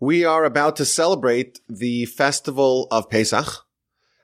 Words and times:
We 0.00 0.24
are 0.24 0.44
about 0.44 0.76
to 0.76 0.84
celebrate 0.84 1.60
the 1.68 2.04
festival 2.04 2.86
of 2.92 3.10
Pesach 3.10 3.66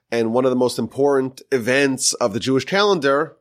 and 0.09 0.33
one 0.33 0.45
of 0.45 0.51
the 0.51 0.55
most 0.55 0.79
important 0.79 1.41
events 1.51 2.13
of 2.13 2.31
the 2.31 2.39
Jewish 2.39 2.63
calendar, 2.63 3.35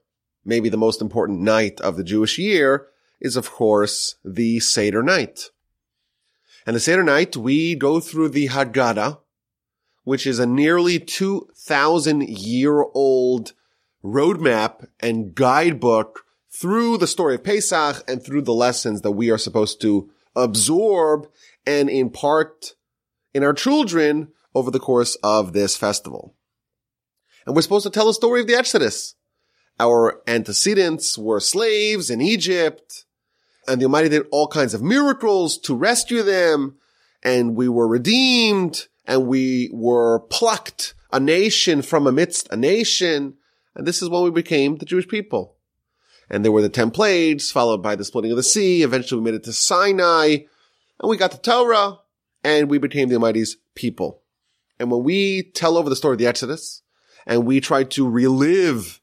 maybe 0.45 0.69
the 0.69 0.77
most 0.77 1.01
important 1.01 1.43
night 1.43 1.81
of 1.81 1.97
the 1.97 2.03
Jewish 2.03 2.37
year, 2.37 2.89
is 3.21 3.37
of 3.37 3.53
course 3.53 4.17
the 4.25 4.59
Seder 4.59 5.01
night. 5.01 5.51
And 6.67 6.75
the 6.75 6.81
Seder 6.81 7.05
night, 7.05 7.37
we 7.37 7.77
go 7.77 8.01
through 8.01 8.31
the 8.31 8.49
Haggadah, 8.49 9.21
which 10.03 10.27
is 10.27 10.41
a 10.41 10.47
nearly 10.47 10.99
2,000 10.99 12.29
year 12.29 12.83
old 12.95 13.53
roadmap 14.03 14.89
and 14.99 15.37
guidebook 15.37 16.25
through 16.51 16.99
the 16.99 17.07
story 17.07 17.37
of 17.37 17.45
Pesach 17.45 18.03
and 18.09 18.25
through 18.25 18.43
the 18.43 18.53
lessons 18.53 19.03
that 19.03 19.13
we 19.13 19.31
are 19.31 19.39
supposed 19.39 19.81
to 19.83 20.11
absorb 20.35 21.29
and 21.67 21.89
impart 21.89 22.75
in 23.33 23.43
our 23.43 23.53
children 23.53 24.29
over 24.55 24.71
the 24.71 24.81
course 24.81 25.17
of 25.23 25.53
this 25.53 25.77
festival. 25.77 26.35
And 27.47 27.55
we're 27.55 27.63
supposed 27.63 27.85
to 27.85 27.91
tell 27.91 28.07
the 28.07 28.15
story 28.15 28.41
of 28.41 28.47
the 28.47 28.55
Exodus. 28.55 29.15
Our 29.79 30.23
antecedents 30.27 31.19
were 31.19 31.41
slaves 31.41 32.09
in 32.09 32.21
Egypt, 32.21 33.05
and 33.67 33.81
the 33.81 33.87
Almighty 33.87 34.09
did 34.09 34.27
all 34.31 34.47
kinds 34.47 34.75
of 34.75 34.83
miracles 34.83 35.59
to 35.59 35.75
rescue 35.75 36.23
them, 36.23 36.77
and 37.23 37.57
we 37.57 37.69
were 37.69 37.89
redeemed, 37.89 38.87
and 39.05 39.27
we 39.27 39.71
were 39.73 40.21
plucked 40.21 40.95
a 41.13 41.19
nation 41.19 41.83
from 41.83 42.07
amidst 42.07 42.53
a 42.53 42.57
nation, 42.57 43.35
and 43.75 43.87
this 43.87 44.01
is 44.03 44.09
when 44.09 44.23
we 44.23 44.31
became 44.31 44.77
the 44.77 44.85
Jewish 44.85 45.09
people. 45.09 45.57
And 46.31 46.45
there 46.45 46.53
were 46.53 46.63
the 46.63 46.69
ten 46.69 46.91
plagues, 46.91 47.51
followed 47.51 47.83
by 47.83 47.97
the 47.97 48.05
splitting 48.05 48.31
of 48.31 48.37
the 48.37 48.43
sea. 48.43 48.83
Eventually 48.83 49.21
we 49.21 49.25
made 49.25 49.35
it 49.35 49.45
to 49.45 49.53
Sinai, 49.53 50.39
and 51.01 51.11
we 51.11 51.17
got 51.17 51.33
the 51.33 51.39
Torah, 51.39 51.99
and 52.43 52.69
we 52.69 52.79
became 52.79 53.09
the 53.09 53.15
Almighty's 53.15 53.57
people. 53.75 54.23
And 54.79 54.91
when 54.91 55.03
we 55.03 55.43
tell 55.43 55.77
over 55.77 55.89
the 55.89 55.97
story 55.97 56.15
of 56.15 56.19
the 56.19 56.27
Exodus, 56.27 56.83
and 57.27 57.47
we 57.47 57.61
try 57.61 57.85
to 57.85 58.09
relive 58.09 59.01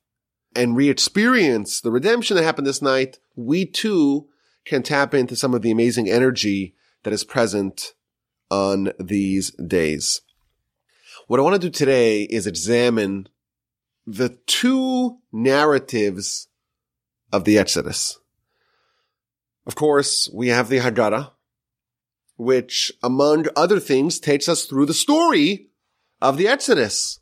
and 0.55 0.75
re-experience 0.75 1.81
the 1.81 1.91
redemption 1.91 2.35
that 2.35 2.43
happened 2.43 2.67
this 2.67 2.81
night, 2.81 3.19
we 3.35 3.65
too 3.65 4.27
can 4.65 4.83
tap 4.83 5.13
into 5.13 5.35
some 5.35 5.53
of 5.53 5.61
the 5.61 5.71
amazing 5.71 6.09
energy 6.09 6.75
that 7.03 7.13
is 7.13 7.23
present 7.23 7.93
on 8.49 8.91
these 8.99 9.51
days. 9.51 10.21
What 11.27 11.39
I 11.39 11.43
want 11.43 11.61
to 11.61 11.67
do 11.67 11.71
today 11.71 12.23
is 12.23 12.45
examine 12.45 13.29
the 14.05 14.37
two 14.45 15.19
narratives 15.31 16.47
of 17.31 17.45
the 17.45 17.57
Exodus. 17.57 18.19
Of 19.65 19.75
course, 19.75 20.29
we 20.33 20.49
have 20.49 20.69
the 20.69 20.79
Haggadah, 20.79 21.31
which 22.41 22.91
among 23.03 23.45
other 23.55 23.79
things 23.79 24.19
takes 24.19 24.49
us 24.49 24.65
through 24.65 24.87
the 24.87 24.95
story 24.95 25.67
of 26.19 26.37
the 26.37 26.47
Exodus. 26.47 27.19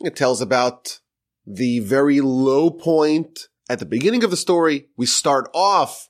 It 0.00 0.16
tells 0.16 0.40
about 0.40 0.98
the 1.46 1.78
very 1.78 2.20
low 2.20 2.68
point 2.68 3.46
at 3.68 3.78
the 3.78 3.86
beginning 3.86 4.24
of 4.24 4.32
the 4.32 4.36
story. 4.36 4.88
We 4.96 5.06
start 5.06 5.48
off 5.54 6.08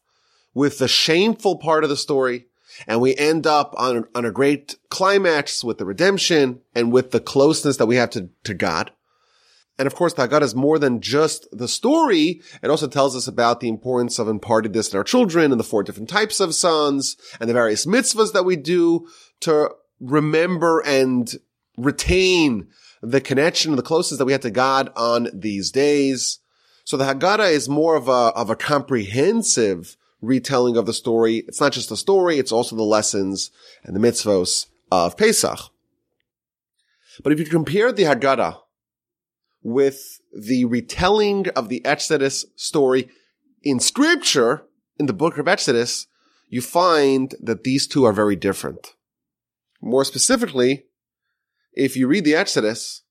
with 0.54 0.78
the 0.78 0.88
shameful 0.88 1.58
part 1.58 1.84
of 1.84 1.90
the 1.90 1.98
story 1.98 2.46
and 2.86 3.02
we 3.02 3.14
end 3.14 3.46
up 3.46 3.74
on, 3.76 4.06
on 4.14 4.24
a 4.24 4.32
great 4.32 4.76
climax 4.88 5.62
with 5.62 5.76
the 5.76 5.84
redemption 5.84 6.62
and 6.74 6.90
with 6.90 7.10
the 7.10 7.20
closeness 7.20 7.76
that 7.76 7.84
we 7.84 7.96
have 7.96 8.08
to, 8.10 8.30
to 8.44 8.54
God. 8.54 8.90
And 9.80 9.86
of 9.86 9.94
course, 9.94 10.12
the 10.12 10.28
Haggadah 10.28 10.42
is 10.42 10.54
more 10.54 10.78
than 10.78 11.00
just 11.00 11.48
the 11.56 11.66
story. 11.66 12.42
It 12.62 12.68
also 12.68 12.86
tells 12.86 13.16
us 13.16 13.26
about 13.26 13.60
the 13.60 13.70
importance 13.70 14.18
of 14.18 14.28
imparting 14.28 14.72
this 14.72 14.92
in 14.92 14.98
our 14.98 15.02
children 15.02 15.52
and 15.52 15.58
the 15.58 15.64
four 15.64 15.82
different 15.82 16.10
types 16.10 16.38
of 16.38 16.54
sons 16.54 17.16
and 17.40 17.48
the 17.48 17.54
various 17.54 17.86
mitzvahs 17.86 18.34
that 18.34 18.44
we 18.44 18.56
do 18.56 19.08
to 19.40 19.70
remember 19.98 20.80
and 20.80 21.32
retain 21.78 22.68
the 23.00 23.22
connection 23.22 23.70
and 23.70 23.78
the 23.78 23.82
closeness 23.82 24.18
that 24.18 24.26
we 24.26 24.32
have 24.32 24.42
to 24.42 24.50
God 24.50 24.92
on 24.96 25.30
these 25.32 25.70
days. 25.70 26.40
So 26.84 26.98
the 26.98 27.06
Haggadah 27.06 27.50
is 27.50 27.66
more 27.66 27.96
of 27.96 28.06
a, 28.06 28.34
of 28.36 28.50
a 28.50 28.56
comprehensive 28.56 29.96
retelling 30.20 30.76
of 30.76 30.84
the 30.84 30.92
story. 30.92 31.36
It's 31.48 31.58
not 31.58 31.72
just 31.72 31.88
the 31.88 31.96
story, 31.96 32.38
it's 32.38 32.52
also 32.52 32.76
the 32.76 32.82
lessons 32.82 33.50
and 33.82 33.96
the 33.96 34.00
mitzvos 34.00 34.66
of 34.92 35.16
Pesach. 35.16 35.58
But 37.22 37.32
if 37.32 37.38
you 37.38 37.46
compare 37.46 37.92
the 37.92 38.02
Haggadah 38.02 38.58
with 39.62 40.20
the 40.32 40.64
retelling 40.64 41.48
of 41.50 41.68
the 41.68 41.84
Exodus 41.84 42.46
story 42.56 43.08
in 43.62 43.80
scripture, 43.80 44.62
in 44.98 45.06
the 45.06 45.12
book 45.12 45.38
of 45.38 45.48
Exodus, 45.48 46.06
you 46.48 46.60
find 46.60 47.34
that 47.40 47.64
these 47.64 47.86
two 47.86 48.04
are 48.04 48.12
very 48.12 48.36
different. 48.36 48.94
More 49.80 50.04
specifically, 50.04 50.86
if 51.72 51.96
you 51.96 52.06
read 52.06 52.24
the 52.24 52.34
Exodus 52.34 53.02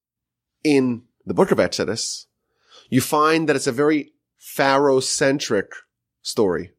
in 0.64 1.04
the 1.26 1.34
book 1.34 1.52
of 1.52 1.60
Exodus, 1.60 2.28
you 2.90 3.02
find 3.02 3.48
that 3.48 3.56
it's 3.56 3.68
a 3.68 3.72
very 3.72 4.14
Pharaoh-centric 4.38 5.72
story. 6.22 6.72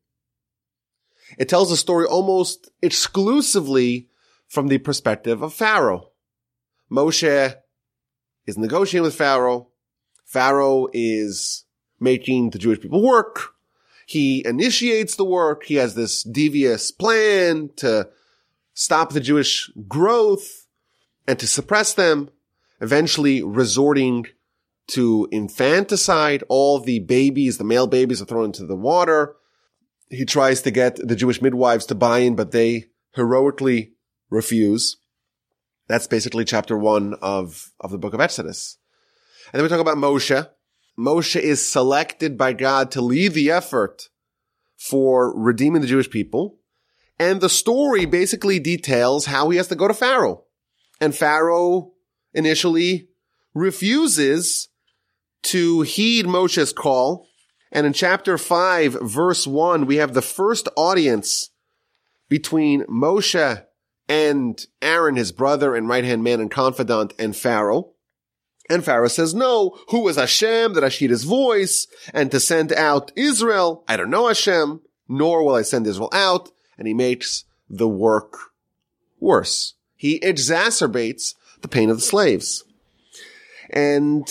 It 1.39 1.49
tells 1.49 1.71
the 1.71 1.77
story 1.77 2.07
almost 2.07 2.71
exclusively 2.83 4.09
from 4.49 4.67
the 4.67 4.79
perspective 4.79 5.43
of 5.43 5.55
Pharaoh. 5.55 6.11
Moshe 6.91 7.55
is 8.50 8.59
negotiating 8.59 9.05
with 9.05 9.15
Pharaoh. 9.15 9.69
Pharaoh 10.27 10.88
is 10.93 11.65
making 11.99 12.50
the 12.50 12.59
Jewish 12.59 12.81
people 12.81 13.03
work. 13.03 13.55
He 14.06 14.44
initiates 14.44 15.16
the 15.16 15.25
work. 15.25 15.65
He 15.65 15.77
has 15.77 15.94
this 15.94 16.22
devious 16.22 16.91
plan 16.91 17.71
to 17.77 18.09
stop 18.75 19.12
the 19.12 19.21
Jewish 19.21 19.71
growth 19.89 20.66
and 21.27 21.39
to 21.39 21.47
suppress 21.47 21.94
them, 21.94 22.31
eventually 22.81 23.43
resorting 23.43 24.27
to 24.89 25.28
infanticide. 25.31 26.43
All 26.49 26.81
the 26.81 26.99
babies, 26.99 27.59
the 27.59 27.65
male 27.65 27.87
babies 27.87 28.21
are 28.21 28.25
thrown 28.25 28.47
into 28.47 28.66
the 28.66 28.77
water. 28.77 29.37
He 30.09 30.25
tries 30.25 30.62
to 30.62 30.71
get 30.71 30.97
the 30.97 31.15
Jewish 31.15 31.41
midwives 31.41 31.87
to 31.87 31.94
buy 31.94 32.19
in, 32.19 32.34
but 32.34 32.50
they 32.50 32.87
heroically 33.15 33.93
refuse. 34.28 34.97
That's 35.91 36.06
basically 36.06 36.45
chapter 36.45 36.78
one 36.78 37.15
of, 37.21 37.73
of 37.81 37.91
the 37.91 37.99
book 37.99 38.15
of 38.15 38.21
Exodus. 38.21 38.78
And 39.53 39.59
then 39.59 39.65
we 39.65 39.69
talk 39.69 39.81
about 39.81 39.97
Moshe. 39.97 40.49
Moshe 40.97 41.41
is 41.41 41.69
selected 41.69 42.39
by 42.39 42.53
God 42.53 42.93
to 42.93 43.01
lead 43.01 43.34
the 43.34 43.51
effort 43.51 44.09
for 44.77 45.37
redeeming 45.37 45.83
the 45.83 45.89
Jewish 45.89 46.09
people. 46.09 46.59
And 47.19 47.41
the 47.41 47.49
story 47.49 48.06
basically 48.06 48.61
details 48.61 49.27
how 49.27 49.51
he 49.51 49.56
has 49.56 49.67
to 49.67 49.75
go 49.75 49.89
to 49.89 49.95
Pharaoh. 49.95 50.45
And 51.01 51.12
Pharaoh 51.12 51.91
initially 52.33 53.09
refuses 53.53 54.69
to 55.43 55.81
heed 55.81 56.25
Moshe's 56.25 56.72
call. 56.72 57.27
And 57.72 57.84
in 57.84 57.95
chapter 57.95 58.39
five, 58.39 58.97
verse 59.03 59.45
one, 59.45 59.87
we 59.87 59.97
have 59.97 60.15
the 60.15 60.22
first 60.22 60.69
audience 60.77 61.51
between 62.28 62.84
Moshe 62.84 63.65
and 64.10 64.66
Aaron, 64.82 65.15
his 65.15 65.31
brother 65.31 65.76
and 65.76 65.88
right 65.88 66.03
hand 66.03 66.25
man 66.25 66.41
and 66.41 66.50
confidant, 66.50 67.15
and 67.16 67.37
Pharaoh. 67.37 67.93
And 68.69 68.84
Pharaoh 68.84 69.06
says, 69.06 69.34
no, 69.34 69.78
who 69.91 70.09
is 70.09 70.16
Hashem 70.16 70.75
that 70.75 70.82
I 70.82 70.88
should 70.88 71.10
his 71.10 71.22
voice 71.22 71.87
and 72.12 72.28
to 72.32 72.41
send 72.41 72.72
out 72.72 73.12
Israel? 73.15 73.84
I 73.87 73.97
don't 73.97 74.10
know 74.10 74.26
Hashem, 74.26 74.81
nor 75.09 75.44
will 75.44 75.54
I 75.54 75.62
send 75.62 75.87
Israel 75.87 76.10
out. 76.12 76.50
And 76.76 76.88
he 76.88 76.94
makes 76.94 77.44
the 77.69 77.88
work 77.88 78.37
worse. 79.21 79.75
He 79.94 80.19
exacerbates 80.19 81.37
the 81.60 81.69
pain 81.69 81.88
of 81.88 81.98
the 81.98 82.03
slaves. 82.03 82.65
And 83.71 84.28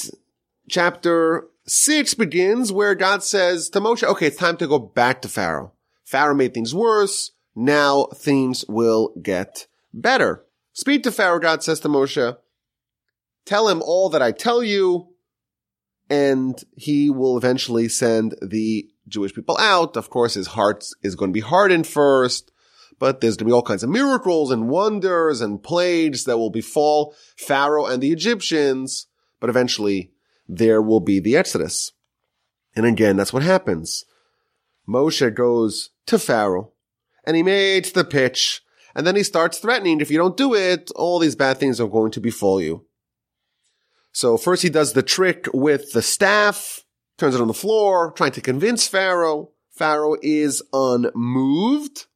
chapter 0.70 1.48
six 1.66 2.16
begins 2.16 2.72
where 2.74 2.96
God 2.96 3.24
says 3.24 3.70
to 3.70 3.80
Moshe, 3.80 4.04
okay, 4.04 4.28
it's 4.28 4.36
time 4.36 4.58
to 4.58 4.68
go 4.68 4.80
back 4.80 5.22
to 5.22 5.30
Pharaoh. 5.30 5.72
Pharaoh 6.04 6.36
made 6.36 6.54
things 6.54 6.76
worse. 6.76 7.32
Now 7.56 8.08
things 8.14 8.66
will 8.68 9.14
get 9.22 9.68
better. 9.94 10.46
Speak 10.74 11.04
to 11.04 11.12
Pharaoh, 11.12 11.40
God 11.40 11.64
says 11.64 11.80
to 11.82 11.88
Moshe. 11.88 12.38
Tell 13.46 13.68
him 13.68 13.82
all 13.82 14.10
that 14.10 14.22
I 14.22 14.32
tell 14.32 14.64
you, 14.64 15.08
and 16.10 16.62
he 16.76 17.10
will 17.10 17.38
eventually 17.38 17.88
send 17.88 18.36
the 18.42 18.88
Jewish 19.08 19.34
people 19.34 19.58
out. 19.58 19.98
Of 19.98 20.10
course, 20.10 20.36
his 20.36 20.48
heart 20.48 20.86
is 21.02 21.16
going 21.16 21.32
to 21.32 21.38
be 21.38 21.40
hardened 21.40 21.88
first, 21.88 22.52
but 23.00 23.22
there's 23.22 23.38
going 23.38 23.48
to 23.48 23.52
be 23.52 23.54
all 23.54 23.64
kinds 23.64 23.84
of 23.84 23.90
miracles 23.90 24.52
and 24.52 24.70
wonders 24.70 25.42
and 25.42 25.64
plagues 25.64 26.26
that 26.26 26.38
will 26.38 26.52
befall 26.52 27.16
Pharaoh 27.38 27.86
and 27.86 28.04
the 28.04 28.12
Egyptians, 28.12 29.08
but 29.40 29.50
eventually 29.50 30.12
there 30.48 30.82
will 30.82 31.00
be 31.00 31.20
the 31.20 31.36
Exodus. 31.36 31.92
And 32.76 32.86
again, 32.86 33.18
that's 33.18 33.34
what 33.34 33.44
happens. 33.44 34.06
Moshe 34.88 35.34
goes 35.36 35.90
to 36.08 36.18
Pharaoh 36.18 36.74
and 37.26 37.36
he 37.36 37.44
makes 37.44 37.92
the 37.92 38.04
pitch 38.04 38.62
and 38.96 39.06
then 39.06 39.16
he 39.16 39.24
starts 39.24 39.60
threatening, 39.60 40.02
if 40.02 40.12
you 40.12 40.18
don't 40.18 40.38
do 40.38 40.54
it, 40.54 40.92
all 40.96 41.20
these 41.20 41.36
bad 41.36 41.58
things 41.58 41.80
are 41.80 41.88
going 41.88 42.12
to 42.12 42.20
befall 42.20 42.62
you. 42.62 42.86
So 44.12 44.38
first 44.38 44.64
he 44.64 44.70
does 44.70 44.94
the 44.94 45.04
trick 45.04 45.48
with 45.54 45.92
the 45.92 46.02
staff, 46.02 46.84
turns 47.18 47.36
it 47.36 47.42
on 47.42 47.48
the 47.48 47.54
floor, 47.54 48.12
trying 48.12 48.32
to 48.32 48.42
convince 48.42 48.88
Pharaoh. 48.88 49.52
Pharaoh 49.72 50.16
is 50.22 50.64
unmoved. 50.74 52.08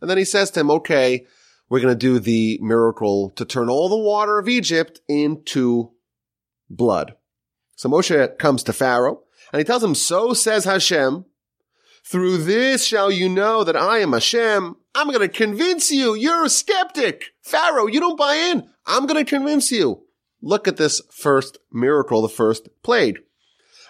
And 0.00 0.10
then 0.10 0.18
he 0.18 0.24
says 0.24 0.50
to 0.52 0.60
him, 0.60 0.70
okay, 0.70 1.26
we're 1.68 1.80
going 1.80 1.92
to 1.92 1.98
do 1.98 2.18
the 2.18 2.58
miracle 2.60 3.30
to 3.30 3.44
turn 3.44 3.70
all 3.70 3.88
the 3.88 3.96
water 3.96 4.38
of 4.38 4.48
Egypt 4.48 5.00
into 5.08 5.92
blood. 6.68 7.14
So 7.76 7.88
Moshe 7.88 8.38
comes 8.38 8.62
to 8.64 8.72
Pharaoh 8.72 9.22
and 9.52 9.60
he 9.60 9.64
tells 9.64 9.82
him, 9.82 9.94
so 9.94 10.34
says 10.34 10.64
Hashem, 10.64 11.24
through 12.04 12.38
this 12.38 12.84
shall 12.84 13.10
you 13.10 13.28
know 13.28 13.64
that 13.64 13.76
I 13.76 13.98
am 13.98 14.12
Hashem. 14.12 14.76
I'm 14.94 15.08
going 15.08 15.20
to 15.20 15.28
convince 15.28 15.90
you. 15.90 16.14
You're 16.14 16.44
a 16.44 16.50
skeptic. 16.50 17.32
Pharaoh, 17.42 17.86
you 17.86 17.98
don't 17.98 18.18
buy 18.18 18.34
in. 18.34 18.68
I'm 18.86 19.06
going 19.06 19.24
to 19.24 19.28
convince 19.28 19.72
you. 19.72 20.02
Look 20.42 20.68
at 20.68 20.76
this 20.76 21.00
first 21.10 21.58
miracle, 21.72 22.20
the 22.20 22.28
first 22.28 22.68
plague. 22.82 23.20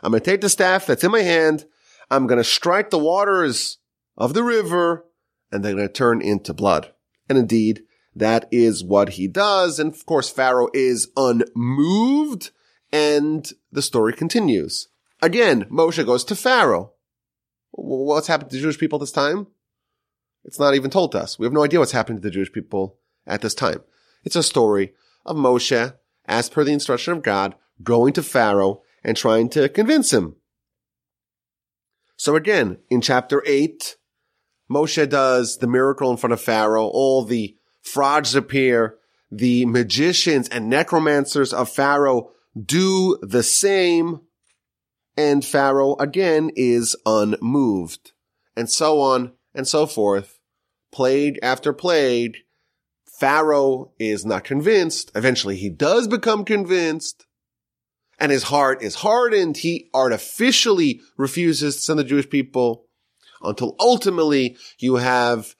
I'm 0.03 0.13
going 0.13 0.23
to 0.23 0.31
take 0.31 0.41
the 0.41 0.49
staff 0.49 0.87
that's 0.87 1.03
in 1.03 1.11
my 1.11 1.23
hand. 1.23 1.65
I'm 2.11 2.27
going 2.27 2.39
to 2.39 2.45
strike 2.45 2.91
the 2.91 2.99
waters 2.99 3.79
of 4.17 4.35
the 4.35 4.45
river 4.45 5.05
and 5.51 5.65
they're 5.65 5.75
going 5.75 5.89
to 5.89 5.93
turn 5.93 6.23
into 6.23 6.55
blood. 6.55 6.93
And 7.29 7.37
indeed, 7.37 7.83
that 8.15 8.47
is 8.53 8.85
what 8.85 9.11
he 9.11 9.27
does. 9.27 9.79
And 9.81 9.93
of 9.93 10.07
course, 10.07 10.31
Pharaoh 10.31 10.69
is 10.73 11.09
unmoved 11.17 12.51
and 12.93 13.51
the 13.73 13.83
story 13.83 14.13
continues. 14.13 14.89
Again, 15.21 15.65
Moshe 15.65 16.05
goes 16.07 16.23
to 16.25 16.37
Pharaoh. 16.37 16.94
What's 17.77 18.29
happened 18.29 18.51
to 18.51 18.57
the 18.57 18.63
Jewish 18.63 18.79
people 18.79 19.01
this 19.01 19.11
time? 19.11 19.49
It's 20.45 20.61
not 20.61 20.75
even 20.75 20.91
told 20.91 21.13
to 21.13 21.21
us. 21.21 21.39
We 21.39 21.47
have 21.47 21.53
no 21.53 21.65
idea 21.65 21.81
what's 21.81 21.93
happened 21.93 22.23
to 22.23 22.29
the 22.29 22.33
Jewish 22.33 22.53
people 22.53 22.99
at 23.27 23.41
this 23.41 23.55
time. 23.55 23.81
It's 24.23 24.37
a 24.37 24.43
story 24.43 24.93
of 25.27 25.37
Moshe, 25.37 25.95
as 26.27 26.49
per 26.49 26.63
the 26.63 26.73
instruction 26.73 27.15
of 27.15 27.23
God, 27.23 27.57
going 27.83 28.13
to 28.13 28.23
Pharaoh 28.23 28.83
and 29.03 29.17
trying 29.17 29.49
to 29.51 29.69
convince 29.69 30.13
him. 30.13 30.37
So 32.17 32.37
again, 32.37 32.79
in 32.91 33.01
chapter 33.01 33.43
8, 33.45 33.97
Moshe 34.71 35.09
does 35.09 35.59
the 35.59 35.67
miracle 35.67 36.11
in 36.11 36.17
front 36.17 36.33
of 36.33 36.41
Pharaoh. 36.41 36.87
All 36.87 37.25
the 37.25 37.57
frauds 37.83 38.35
appear. 38.35 38.97
The 39.31 39.67
magicians 39.67 40.49
and 40.49 40.71
necromancers 40.71 41.53
of 41.53 41.69
Pharaoh 41.69 42.31
do 42.63 43.19
the 43.21 43.43
same. 43.43 44.21
And 45.17 45.45
Pharaoh 45.45 45.97
again 45.97 46.51
is 46.57 46.97
unmoved. 47.07 48.13
And 48.57 48.71
so 48.71 49.01
on 49.01 49.33
and 49.55 49.67
so 49.67 49.87
forth. 49.87 50.39
Plague 50.93 51.39
after 51.43 51.73
plague. 51.73 52.39
Pharaoh 53.19 53.93
is 53.99 54.25
not 54.25 54.45
convinced. 54.45 55.13
Eventually 55.15 55.57
he 55.57 55.71
does 55.71 56.09
become 56.09 56.45
convinced. 56.45 57.27
And 58.19 58.31
his 58.31 58.45
heart 58.45 58.83
is 58.83 58.97
hardened. 58.97 59.59
He 59.59 59.91
artificially 59.93 61.01
refuses 61.17 61.77
to 61.77 61.83
send 61.83 61.99
the 61.99 62.05
Jewish 62.05 62.29
people 62.29 62.87
until 63.43 63.77
ultimately 63.81 64.57
you 64.79 64.97
have 64.97 65.55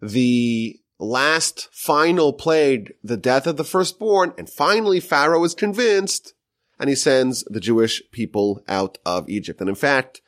the 0.00 0.78
last 0.98 1.68
final 1.72 2.32
plague, 2.32 2.94
the 3.02 3.16
death 3.16 3.46
of 3.46 3.56
the 3.56 3.64
firstborn. 3.64 4.32
And 4.38 4.48
finally 4.48 5.00
Pharaoh 5.00 5.44
is 5.44 5.54
convinced 5.54 6.34
and 6.78 6.88
he 6.88 6.96
sends 6.96 7.42
the 7.44 7.60
Jewish 7.60 8.02
people 8.12 8.62
out 8.68 8.98
of 9.04 9.28
Egypt. 9.28 9.60
And 9.60 9.68
in 9.68 9.74
fact, 9.74 10.20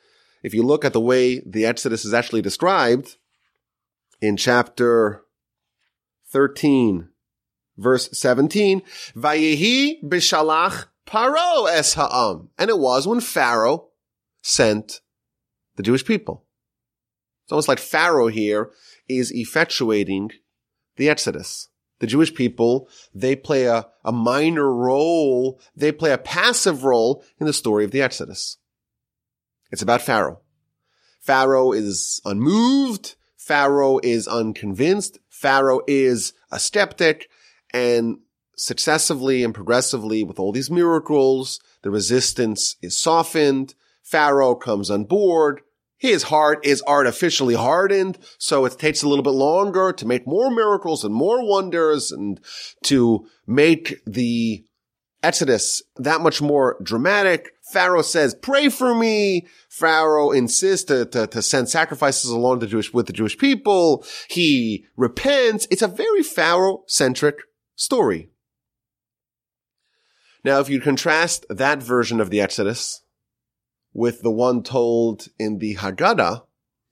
if 0.43 0.53
you 0.53 0.63
look 0.63 0.85
at 0.85 0.93
the 0.93 1.01
way 1.01 1.41
the 1.45 1.65
Exodus 1.65 2.05
is 2.05 2.13
actually 2.13 2.41
described 2.41 3.17
in 4.21 4.37
chapter 4.37 5.21
13, 6.31 7.09
verse 7.77 8.09
17, 8.13 8.81
Vayehi 9.15 10.03
bishalach 10.03 10.85
paro 11.05 11.69
es 11.69 11.93
ha'am. 11.95 12.49
And 12.57 12.69
it 12.69 12.79
was 12.79 13.07
when 13.07 13.21
Pharaoh 13.21 13.89
sent 14.41 15.01
the 15.75 15.83
Jewish 15.83 16.05
people. 16.05 16.45
It's 17.45 17.51
almost 17.51 17.67
like 17.67 17.79
Pharaoh 17.79 18.27
here 18.27 18.71
is 19.07 19.33
effectuating 19.33 20.31
the 20.97 21.09
Exodus 21.09 21.68
the 21.99 22.07
Jewish 22.07 22.33
people, 22.33 22.89
they 23.13 23.35
play 23.35 23.65
a, 23.65 23.87
a 24.03 24.11
minor 24.11 24.73
role, 24.73 25.59
they 25.75 25.91
play 25.91 26.11
a 26.11 26.17
passive 26.17 26.83
role 26.83 27.23
in 27.39 27.45
the 27.45 27.53
story 27.53 27.85
of 27.85 27.91
the 27.91 28.01
Exodus. 28.01 28.57
It's 29.71 29.81
about 29.81 30.01
Pharaoh. 30.01 30.41
Pharaoh 31.19 31.71
is 31.71 32.21
unmoved. 32.25 33.15
Pharaoh 33.37 33.99
is 34.03 34.27
unconvinced. 34.27 35.19
Pharaoh 35.29 35.81
is 35.87 36.33
a 36.51 36.59
skeptic 36.59 37.29
and 37.73 38.19
successively 38.55 39.43
and 39.43 39.53
progressively 39.53 40.23
with 40.23 40.39
all 40.39 40.51
these 40.51 40.69
miracles, 40.69 41.59
the 41.81 41.91
resistance 41.91 42.75
is 42.81 42.97
softened. 42.97 43.73
Pharaoh 44.03 44.55
comes 44.55 44.89
on 44.89 45.05
board 45.05 45.61
his 45.99 46.23
heart 46.23 46.65
is 46.65 46.81
artificially 46.87 47.55
hardened, 47.55 48.17
so 48.37 48.65
it 48.65 48.79
takes 48.79 49.03
a 49.03 49.07
little 49.07 49.23
bit 49.23 49.31
longer 49.31 49.93
to 49.93 50.07
make 50.07 50.25
more 50.25 50.49
miracles 50.49 51.03
and 51.03 51.13
more 51.13 51.47
wonders 51.47 52.11
and 52.11 52.39
to 52.85 53.27
make 53.45 54.01
the 54.05 54.65
Exodus 55.21 55.81
that 55.97 56.21
much 56.21 56.41
more 56.41 56.77
dramatic. 56.81 57.51
Pharaoh 57.73 58.01
says, 58.01 58.33
pray 58.33 58.69
for 58.69 58.95
me. 58.95 59.45
Pharaoh 59.69 60.31
insists 60.31 60.85
to, 60.85 61.05
to, 61.07 61.27
to 61.27 61.41
send 61.41 61.67
sacrifices 61.67 62.31
along 62.31 62.59
the 62.59 62.67
Jewish, 62.67 62.93
with 62.93 63.05
the 63.05 63.13
Jewish 63.13 63.37
people. 63.37 64.05
He 64.29 64.85
repents. 64.95 65.67
It's 65.69 65.81
a 65.81 65.87
very 65.89 66.23
Pharaoh-centric 66.23 67.41
story. 67.75 68.29
Now, 70.45 70.61
if 70.61 70.69
you 70.69 70.79
contrast 70.79 71.45
that 71.49 71.83
version 71.83 72.21
of 72.21 72.29
the 72.29 72.39
Exodus 72.39 73.03
with 73.93 74.21
the 74.21 74.31
one 74.31 74.63
told 74.63 75.27
in 75.37 75.59
the 75.59 75.75
Haggadah 75.75 76.43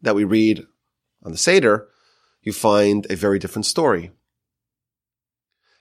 that 0.01 0.15
we 0.15 0.23
read 0.23 0.65
on 1.23 1.31
the 1.31 1.37
Seder, 1.37 1.87
you 2.41 2.53
find 2.53 3.05
a 3.09 3.15
very 3.15 3.39
different 3.39 3.65
story. 3.65 4.11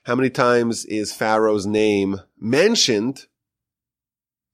How 0.03 0.15
many 0.15 0.29
times 0.29 0.85
is 0.85 1.13
Pharaoh's 1.13 1.65
name 1.65 2.21
mentioned 2.39 3.25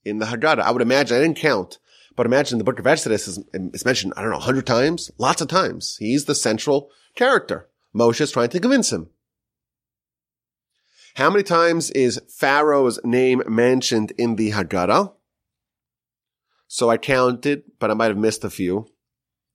in 0.03 0.19
the 0.19 0.25
Haggadah? 0.25 0.61
I 0.61 0.71
would 0.71 0.81
imagine, 0.81 1.17
I 1.17 1.21
didn't 1.21 1.37
count, 1.37 1.79
but 2.15 2.25
imagine 2.25 2.57
the 2.57 2.63
book 2.63 2.79
of 2.79 2.87
Exodus 2.87 3.27
is, 3.27 3.39
is 3.53 3.85
mentioned, 3.85 4.13
I 4.15 4.21
don't 4.21 4.31
know, 4.31 4.37
a 4.37 4.41
hundred 4.41 4.65
times? 4.65 5.11
Lots 5.17 5.41
of 5.41 5.47
times. 5.47 5.97
He's 5.99 6.25
the 6.25 6.35
central 6.35 6.89
character. 7.15 7.69
Moshe 7.95 8.21
is 8.21 8.31
trying 8.31 8.49
to 8.49 8.59
convince 8.59 8.91
him. 8.91 9.09
How 11.15 11.29
many 11.29 11.43
times 11.43 11.91
is 11.91 12.19
Pharaoh's 12.27 12.99
name 13.03 13.43
mentioned 13.47 14.11
in 14.17 14.35
the 14.35 14.51
Haggadah? 14.51 15.13
So 16.73 16.89
I 16.89 16.97
counted, 16.97 17.65
but 17.77 17.91
I 17.91 17.93
might 17.93 18.07
have 18.07 18.17
missed 18.17 18.43
a 18.43 18.49
few. 18.49 18.87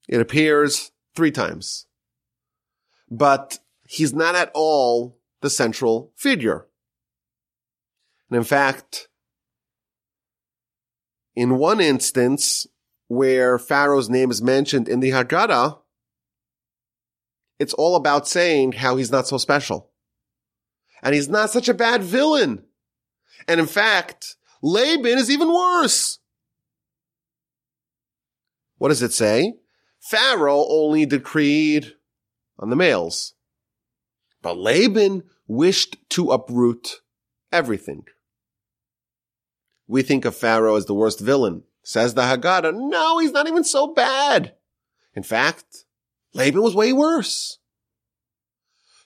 It 0.09 0.20
appears 0.20 0.93
three 1.17 1.32
times. 1.32 1.88
But 3.11 3.59
he's 3.88 4.15
not 4.15 4.37
at 4.37 4.53
all 4.55 5.19
the 5.41 5.50
central 5.50 6.13
figure. 6.15 6.69
And 8.31 8.37
in 8.37 8.44
fact, 8.44 9.08
in 11.34 11.58
one 11.58 11.81
instance 11.81 12.69
where 13.08 13.58
Pharaoh's 13.58 14.08
name 14.08 14.31
is 14.31 14.41
mentioned 14.41 14.89
in 14.89 15.01
the 15.01 15.10
Haggadah, 15.10 15.77
it's 17.58 17.75
all 17.75 17.96
about 17.96 18.29
saying 18.29 18.72
how 18.75 18.94
he's 18.94 19.10
not 19.10 19.27
so 19.27 19.39
special. 19.39 19.91
And 21.03 21.17
he's 21.17 21.29
not 21.29 21.51
such 21.51 21.69
a 21.69 21.75
bad 21.75 22.05
villain. 22.05 22.63
And 23.48 23.58
in 23.58 23.67
fact, 23.67 24.37
Laban 24.63 25.19
is 25.19 25.32
even 25.32 25.53
worse. 25.53 26.18
What 28.79 28.89
does 28.89 29.03
it 29.03 29.13
say? 29.13 29.55
Pharaoh 30.01 30.65
only 30.69 31.05
decreed 31.05 31.94
on 32.58 32.70
the 32.70 32.77
males. 32.77 33.35
But 34.41 34.56
Laban 34.56 35.25
wished 35.47 35.97
to 36.11 36.31
uproot 36.31 37.01
everything. 37.53 38.05
We 39.87 40.03
think 40.03 40.25
of 40.25 40.37
Pharaoh 40.37 40.77
as 40.77 40.87
the 40.87 40.94
worst 40.94 41.20
villain. 41.20 41.65
Says 41.82 42.15
the 42.15 42.23
Haggadah, 42.23 42.75
no, 42.75 43.19
he's 43.19 43.32
not 43.32 43.49
even 43.49 43.65
so 43.65 43.94
bad. 43.94 44.55
In 45.15 45.23
fact, 45.23 45.85
Laban 46.35 46.63
was 46.63 46.75
way 46.75 46.93
worse. 46.93 47.58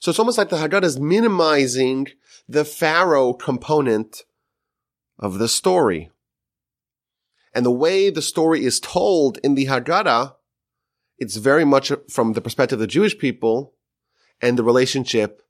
So 0.00 0.10
it's 0.10 0.18
almost 0.18 0.36
like 0.36 0.48
the 0.48 0.56
Haggadah 0.56 0.84
is 0.84 0.98
minimizing 0.98 2.08
the 2.48 2.64
Pharaoh 2.64 3.32
component 3.34 4.24
of 5.18 5.38
the 5.38 5.46
story. 5.48 6.10
And 7.54 7.66
the 7.66 7.70
way 7.70 8.10
the 8.10 8.22
story 8.22 8.64
is 8.64 8.80
told 8.80 9.38
in 9.44 9.54
the 9.54 9.66
Haggadah, 9.66 10.34
it's 11.18 11.36
very 11.36 11.64
much 11.64 11.92
from 12.08 12.32
the 12.32 12.40
perspective 12.40 12.76
of 12.76 12.80
the 12.80 12.86
Jewish 12.86 13.18
people 13.18 13.74
and 14.40 14.58
the 14.58 14.64
relationship 14.64 15.42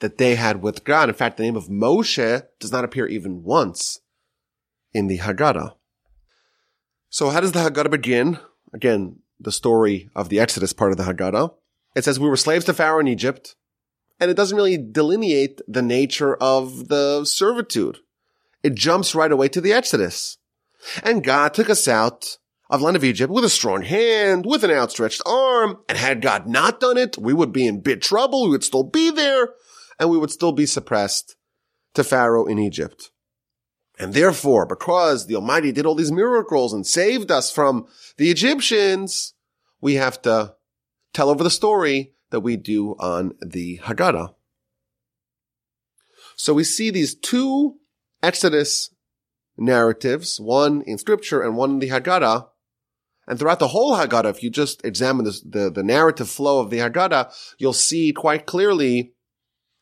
that 0.00 0.18
they 0.18 0.36
had 0.36 0.62
with 0.62 0.84
God. 0.84 1.08
In 1.08 1.14
fact, 1.14 1.36
the 1.36 1.42
name 1.42 1.56
of 1.56 1.68
Moshe 1.68 2.42
does 2.60 2.72
not 2.72 2.84
appear 2.84 3.06
even 3.06 3.42
once 3.42 4.00
in 4.92 5.08
the 5.08 5.18
Haggadah. 5.18 5.74
So 7.10 7.30
how 7.30 7.40
does 7.40 7.52
the 7.52 7.60
Haggadah 7.60 7.90
begin? 7.90 8.38
Again, 8.72 9.20
the 9.40 9.52
story 9.52 10.08
of 10.14 10.28
the 10.28 10.40
Exodus 10.40 10.72
part 10.72 10.92
of 10.92 10.96
the 10.96 11.04
Haggadah. 11.04 11.54
It 11.94 12.04
says 12.04 12.20
we 12.20 12.28
were 12.28 12.36
slaves 12.36 12.64
to 12.66 12.74
Pharaoh 12.74 13.00
in 13.00 13.08
Egypt, 13.08 13.56
and 14.20 14.30
it 14.30 14.34
doesn't 14.36 14.56
really 14.56 14.76
delineate 14.76 15.60
the 15.66 15.82
nature 15.82 16.36
of 16.36 16.88
the 16.88 17.24
servitude. 17.24 17.98
It 18.62 18.74
jumps 18.74 19.14
right 19.14 19.32
away 19.32 19.48
to 19.48 19.60
the 19.60 19.72
Exodus. 19.72 20.37
And 21.02 21.24
God 21.24 21.54
took 21.54 21.70
us 21.70 21.88
out 21.88 22.38
of 22.70 22.82
land 22.82 22.96
of 22.96 23.04
Egypt 23.04 23.32
with 23.32 23.44
a 23.44 23.50
strong 23.50 23.82
hand, 23.82 24.44
with 24.46 24.64
an 24.64 24.70
outstretched 24.70 25.22
arm. 25.26 25.78
And 25.88 25.96
had 25.96 26.20
God 26.20 26.46
not 26.46 26.80
done 26.80 26.98
it, 26.98 27.16
we 27.18 27.32
would 27.32 27.52
be 27.52 27.66
in 27.66 27.80
big 27.80 28.00
trouble. 28.00 28.44
We 28.44 28.50
would 28.50 28.64
still 28.64 28.84
be 28.84 29.10
there 29.10 29.50
and 29.98 30.10
we 30.10 30.18
would 30.18 30.30
still 30.30 30.52
be 30.52 30.66
suppressed 30.66 31.36
to 31.94 32.04
Pharaoh 32.04 32.46
in 32.46 32.58
Egypt. 32.58 33.10
And 33.98 34.14
therefore, 34.14 34.64
because 34.64 35.26
the 35.26 35.34
Almighty 35.34 35.72
did 35.72 35.84
all 35.84 35.96
these 35.96 36.12
miracles 36.12 36.72
and 36.72 36.86
saved 36.86 37.30
us 37.32 37.50
from 37.50 37.86
the 38.16 38.30
Egyptians, 38.30 39.34
we 39.80 39.94
have 39.94 40.22
to 40.22 40.54
tell 41.12 41.30
over 41.30 41.42
the 41.42 41.50
story 41.50 42.12
that 42.30 42.40
we 42.40 42.56
do 42.56 42.90
on 43.00 43.32
the 43.40 43.78
Haggadah. 43.78 44.34
So 46.36 46.54
we 46.54 46.62
see 46.62 46.90
these 46.90 47.16
two 47.16 47.78
Exodus 48.22 48.94
narratives, 49.58 50.40
one 50.40 50.82
in 50.82 50.98
scripture 50.98 51.42
and 51.42 51.56
one 51.56 51.72
in 51.72 51.78
the 51.80 51.88
Haggadah. 51.88 52.48
And 53.26 53.38
throughout 53.38 53.58
the 53.58 53.68
whole 53.68 53.96
Haggadah, 53.96 54.30
if 54.30 54.42
you 54.42 54.50
just 54.50 54.84
examine 54.84 55.24
this, 55.24 55.40
the, 55.42 55.70
the 55.70 55.82
narrative 55.82 56.30
flow 56.30 56.60
of 56.60 56.70
the 56.70 56.78
Haggadah, 56.78 57.32
you'll 57.58 57.74
see 57.74 58.12
quite 58.12 58.46
clearly 58.46 59.12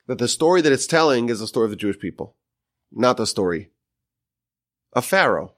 that 0.07 0.19
the 0.19 0.29
story 0.29 0.61
that 0.63 0.73
it's 0.73 0.87
telling 0.87 1.29
is 1.29 1.41
the 1.41 1.47
story 1.47 1.65
of 1.65 1.71
the 1.71 1.77
Jewish 1.77 1.99
people, 1.99 2.37
not 2.91 3.17
the 3.17 3.27
story 3.27 3.71
of 4.93 5.05
Pharaoh. 5.05 5.55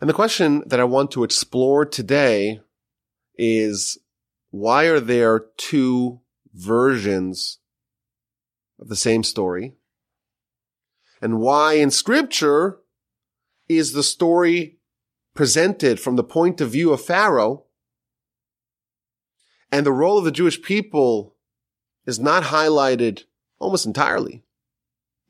And 0.00 0.08
the 0.08 0.14
question 0.14 0.64
that 0.66 0.80
I 0.80 0.84
want 0.84 1.12
to 1.12 1.24
explore 1.24 1.84
today 1.84 2.60
is 3.36 3.98
why 4.50 4.84
are 4.84 5.00
there 5.00 5.46
two 5.56 6.20
versions 6.52 7.58
of 8.78 8.88
the 8.88 8.96
same 8.96 9.22
story? 9.22 9.76
And 11.24 11.40
why 11.40 11.76
in 11.76 11.90
scripture 11.90 12.80
is 13.66 13.94
the 13.94 14.02
story 14.02 14.76
presented 15.32 15.98
from 15.98 16.16
the 16.16 16.22
point 16.22 16.60
of 16.60 16.70
view 16.70 16.92
of 16.92 17.00
Pharaoh 17.00 17.64
and 19.72 19.86
the 19.86 19.92
role 19.92 20.18
of 20.18 20.26
the 20.26 20.30
Jewish 20.30 20.60
people 20.60 21.34
is 22.04 22.20
not 22.20 22.42
highlighted 22.42 23.22
almost 23.58 23.86
entirely. 23.86 24.42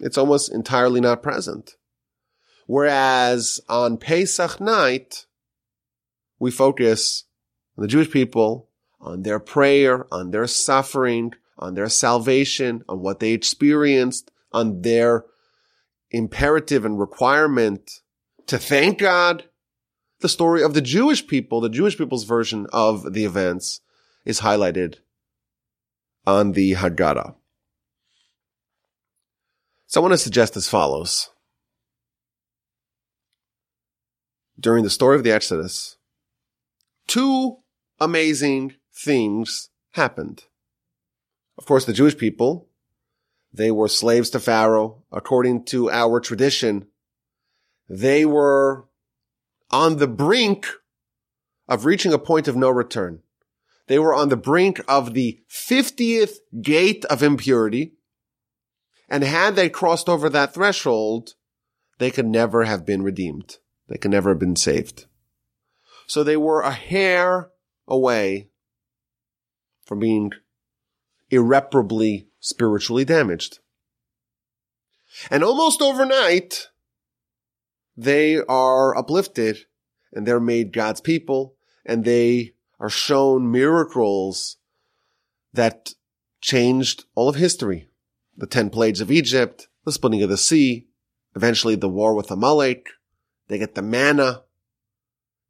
It's 0.00 0.18
almost 0.18 0.52
entirely 0.52 1.00
not 1.00 1.22
present. 1.22 1.76
Whereas 2.66 3.60
on 3.68 3.96
Pesach 3.96 4.60
night, 4.60 5.26
we 6.40 6.50
focus 6.50 7.22
on 7.78 7.82
the 7.82 7.88
Jewish 7.88 8.10
people, 8.10 8.68
on 9.00 9.22
their 9.22 9.38
prayer, 9.38 10.12
on 10.12 10.32
their 10.32 10.48
suffering, 10.48 11.34
on 11.56 11.74
their 11.74 11.88
salvation, 11.88 12.82
on 12.88 12.98
what 13.00 13.20
they 13.20 13.30
experienced, 13.30 14.32
on 14.50 14.82
their 14.82 15.24
imperative 16.14 16.84
and 16.84 16.98
requirement 16.98 18.00
to 18.46 18.58
thank 18.58 18.98
God. 18.98 19.44
The 20.20 20.28
story 20.28 20.62
of 20.62 20.72
the 20.72 20.80
Jewish 20.80 21.26
people, 21.26 21.60
the 21.60 21.68
Jewish 21.68 21.98
people's 21.98 22.24
version 22.24 22.66
of 22.72 23.12
the 23.12 23.24
events 23.24 23.80
is 24.24 24.40
highlighted 24.40 24.96
on 26.26 26.52
the 26.52 26.74
Haggadah. 26.74 27.34
So 29.86 30.00
I 30.00 30.02
want 30.02 30.12
to 30.12 30.18
suggest 30.18 30.56
as 30.56 30.68
follows. 30.68 31.30
During 34.58 34.84
the 34.84 34.90
story 34.90 35.16
of 35.16 35.24
the 35.24 35.32
Exodus, 35.32 35.96
two 37.06 37.58
amazing 38.00 38.74
things 38.94 39.68
happened. 39.92 40.44
Of 41.58 41.66
course, 41.66 41.84
the 41.84 41.92
Jewish 41.92 42.16
people, 42.16 42.68
they 43.54 43.70
were 43.70 43.88
slaves 43.88 44.30
to 44.30 44.40
Pharaoh. 44.40 45.04
According 45.12 45.64
to 45.66 45.88
our 45.88 46.18
tradition, 46.18 46.88
they 47.88 48.24
were 48.24 48.86
on 49.70 49.98
the 49.98 50.08
brink 50.08 50.66
of 51.68 51.84
reaching 51.84 52.12
a 52.12 52.18
point 52.18 52.48
of 52.48 52.56
no 52.56 52.68
return. 52.68 53.20
They 53.86 53.98
were 53.98 54.14
on 54.14 54.28
the 54.28 54.36
brink 54.36 54.80
of 54.88 55.14
the 55.14 55.40
50th 55.48 56.38
gate 56.60 57.04
of 57.06 57.22
impurity. 57.22 57.94
And 59.08 59.22
had 59.22 59.54
they 59.54 59.68
crossed 59.68 60.08
over 60.08 60.28
that 60.30 60.54
threshold, 60.54 61.34
they 61.98 62.10
could 62.10 62.26
never 62.26 62.64
have 62.64 62.84
been 62.84 63.02
redeemed. 63.02 63.58
They 63.88 63.98
could 63.98 64.10
never 64.10 64.30
have 64.30 64.38
been 64.38 64.56
saved. 64.56 65.06
So 66.06 66.24
they 66.24 66.36
were 66.36 66.62
a 66.62 66.72
hair 66.72 67.50
away 67.86 68.48
from 69.84 70.00
being 70.00 70.32
irreparably 71.30 72.28
spiritually 72.44 73.06
damaged. 73.06 73.58
And 75.30 75.42
almost 75.42 75.80
overnight, 75.80 76.68
they 77.96 78.36
are 78.36 78.96
uplifted 78.96 79.60
and 80.12 80.26
they're 80.26 80.40
made 80.40 80.72
God's 80.72 81.00
people 81.00 81.54
and 81.86 82.04
they 82.04 82.52
are 82.78 82.90
shown 82.90 83.50
miracles 83.50 84.58
that 85.54 85.94
changed 86.42 87.04
all 87.14 87.30
of 87.30 87.36
history. 87.36 87.88
The 88.36 88.46
10 88.46 88.68
plagues 88.68 89.00
of 89.00 89.10
Egypt, 89.10 89.68
the 89.86 89.92
splitting 89.92 90.22
of 90.22 90.28
the 90.28 90.36
sea, 90.36 90.88
eventually 91.34 91.76
the 91.76 91.88
war 91.88 92.14
with 92.14 92.30
Amalek. 92.30 92.88
They 93.48 93.58
get 93.58 93.74
the 93.74 93.82
manna. 93.82 94.42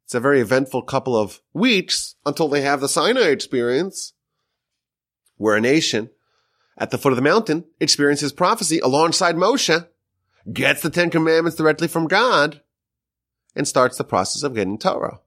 It's 0.05 0.15
a 0.15 0.19
very 0.21 0.39
eventful 0.39 0.83
couple 0.83 1.17
of 1.17 1.41
weeks 1.51 2.15
until 2.25 2.47
they 2.47 2.61
have 2.61 2.79
the 2.79 2.87
Sinai 2.87 3.27
experience 3.31 4.13
where 5.37 5.57
a 5.57 5.61
nation 5.61 6.11
at 6.77 6.91
the 6.91 6.97
foot 6.97 7.11
of 7.11 7.15
the 7.15 7.21
mountain 7.21 7.65
experiences 7.79 8.33
prophecy 8.33 8.79
alongside 8.79 9.35
Moshe, 9.35 9.87
gets 10.51 10.81
the 10.81 10.89
Ten 10.89 11.09
Commandments 11.09 11.57
directly 11.57 11.87
from 11.87 12.07
God, 12.07 12.61
and 13.55 13.67
starts 13.67 13.97
the 13.97 14.03
process 14.03 14.43
of 14.43 14.55
getting 14.55 14.77
Torah 14.77 15.19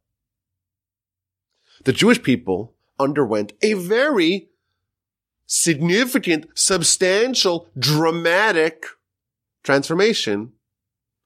the 1.84 1.92
Jewish 1.92 2.22
people 2.22 2.74
underwent 2.98 3.52
a 3.62 3.74
very 3.74 4.48
significant, 5.46 6.46
substantial, 6.54 7.68
dramatic 7.78 8.84
transformation 9.62 10.52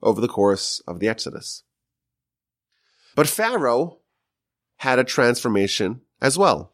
over 0.03 0.21
the 0.21 0.29
course 0.29 0.81
of 0.87 1.01
the 1.01 1.09
Exodus. 1.09 1.65
But 3.15 3.29
Pharaoh 3.29 3.99
had 4.77 4.99
a 4.99 5.05
transformation 5.05 6.03
as 6.21 6.39
well. 6.39 6.73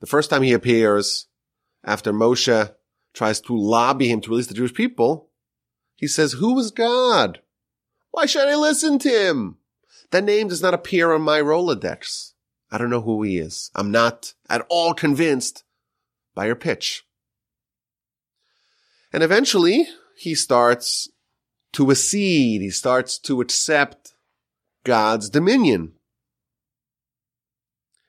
The 0.00 0.06
first 0.06 0.30
time 0.30 0.42
he 0.42 0.52
appears 0.52 1.26
after 1.84 2.12
Moshe 2.12 2.74
tries 3.12 3.40
to 3.42 3.56
lobby 3.56 4.08
him 4.08 4.20
to 4.22 4.30
release 4.30 4.46
the 4.46 4.54
Jewish 4.54 4.74
people, 4.74 5.30
he 5.96 6.06
says, 6.08 6.34
who 6.34 6.58
is 6.58 6.70
God? 6.70 7.40
Why 8.10 8.26
should 8.26 8.48
I 8.48 8.56
listen 8.56 8.98
to 9.00 9.08
him? 9.08 9.58
That 10.10 10.24
name 10.24 10.48
does 10.48 10.62
not 10.62 10.74
appear 10.74 11.12
on 11.12 11.22
my 11.22 11.40
Rolodex. 11.40 12.32
I 12.70 12.78
don't 12.78 12.90
know 12.90 13.02
who 13.02 13.22
he 13.22 13.38
is. 13.38 13.70
I'm 13.74 13.90
not 13.90 14.34
at 14.48 14.66
all 14.68 14.94
convinced 14.94 15.64
by 16.34 16.46
your 16.46 16.56
pitch. 16.56 17.04
And 19.12 19.22
eventually 19.22 19.86
he 20.16 20.34
starts 20.34 21.08
to 21.72 21.90
accede. 21.90 22.62
He 22.62 22.70
starts 22.70 23.18
to 23.18 23.40
accept 23.40 24.14
God's 24.84 25.28
dominion. 25.28 25.92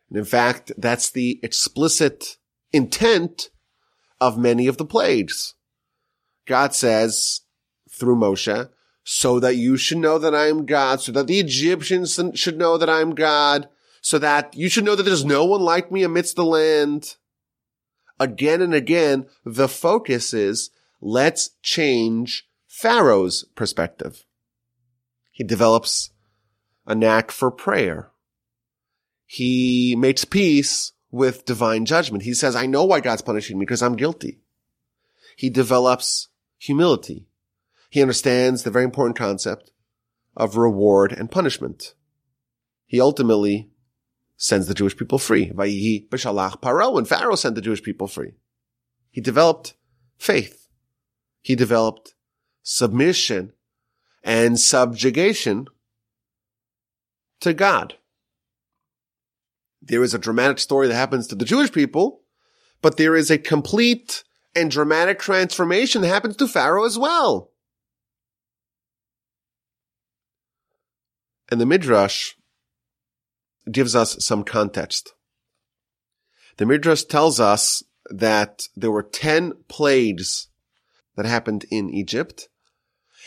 And 0.10 0.18
in 0.18 0.26
fact, 0.26 0.72
that's 0.78 1.12
the 1.12 1.40
explicit 1.44 2.38
intent 2.72 3.50
of 4.20 4.38
many 4.38 4.68
of 4.68 4.78
the 4.78 4.86
plagues. 4.86 5.56
God 6.46 6.74
says 6.74 7.42
through 7.90 8.16
Moshe, 8.16 8.70
so 9.04 9.40
that 9.40 9.56
you 9.56 9.78
should 9.78 10.00
know 10.00 10.18
that 10.18 10.34
I 10.34 10.48
am 10.48 10.66
God, 10.66 11.00
so 11.02 11.12
that 11.12 11.28
the 11.28 11.40
Egyptians 11.40 12.20
should 12.34 12.58
know 12.58 12.78
that 12.78 12.90
I 12.90 13.02
am 13.02 13.14
God, 13.14 13.70
so 14.02 14.20
that 14.20 14.56
you 14.56 14.70
should 14.70 14.84
know 14.84 14.96
that 14.96 15.04
there's 15.04 15.26
no 15.26 15.46
one 15.46 15.62
like 15.62 15.92
me 15.92 16.04
amidst 16.04 16.36
the 16.36 16.46
land. 16.46 17.16
Again 18.20 18.62
and 18.62 18.74
again, 18.74 19.28
the 19.44 19.68
focus 19.68 20.34
is 20.34 20.72
let's 21.02 21.52
change 21.62 22.48
Pharaoh's 22.68 23.46
perspective. 23.56 24.26
He 25.32 25.44
develops 25.44 26.12
a 26.88 26.96
knack 26.96 27.30
for 27.30 27.52
prayer. 27.52 28.12
He 29.26 29.96
makes 29.98 30.26
peace 30.26 30.94
with 31.16 31.46
divine 31.46 31.86
judgment. 31.86 32.24
He 32.24 32.34
says, 32.34 32.58
I 32.58 32.66
know 32.66 32.84
why 32.84 33.00
God's 33.00 33.22
punishing 33.22 33.58
me 33.58 33.64
because 33.64 33.82
I'm 33.82 33.96
guilty. 33.96 34.42
He 35.38 35.50
develops 35.50 36.28
humility. 36.58 37.26
He 37.90 38.02
understands 38.02 38.64
the 38.64 38.70
very 38.70 38.84
important 38.84 39.18
concept 39.18 39.72
of 40.36 40.58
reward 40.58 41.14
and 41.14 41.32
punishment. 41.32 41.94
He 42.86 43.00
ultimately 43.00 43.70
sends 44.36 44.68
the 44.68 44.74
Jewish 44.74 44.98
people 44.98 45.18
free. 45.18 45.52
B'shalach 45.52 46.62
paro, 46.62 46.92
when 46.92 47.06
Pharaoh 47.06 47.36
sent 47.36 47.56
the 47.56 47.62
Jewish 47.62 47.82
people 47.82 48.08
free. 48.08 48.34
He 49.10 49.22
developed 49.22 49.76
faith. 50.18 50.68
He 51.42 51.56
developed 51.56 52.14
submission 52.62 53.54
and 54.22 54.60
subjugation 54.60 55.68
to 57.40 57.54
God. 57.54 57.96
There 59.86 60.04
is 60.04 60.14
a 60.14 60.20
dramatic 60.20 60.60
story 60.60 60.88
that 60.88 60.96
happens 60.96 61.28
to 61.28 61.36
the 61.36 61.46
Jewish 61.46 61.72
people, 61.72 62.22
but 62.82 62.98
there 62.98 63.16
is 63.16 63.30
a 63.30 63.38
complete 63.38 64.24
and 64.56 64.72
dramatic 64.72 65.20
transformation 65.20 66.02
that 66.02 66.08
happens 66.08 66.36
to 66.38 66.48
Pharaoh 66.48 66.86
as 66.86 66.98
well. 66.98 67.52
And 71.52 71.62
the 71.62 71.66
Midrash 71.66 72.34
gives 73.72 73.96
us 73.96 74.24
some 74.26 74.44
context. 74.44 75.14
The 76.58 76.66
Midrash 76.66 77.04
tells 77.04 77.40
us 77.40 77.84
that 78.10 78.68
there 78.76 78.92
were 78.92 79.04
10 79.04 79.54
plagues 79.68 80.48
that 81.16 81.26
happened 81.26 81.66
in 81.70 81.90
Egypt. 81.90 82.50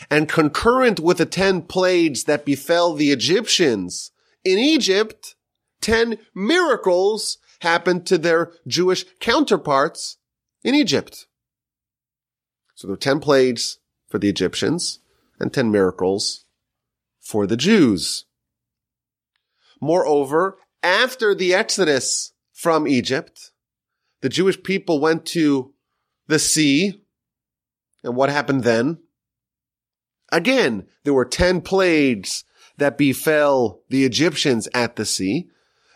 And 0.09 0.29
concurrent 0.29 0.99
with 0.99 1.17
the 1.17 1.25
10 1.25 1.63
plagues 1.63 2.23
that 2.23 2.45
befell 2.45 2.93
the 2.93 3.11
Egyptians 3.11 4.11
in 4.45 4.57
Egypt, 4.57 5.35
10 5.81 6.17
miracles 6.33 7.37
happened 7.61 8.05
to 8.07 8.17
their 8.17 8.51
Jewish 8.67 9.05
counterparts 9.19 10.17
in 10.63 10.75
Egypt. 10.75 11.27
So 12.75 12.87
there 12.87 12.93
were 12.93 12.97
10 12.97 13.19
plagues 13.19 13.79
for 14.07 14.19
the 14.19 14.29
Egyptians 14.29 14.99
and 15.39 15.53
10 15.53 15.71
miracles 15.71 16.45
for 17.19 17.45
the 17.45 17.57
Jews. 17.57 18.25
Moreover, 19.81 20.57
after 20.81 21.35
the 21.35 21.53
Exodus 21.53 22.33
from 22.53 22.87
Egypt, 22.87 23.51
the 24.21 24.29
Jewish 24.29 24.61
people 24.63 24.99
went 24.99 25.25
to 25.27 25.73
the 26.27 26.39
sea. 26.39 27.01
And 28.03 28.15
what 28.15 28.29
happened 28.29 28.63
then? 28.63 28.99
Again, 30.31 30.87
there 31.03 31.13
were 31.13 31.25
10 31.25 31.61
plagues 31.61 32.43
that 32.77 32.97
befell 32.97 33.81
the 33.89 34.05
Egyptians 34.05 34.67
at 34.73 34.95
the 34.95 35.05
sea. 35.05 35.49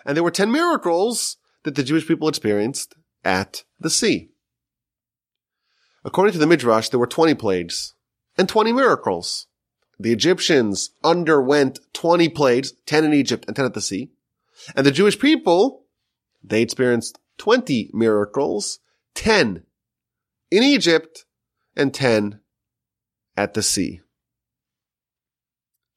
And 0.05 0.15
there 0.15 0.23
were 0.23 0.31
10 0.31 0.51
miracles 0.51 1.37
that 1.63 1.75
the 1.75 1.83
Jewish 1.83 2.07
people 2.07 2.27
experienced 2.27 2.95
at 3.23 3.63
the 3.79 3.89
sea. 3.89 4.29
According 6.05 6.33
to 6.33 6.39
the 6.39 6.47
Midrash, 6.47 6.89
there 6.89 6.99
were 6.99 7.07
20 7.07 7.33
plagues 7.35 7.93
and 8.37 8.49
20 8.49 8.73
miracles. 8.73 9.47
The 9.99 10.11
Egyptians 10.11 10.91
underwent 11.03 11.79
20 11.93 12.29
plagues, 12.29 12.73
10 12.85 13.05
in 13.05 13.13
Egypt 13.13 13.45
and 13.47 13.55
10 13.55 13.65
at 13.65 13.73
the 13.73 13.81
sea. 13.81 14.11
And 14.75 14.85
the 14.85 14.91
Jewish 14.91 15.17
people, 15.17 15.85
they 16.43 16.61
experienced 16.61 17.19
20 17.37 17.91
miracles, 17.93 18.79
10 19.15 19.63
in 20.51 20.63
Egypt 20.63 21.25
and 21.75 21.93
10 21.93 22.39
at 23.37 23.53
the 23.53 23.63
sea. 23.63 24.01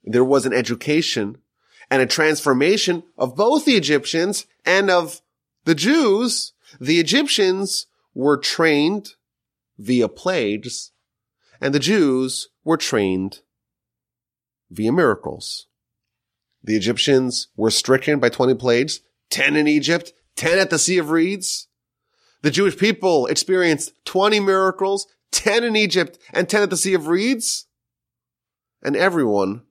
There 0.04 0.24
was 0.24 0.46
an 0.46 0.52
education 0.52 1.38
and 1.90 2.02
a 2.02 2.06
transformation 2.06 3.02
of 3.16 3.36
both 3.36 3.64
the 3.64 3.76
Egyptians 3.76 4.46
and 4.64 4.90
of 4.90 5.20
the 5.64 5.74
Jews. 5.74 6.52
The 6.80 6.98
Egyptians 6.98 7.86
were 8.14 8.36
trained 8.36 9.14
via 9.78 10.08
plagues 10.08 10.92
and 11.60 11.74
the 11.74 11.78
Jews 11.78 12.48
were 12.64 12.76
trained 12.76 13.40
via 14.70 14.92
miracles. 14.92 15.66
The 16.62 16.76
Egyptians 16.76 17.48
were 17.56 17.70
stricken 17.70 18.18
by 18.18 18.28
20 18.28 18.54
plagues, 18.54 19.00
10 19.30 19.56
in 19.56 19.68
Egypt, 19.68 20.12
10 20.36 20.58
at 20.58 20.70
the 20.70 20.78
Sea 20.78 20.98
of 20.98 21.10
Reeds. 21.10 21.68
The 22.42 22.50
Jewish 22.50 22.76
people 22.76 23.26
experienced 23.26 23.92
20 24.04 24.40
miracles, 24.40 25.06
10 25.32 25.64
in 25.64 25.76
Egypt 25.76 26.18
and 26.32 26.48
10 26.48 26.62
at 26.62 26.70
the 26.70 26.76
Sea 26.76 26.94
of 26.94 27.06
Reeds. 27.06 27.66
And 28.82 28.96
everyone 28.96 29.62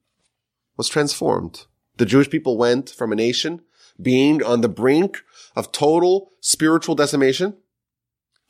was 0.77 0.89
transformed. 0.89 1.65
The 1.97 2.05
Jewish 2.05 2.29
people 2.29 2.57
went 2.57 2.89
from 2.89 3.11
a 3.11 3.15
nation 3.15 3.61
being 4.01 4.43
on 4.43 4.61
the 4.61 4.69
brink 4.69 5.21
of 5.55 5.71
total 5.71 6.31
spiritual 6.41 6.95
decimation 6.95 7.57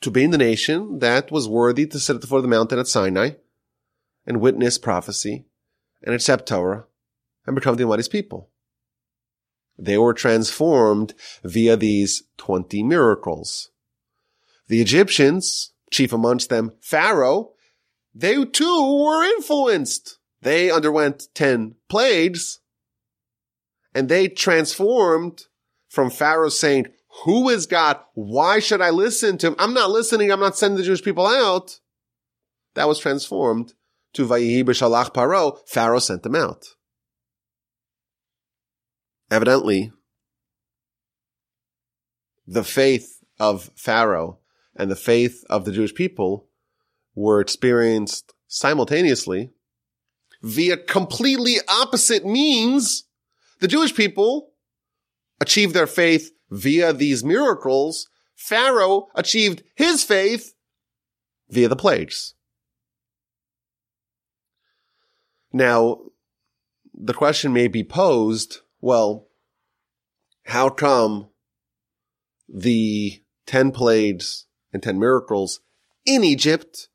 to 0.00 0.10
being 0.10 0.30
the 0.30 0.38
nation 0.38 0.98
that 0.98 1.30
was 1.30 1.48
worthy 1.48 1.86
to 1.86 2.00
sit 2.00 2.16
at 2.16 2.20
the 2.20 2.26
foot 2.26 2.38
of 2.38 2.42
the 2.42 2.48
mountain 2.48 2.78
at 2.78 2.88
Sinai 2.88 3.30
and 4.26 4.40
witness 4.40 4.78
prophecy 4.78 5.44
and 6.02 6.14
accept 6.14 6.48
Torah 6.48 6.86
and 7.46 7.54
become 7.54 7.76
the 7.76 7.84
Almighty's 7.84 8.08
people. 8.08 8.50
They 9.78 9.98
were 9.98 10.14
transformed 10.14 11.14
via 11.44 11.76
these 11.76 12.24
20 12.38 12.82
miracles. 12.82 13.70
The 14.68 14.80
Egyptians, 14.80 15.72
chief 15.90 16.12
amongst 16.12 16.48
them 16.48 16.72
Pharaoh, 16.80 17.52
they 18.14 18.44
too 18.44 19.04
were 19.04 19.22
influenced. 19.24 20.18
They 20.40 20.70
underwent 20.70 21.28
10 21.34 21.76
plagues 21.88 22.60
and 23.96 24.10
they 24.10 24.28
transformed 24.28 25.46
from 25.88 26.10
Pharaoh 26.10 26.50
saying, 26.50 26.88
who 27.24 27.48
is 27.48 27.64
God? 27.64 27.98
Why 28.12 28.58
should 28.58 28.82
I 28.82 28.90
listen 28.90 29.38
to 29.38 29.46
him? 29.46 29.56
I'm 29.58 29.72
not 29.72 29.90
listening. 29.90 30.30
I'm 30.30 30.38
not 30.38 30.58
sending 30.58 30.76
the 30.76 30.82
Jewish 30.82 31.02
people 31.02 31.26
out. 31.26 31.80
That 32.74 32.88
was 32.88 32.98
transformed 32.98 33.72
to 34.12 34.26
Vayihi 34.26 34.64
b'shalach 34.64 35.14
paro. 35.14 35.66
Pharaoh 35.66 35.98
sent 35.98 36.24
them 36.24 36.34
out. 36.34 36.66
Evidently, 39.30 39.92
the 42.46 42.64
faith 42.64 43.24
of 43.40 43.70
Pharaoh 43.74 44.40
and 44.76 44.90
the 44.90 44.94
faith 44.94 45.42
of 45.48 45.64
the 45.64 45.72
Jewish 45.72 45.94
people 45.94 46.50
were 47.14 47.40
experienced 47.40 48.34
simultaneously 48.46 49.52
via 50.42 50.76
completely 50.76 51.56
opposite 51.66 52.26
means. 52.26 53.04
The 53.60 53.68
Jewish 53.68 53.94
people 53.94 54.52
achieved 55.40 55.74
their 55.74 55.86
faith 55.86 56.32
via 56.50 56.92
these 56.92 57.24
miracles. 57.24 58.08
Pharaoh 58.34 59.08
achieved 59.14 59.62
his 59.74 60.04
faith 60.04 60.54
via 61.48 61.68
the 61.68 61.76
plagues. 61.76 62.34
Now, 65.52 66.00
the 66.92 67.14
question 67.14 67.52
may 67.52 67.68
be 67.68 67.82
posed, 67.82 68.60
well, 68.80 69.28
how 70.44 70.68
come 70.68 71.28
the 72.48 73.22
10 73.46 73.72
plagues 73.72 74.46
and 74.72 74.82
10 74.82 74.98
miracles 74.98 75.60
in 76.04 76.24
Egypt 76.24 76.88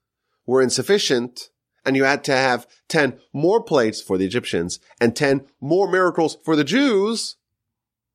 were 0.46 0.62
insufficient 0.62 1.50
and 1.86 1.96
you 1.96 2.04
had 2.04 2.24
to 2.26 2.34
have 2.34 2.68
10 2.88 3.20
more 3.34 3.62
plagues 3.62 4.02
for 4.02 4.18
the 4.18 4.26
Egyptians 4.26 4.80
and 5.00 5.16
10 5.16 5.46
more 5.60 5.90
miracles 5.90 6.38
for 6.44 6.56
the 6.56 6.64
Jews 6.64 7.38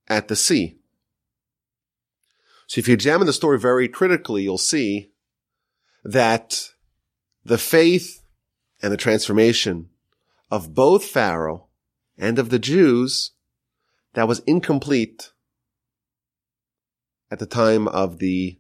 at 0.09 0.29
the 0.29 0.37
sea? 0.37 0.79
So 2.67 2.79
if 2.79 2.89
you 2.89 2.95
examine 2.95 3.27
the 3.27 3.33
story 3.33 3.59
very 3.59 3.89
critically, 3.89 4.43
you'll 4.43 4.59
see 4.59 5.11
that 6.05 6.71
the 7.45 7.59
faith 7.59 8.23
and 8.83 8.93
the 8.93 8.97
transformation 8.97 9.89
of 10.51 10.75
both 10.75 11.05
Pharaoh 11.05 11.67
and 12.19 12.39
of 12.39 12.51
the 12.51 12.59
Jews 12.59 13.33
that 14.15 14.29
was 14.29 14.41
incomplete 14.41 15.33
at 17.31 17.39
the 17.39 17.47
time 17.47 17.89
of 17.89 18.19
the 18.19 18.59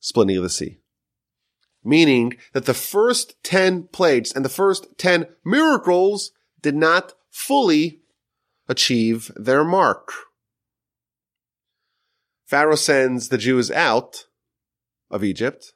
splitting 0.00 0.36
of 0.36 0.42
the 0.42 0.50
sea. 0.50 0.78
Meaning 1.84 2.38
that 2.52 2.64
the 2.64 2.74
first 2.74 3.42
10 3.44 3.88
plagues 3.92 4.32
and 4.32 4.44
the 4.44 4.48
first 4.48 4.86
10 4.96 5.26
miracles 5.44 6.32
did 6.62 6.74
not 6.74 7.12
fully 7.30 8.00
achieve 8.68 9.30
their 9.36 9.64
mark. 9.64 10.10
Pharaoh 12.46 12.76
sends 12.76 13.28
the 13.28 13.38
Jews 13.38 13.70
out 13.70 14.26
of 15.10 15.22
Egypt. 15.22 15.74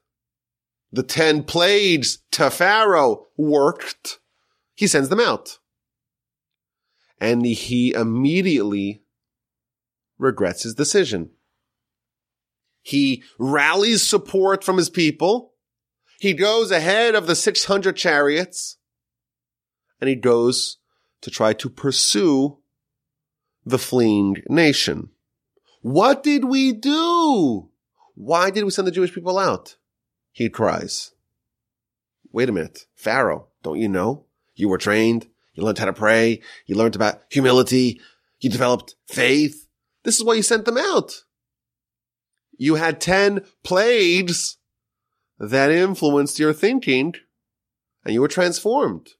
The 0.90 1.02
10 1.02 1.44
plagues 1.44 2.20
to 2.32 2.50
Pharaoh 2.50 3.26
worked. 3.36 4.18
He 4.74 4.86
sends 4.86 5.08
them 5.10 5.20
out. 5.20 5.58
And 7.20 7.44
he 7.44 7.92
immediately 7.92 9.02
regrets 10.18 10.62
his 10.62 10.74
decision. 10.74 11.30
He 12.80 13.22
rallies 13.38 14.06
support 14.06 14.64
from 14.64 14.76
his 14.76 14.88
people. 14.88 15.52
He 16.18 16.34
goes 16.34 16.72
ahead 16.72 17.14
of 17.14 17.28
the 17.28 17.36
600 17.36 17.96
chariots 17.96 18.76
and 20.00 20.08
he 20.08 20.16
goes 20.16 20.78
to 21.20 21.30
try 21.30 21.52
to 21.54 21.70
pursue 21.70 22.58
the 23.64 23.78
fleeing 23.78 24.42
nation. 24.48 25.10
What 25.80 26.24
did 26.24 26.44
we 26.44 26.72
do? 26.72 27.68
Why 28.16 28.50
did 28.50 28.64
we 28.64 28.70
send 28.70 28.88
the 28.88 28.92
Jewish 28.92 29.14
people 29.14 29.38
out? 29.38 29.76
He 30.32 30.48
cries. 30.48 31.12
Wait 32.32 32.48
a 32.48 32.52
minute. 32.52 32.86
Pharaoh, 32.96 33.46
don't 33.62 33.78
you 33.78 33.88
know? 33.88 34.24
You 34.56 34.68
were 34.68 34.78
trained. 34.78 35.28
You 35.54 35.62
learned 35.62 35.78
how 35.78 35.86
to 35.86 35.92
pray. 35.92 36.40
You 36.66 36.74
learned 36.74 36.96
about 36.96 37.22
humility. 37.30 38.00
You 38.40 38.50
developed 38.50 38.96
faith. 39.06 39.68
This 40.02 40.16
is 40.16 40.24
why 40.24 40.34
you 40.34 40.42
sent 40.42 40.64
them 40.64 40.78
out. 40.78 41.22
You 42.56 42.74
had 42.74 43.00
10 43.00 43.44
plagues 43.62 44.56
that 45.38 45.70
influenced 45.70 46.38
your 46.38 46.52
thinking 46.52 47.14
and 48.04 48.14
you 48.14 48.20
were 48.20 48.28
transformed. 48.28 49.10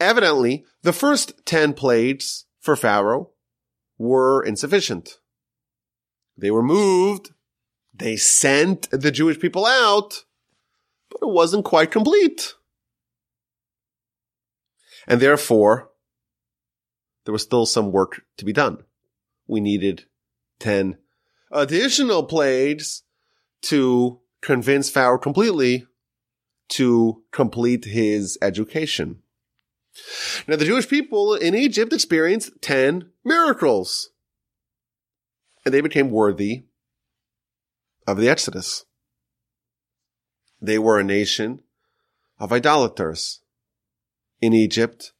Evidently, 0.00 0.64
the 0.82 0.92
first 0.92 1.44
10 1.44 1.72
plagues 1.74 2.46
for 2.60 2.76
Pharaoh 2.76 3.30
were 3.98 4.42
insufficient. 4.44 5.18
They 6.36 6.50
were 6.50 6.62
moved. 6.62 7.30
They 7.92 8.16
sent 8.16 8.88
the 8.90 9.10
Jewish 9.10 9.40
people 9.40 9.66
out, 9.66 10.24
but 11.10 11.26
it 11.26 11.32
wasn't 11.32 11.64
quite 11.64 11.90
complete. 11.90 12.54
And 15.08 15.20
therefore, 15.20 15.90
there 17.24 17.32
was 17.32 17.42
still 17.42 17.66
some 17.66 17.90
work 17.90 18.22
to 18.36 18.44
be 18.44 18.52
done. 18.52 18.84
We 19.48 19.60
needed 19.60 20.04
10 20.60 20.98
additional 21.50 22.22
plagues 22.24 23.02
to 23.62 24.20
convince 24.40 24.90
Pharaoh 24.90 25.18
completely 25.18 25.86
to 26.70 27.22
complete 27.32 27.84
his 27.84 28.38
education. 28.42 29.22
Now, 30.46 30.56
the 30.56 30.64
Jewish 30.64 30.88
people 30.88 31.34
in 31.34 31.54
Egypt 31.54 31.92
experienced 31.92 32.52
10 32.60 33.10
miracles, 33.24 34.10
and 35.64 35.74
they 35.74 35.80
became 35.80 36.10
worthy 36.10 36.64
of 38.06 38.18
the 38.18 38.28
Exodus. 38.28 38.84
They 40.60 40.78
were 40.78 40.98
a 40.98 41.04
nation 41.04 41.62
of 42.38 42.52
idolaters. 42.52 43.40
In 44.40 44.52
Egypt, 44.52 45.12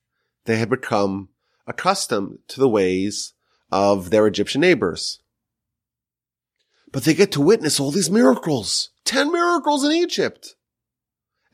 they 0.45 0.57
had 0.57 0.71
become 0.71 1.29
accustomed 1.67 2.39
to 2.49 2.61
the 2.61 2.69
ways 2.69 3.35
of 3.71 4.11
their 4.11 4.27
Egyptian 4.27 4.61
neighbors. 4.61 5.21
But 6.91 7.05
they 7.05 7.15
get 7.15 7.33
to 7.33 7.41
witness 7.41 7.79
all 7.79 7.91
these 7.91 8.11
miracles. 8.11 8.91
Ten 9.09 9.33
miracles 9.33 9.87
in 9.87 9.93
Egypt. 9.93 10.55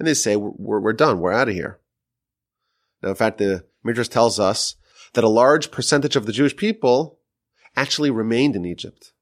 And 0.01 0.09
they 0.09 0.15
say, 0.15 0.35
we're, 0.35 0.81
we're 0.81 0.93
done. 0.93 1.21
We're 1.21 1.33
out 1.33 1.49
of 1.49 1.55
here. 1.55 1.79
Now, 3.01 3.11
in 3.11 3.15
fact, 3.15 3.39
the 3.39 3.65
Midrash 3.85 4.09
tells 4.09 4.41
us 4.41 4.75
that 5.13 5.23
a 5.23 5.29
large 5.29 5.71
percentage 5.71 6.17
of 6.17 6.27
the 6.27 6.33
Jewish 6.33 6.57
people 6.57 7.21
actually 7.77 8.11
remained 8.11 8.57
in 8.57 8.65
Egypt 8.65 9.13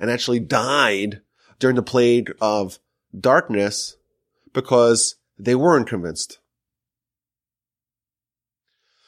and 0.00 0.10
actually 0.10 0.40
died 0.40 1.20
during 1.60 1.76
the 1.76 1.82
plague 1.84 2.34
of 2.40 2.80
darkness 3.16 3.98
because 4.52 5.14
they 5.38 5.54
weren't 5.54 5.86
convinced. 5.86 6.40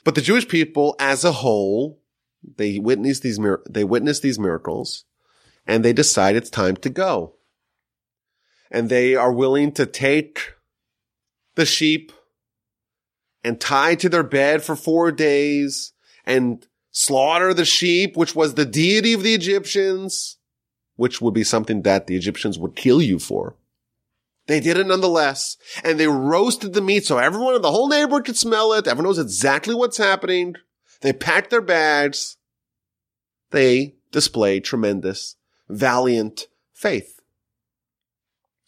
But 0.04 0.14
the 0.14 0.20
Jewish 0.20 0.46
people 0.46 0.94
as 1.00 1.24
a 1.24 1.32
whole, 1.32 2.00
they 2.58 2.78
witnessed 2.78 3.24
these, 3.24 3.40
they 3.68 3.82
witnessed 3.82 4.22
these 4.22 4.38
miracles 4.38 5.04
and 5.66 5.84
they 5.84 5.92
decide 5.92 6.36
it's 6.36 6.48
time 6.48 6.76
to 6.76 6.90
go. 6.90 7.35
And 8.70 8.88
they 8.88 9.14
are 9.14 9.32
willing 9.32 9.72
to 9.72 9.86
take 9.86 10.54
the 11.54 11.66
sheep 11.66 12.12
and 13.44 13.60
tie 13.60 13.94
to 13.96 14.08
their 14.08 14.22
bed 14.22 14.62
for 14.62 14.74
four 14.74 15.12
days 15.12 15.92
and 16.24 16.66
slaughter 16.90 17.54
the 17.54 17.64
sheep, 17.64 18.16
which 18.16 18.34
was 18.34 18.54
the 18.54 18.64
deity 18.64 19.12
of 19.12 19.22
the 19.22 19.34
Egyptians, 19.34 20.38
which 20.96 21.20
would 21.20 21.34
be 21.34 21.44
something 21.44 21.82
that 21.82 22.06
the 22.06 22.16
Egyptians 22.16 22.58
would 22.58 22.74
kill 22.74 23.00
you 23.00 23.18
for. 23.18 23.56
They 24.46 24.60
did 24.60 24.76
it 24.76 24.86
nonetheless, 24.86 25.56
and 25.82 25.98
they 25.98 26.06
roasted 26.06 26.72
the 26.72 26.80
meat 26.80 27.04
so 27.04 27.18
everyone 27.18 27.54
in 27.54 27.62
the 27.62 27.70
whole 27.70 27.88
neighborhood 27.88 28.24
could 28.24 28.36
smell 28.36 28.72
it. 28.72 28.86
Everyone 28.86 29.06
knows 29.06 29.18
exactly 29.18 29.74
what's 29.74 29.96
happening. 29.96 30.54
They 31.00 31.12
packed 31.12 31.50
their 31.50 31.60
bags. 31.60 32.36
They 33.50 33.96
displayed 34.12 34.64
tremendous, 34.64 35.36
valiant 35.68 36.46
faith. 36.72 37.15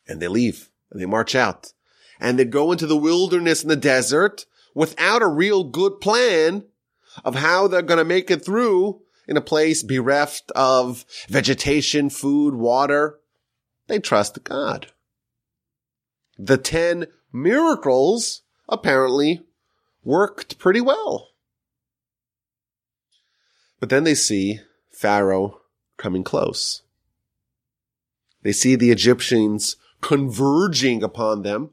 And 0.08 0.20
they 0.20 0.28
leave, 0.28 0.70
and 0.90 1.00
they 1.00 1.06
march 1.06 1.34
out, 1.34 1.72
and 2.18 2.38
they 2.38 2.44
go 2.44 2.72
into 2.72 2.86
the 2.86 2.96
wilderness 2.96 3.62
and 3.62 3.70
the 3.70 3.76
desert 3.76 4.46
without 4.74 5.22
a 5.22 5.28
real 5.28 5.64
good 5.64 6.00
plan 6.00 6.64
of 7.24 7.34
how 7.34 7.68
they're 7.68 7.82
going 7.82 7.98
to 7.98 8.04
make 8.04 8.30
it 8.30 8.44
through 8.44 9.02
in 9.26 9.36
a 9.36 9.42
place 9.42 9.82
bereft 9.82 10.50
of 10.52 11.04
vegetation, 11.28 12.08
food, 12.10 12.54
water. 12.54 13.18
They 13.86 13.98
trust 13.98 14.42
God. 14.44 14.92
The 16.38 16.56
10 16.56 17.06
miracles 17.32 18.42
apparently 18.68 19.42
worked 20.04 20.58
pretty 20.58 20.80
well. 20.80 21.28
But 23.80 23.90
then 23.90 24.04
they 24.04 24.14
see 24.14 24.60
Pharaoh 24.90 25.60
coming 25.96 26.24
close. 26.24 26.82
They 28.42 28.52
see 28.52 28.76
the 28.76 28.90
Egyptians 28.90 29.76
converging 30.00 31.02
upon 31.02 31.42
them 31.42 31.70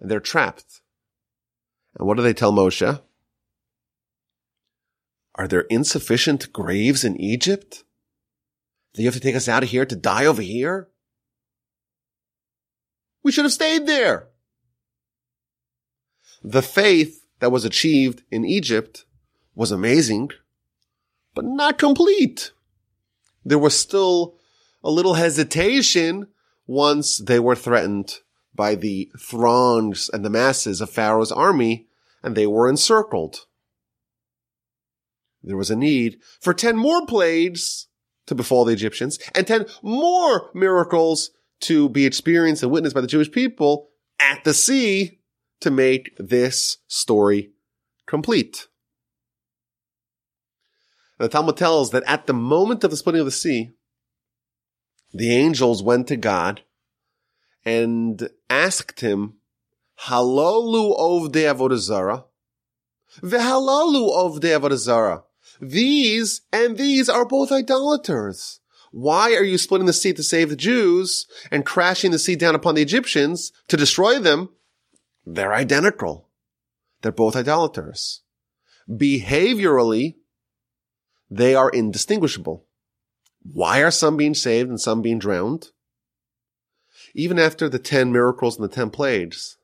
and 0.00 0.10
they're 0.10 0.20
trapped. 0.20 0.80
And 1.98 2.06
what 2.06 2.16
do 2.16 2.22
they 2.22 2.34
tell 2.34 2.52
Moshe? 2.52 3.00
Are 5.34 5.48
there 5.48 5.62
insufficient 5.62 6.52
graves 6.52 7.04
in 7.04 7.16
Egypt? 7.20 7.84
Do 8.94 9.02
you 9.02 9.08
have 9.08 9.14
to 9.14 9.20
take 9.20 9.36
us 9.36 9.48
out 9.48 9.62
of 9.62 9.68
here 9.68 9.86
to 9.86 9.96
die 9.96 10.26
over 10.26 10.42
here? 10.42 10.88
We 13.22 13.32
should 13.32 13.44
have 13.44 13.52
stayed 13.52 13.86
there. 13.86 14.28
The 16.42 16.62
faith 16.62 17.24
that 17.40 17.52
was 17.52 17.64
achieved 17.64 18.22
in 18.30 18.44
Egypt 18.44 19.04
was 19.54 19.70
amazing, 19.70 20.30
but 21.34 21.44
not 21.44 21.78
complete. 21.78 22.52
There 23.44 23.58
was 23.58 23.78
still 23.78 24.36
a 24.82 24.90
little 24.90 25.14
hesitation 25.14 26.28
once 26.68 27.16
they 27.16 27.40
were 27.40 27.56
threatened 27.56 28.18
by 28.54 28.76
the 28.76 29.10
throngs 29.18 30.08
and 30.12 30.24
the 30.24 30.30
masses 30.30 30.80
of 30.80 30.90
Pharaoh's 30.90 31.32
army 31.32 31.88
and 32.22 32.36
they 32.36 32.46
were 32.46 32.68
encircled. 32.68 33.46
There 35.42 35.56
was 35.56 35.70
a 35.70 35.76
need 35.76 36.18
for 36.40 36.52
10 36.52 36.76
more 36.76 37.06
plagues 37.06 37.88
to 38.26 38.34
befall 38.34 38.64
the 38.64 38.72
Egyptians 38.72 39.18
and 39.34 39.46
10 39.46 39.66
more 39.82 40.50
miracles 40.54 41.30
to 41.60 41.88
be 41.88 42.04
experienced 42.04 42.62
and 42.62 42.70
witnessed 42.70 42.94
by 42.94 43.00
the 43.00 43.06
Jewish 43.06 43.30
people 43.30 43.88
at 44.20 44.44
the 44.44 44.54
sea 44.54 45.20
to 45.60 45.70
make 45.70 46.14
this 46.18 46.78
story 46.86 47.52
complete. 48.06 48.68
The 51.18 51.28
Talmud 51.28 51.56
tells 51.56 51.90
that 51.90 52.04
at 52.06 52.26
the 52.26 52.34
moment 52.34 52.84
of 52.84 52.90
the 52.90 52.96
splitting 52.96 53.20
of 53.20 53.26
the 53.26 53.32
sea, 53.32 53.70
the 55.12 55.34
angels 55.34 55.82
went 55.82 56.06
to 56.08 56.16
God 56.16 56.62
and 57.64 58.28
asked 58.48 59.00
him, 59.00 59.34
Halalu 60.06 60.96
ovdei 60.98 61.52
avodazara, 61.52 62.24
vehalalu 63.20 64.10
ovdei 64.10 64.58
avodazara. 64.58 65.22
These 65.60 66.42
and 66.52 66.76
these 66.76 67.08
are 67.08 67.24
both 67.24 67.50
idolaters. 67.50 68.60
Why 68.90 69.34
are 69.34 69.44
you 69.44 69.58
splitting 69.58 69.86
the 69.86 69.92
sea 69.92 70.12
to 70.12 70.22
save 70.22 70.48
the 70.50 70.56
Jews 70.56 71.26
and 71.50 71.66
crashing 71.66 72.10
the 72.10 72.18
sea 72.18 72.36
down 72.36 72.54
upon 72.54 72.74
the 72.74 72.82
Egyptians 72.82 73.52
to 73.68 73.76
destroy 73.76 74.18
them? 74.18 74.50
They're 75.26 75.52
identical. 75.52 76.28
They're 77.02 77.12
both 77.12 77.36
idolaters. 77.36 78.22
Behaviorally, 78.88 80.16
they 81.30 81.54
are 81.54 81.68
indistinguishable. 81.68 82.64
Why 83.52 83.82
are 83.82 83.90
some 83.90 84.16
being 84.16 84.34
saved 84.34 84.68
and 84.68 84.80
some 84.80 85.02
being 85.02 85.18
drowned? 85.18 85.70
Even 87.14 87.38
after 87.38 87.68
the 87.68 87.78
10 87.78 88.12
miracles 88.12 88.56
and 88.56 88.64
the 88.64 88.74
10 88.74 88.90
plagues, 88.90 89.56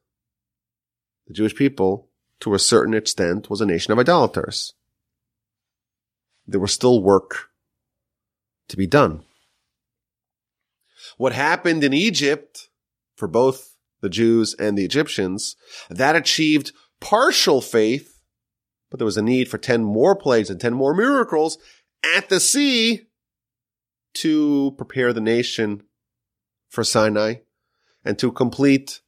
the 1.27 1.35
Jewish 1.35 1.55
people, 1.55 2.09
to 2.41 2.55
a 2.55 2.59
certain 2.59 2.95
extent, 2.95 3.51
was 3.51 3.61
a 3.61 3.67
nation 3.67 3.93
of 3.93 3.99
idolaters. 3.99 4.75
There 6.47 6.61
was 6.61 6.73
still 6.73 7.03
work 7.03 7.51
to 8.69 8.77
be 8.77 8.87
done. 8.87 9.25
What 11.17 11.33
happened 11.33 11.85
in 11.85 11.93
Egypt 11.93 12.69
for 13.17 13.29
both 13.29 13.75
the 14.05 14.09
Jews 14.11 14.55
and 14.59 14.77
the 14.77 14.85
Egyptians, 14.85 15.57
that 15.89 16.15
achieved 16.15 16.73
partial 17.01 17.63
faith, 17.63 18.21
but 18.91 18.99
there 18.99 19.07
was 19.07 19.17
a 19.17 19.23
need 19.23 19.49
for 19.49 19.57
10 19.57 19.83
more 19.83 20.15
plagues 20.15 20.51
and 20.51 20.61
10 20.61 20.75
more 20.75 20.95
miracles 20.95 21.57
at 22.15 22.29
the 22.29 22.39
sea 22.39 23.07
to 24.15 24.73
prepare 24.77 25.13
the 25.13 25.21
nation 25.21 25.83
for 26.69 26.85
Sinai 26.85 27.37
and 28.05 28.19
to 28.19 28.33
complete 28.33 29.01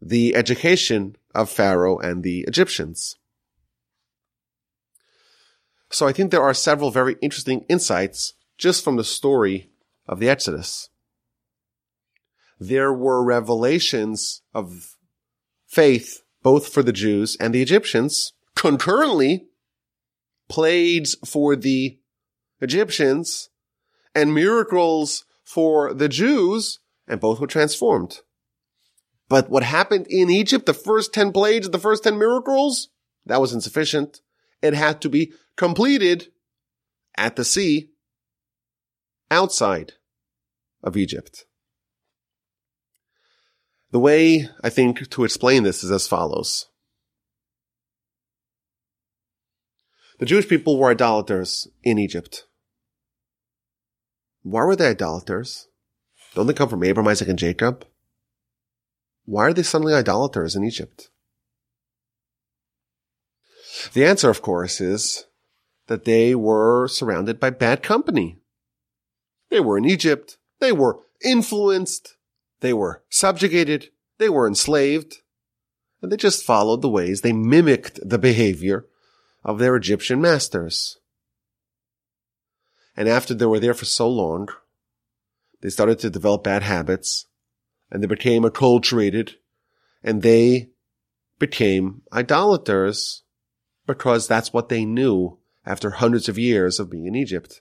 the 0.00 0.34
education 0.34 1.16
of 1.34 1.50
Pharaoh 1.50 1.98
and 1.98 2.22
the 2.22 2.40
Egyptians. 2.40 3.16
So 5.90 6.06
I 6.06 6.12
think 6.12 6.30
there 6.30 6.42
are 6.42 6.54
several 6.54 6.90
very 6.90 7.16
interesting 7.20 7.64
insights 7.68 8.34
just 8.56 8.84
from 8.84 8.96
the 8.96 9.04
story 9.04 9.70
of 10.06 10.20
the 10.20 10.28
Exodus. 10.28 10.88
There 12.58 12.92
were 12.92 13.24
revelations 13.24 14.42
of 14.54 14.96
faith 15.66 16.22
both 16.42 16.72
for 16.72 16.82
the 16.82 16.92
Jews 16.92 17.36
and 17.38 17.54
the 17.54 17.62
Egyptians 17.62 18.32
concurrently, 18.54 19.46
plagues 20.48 21.16
for 21.24 21.56
the 21.56 21.98
Egyptians 22.60 23.50
and 24.14 24.34
miracles 24.34 25.24
for 25.44 25.92
the 25.92 26.08
Jews, 26.08 26.78
and 27.06 27.20
both 27.20 27.40
were 27.40 27.46
transformed. 27.46 28.20
But 29.28 29.48
what 29.48 29.62
happened 29.62 30.06
in 30.08 30.30
Egypt, 30.30 30.66
the 30.66 30.74
first 30.74 31.14
10 31.14 31.32
plagues, 31.32 31.68
the 31.70 31.78
first 31.78 32.04
10 32.04 32.18
miracles, 32.18 32.88
that 33.26 33.40
was 33.40 33.52
insufficient. 33.52 34.20
It 34.62 34.74
had 34.74 35.00
to 35.02 35.08
be 35.08 35.32
completed 35.56 36.28
at 37.16 37.36
the 37.36 37.44
sea 37.44 37.90
outside 39.30 39.92
of 40.82 40.96
Egypt. 40.96 41.46
The 43.92 44.00
way 44.00 44.48
I 44.62 44.70
think 44.70 45.10
to 45.10 45.24
explain 45.24 45.62
this 45.62 45.82
is 45.82 45.90
as 45.90 46.06
follows. 46.06 46.66
The 50.18 50.26
Jewish 50.26 50.48
people 50.48 50.78
were 50.78 50.90
idolaters 50.90 51.66
in 51.82 51.98
Egypt. 51.98 52.46
Why 54.42 54.64
were 54.64 54.76
they 54.76 54.88
idolaters? 54.88 55.68
Don't 56.34 56.46
they 56.46 56.54
come 56.54 56.68
from 56.68 56.84
Abraham, 56.84 57.10
Isaac, 57.10 57.28
and 57.28 57.38
Jacob? 57.38 57.84
Why 59.24 59.46
are 59.46 59.52
they 59.52 59.62
suddenly 59.62 59.94
idolaters 59.94 60.56
in 60.56 60.64
Egypt? 60.64 61.10
The 63.92 64.04
answer, 64.04 64.30
of 64.30 64.42
course, 64.42 64.80
is 64.80 65.26
that 65.86 66.04
they 66.04 66.34
were 66.34 66.88
surrounded 66.88 67.40
by 67.40 67.50
bad 67.50 67.82
company. 67.82 68.38
They 69.50 69.60
were 69.60 69.76
in 69.76 69.84
Egypt. 69.84 70.38
They 70.60 70.72
were 70.72 71.00
influenced. 71.24 72.16
They 72.60 72.72
were 72.72 73.02
subjugated. 73.08 73.90
They 74.18 74.28
were 74.28 74.46
enslaved. 74.46 75.16
And 76.02 76.10
they 76.10 76.16
just 76.16 76.44
followed 76.44 76.82
the 76.82 76.88
ways. 76.88 77.20
They 77.20 77.32
mimicked 77.32 78.00
the 78.08 78.18
behavior 78.18 78.86
of 79.44 79.58
their 79.58 79.76
Egyptian 79.76 80.20
masters. 80.20 80.98
And 82.96 83.08
after 83.08 83.34
they 83.34 83.46
were 83.46 83.60
there 83.60 83.74
for 83.74 83.84
so 83.84 84.08
long, 84.08 84.48
they 85.60 85.70
started 85.70 85.98
to 86.00 86.10
develop 86.10 86.44
bad 86.44 86.62
habits 86.62 87.26
and 87.90 88.02
they 88.02 88.06
became 88.06 88.42
acculturated 88.42 89.34
and 90.02 90.22
they 90.22 90.70
became 91.38 92.02
idolaters 92.12 93.22
because 93.86 94.26
that's 94.26 94.52
what 94.52 94.68
they 94.68 94.84
knew 94.84 95.38
after 95.66 95.90
hundreds 95.90 96.28
of 96.28 96.38
years 96.38 96.78
of 96.78 96.90
being 96.90 97.06
in 97.06 97.14
Egypt. 97.14 97.60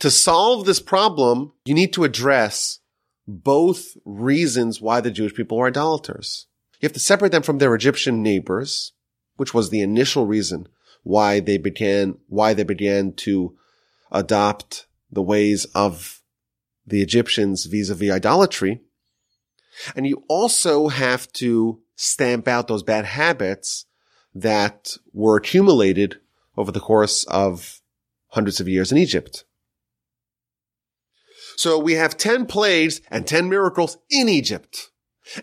To 0.00 0.10
solve 0.10 0.66
this 0.66 0.80
problem, 0.80 1.52
you 1.64 1.74
need 1.74 1.92
to 1.94 2.04
address 2.04 2.80
both 3.26 3.96
reasons 4.04 4.80
why 4.80 5.00
the 5.00 5.10
Jewish 5.10 5.34
people 5.34 5.56
were 5.58 5.68
idolaters. 5.68 6.46
You 6.80 6.86
have 6.86 6.92
to 6.92 7.00
separate 7.00 7.32
them 7.32 7.42
from 7.42 7.58
their 7.58 7.74
Egyptian 7.74 8.22
neighbors, 8.22 8.92
which 9.36 9.54
was 9.54 9.70
the 9.70 9.80
initial 9.80 10.26
reason 10.26 10.68
why 11.06 11.38
they 11.38 11.56
began, 11.56 12.18
why 12.26 12.52
they 12.52 12.64
began 12.64 13.12
to 13.12 13.56
adopt 14.10 14.86
the 15.08 15.22
ways 15.22 15.64
of 15.66 16.20
the 16.84 17.00
Egyptians 17.00 17.64
vis-a-vis 17.66 18.10
idolatry. 18.10 18.80
And 19.94 20.04
you 20.04 20.24
also 20.28 20.88
have 20.88 21.32
to 21.34 21.78
stamp 21.94 22.48
out 22.48 22.66
those 22.66 22.82
bad 22.82 23.04
habits 23.04 23.86
that 24.34 24.96
were 25.12 25.36
accumulated 25.36 26.16
over 26.56 26.72
the 26.72 26.80
course 26.80 27.22
of 27.24 27.80
hundreds 28.30 28.58
of 28.58 28.66
years 28.66 28.90
in 28.90 28.98
Egypt. 28.98 29.44
So 31.56 31.78
we 31.78 31.92
have 31.92 32.16
10 32.16 32.46
plagues 32.46 33.00
and 33.12 33.28
10 33.28 33.48
miracles 33.48 33.96
in 34.10 34.28
Egypt. 34.28 34.90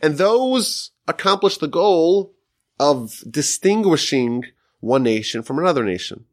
And 0.02 0.18
those 0.18 0.92
accomplish 1.08 1.58
the 1.58 1.70
goal 1.70 2.34
of 2.82 3.24
distinguishing 3.30 4.44
one 4.84 5.02
nation 5.02 5.42
from 5.42 5.58
another 5.58 5.84
nation. 5.84 6.26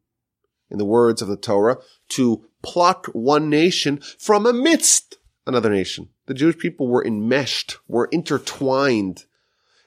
In 0.70 0.78
the 0.78 0.84
words 0.84 1.22
of 1.22 1.28
the 1.28 1.36
Torah, 1.36 1.78
to 2.10 2.44
pluck 2.62 3.06
one 3.12 3.48
nation 3.48 4.00
from 4.18 4.44
amidst 4.44 5.18
another 5.46 5.70
nation. 5.70 6.08
The 6.26 6.34
Jewish 6.34 6.58
people 6.58 6.88
were 6.88 7.04
enmeshed, 7.04 7.78
were 7.88 8.08
intertwined 8.12 9.24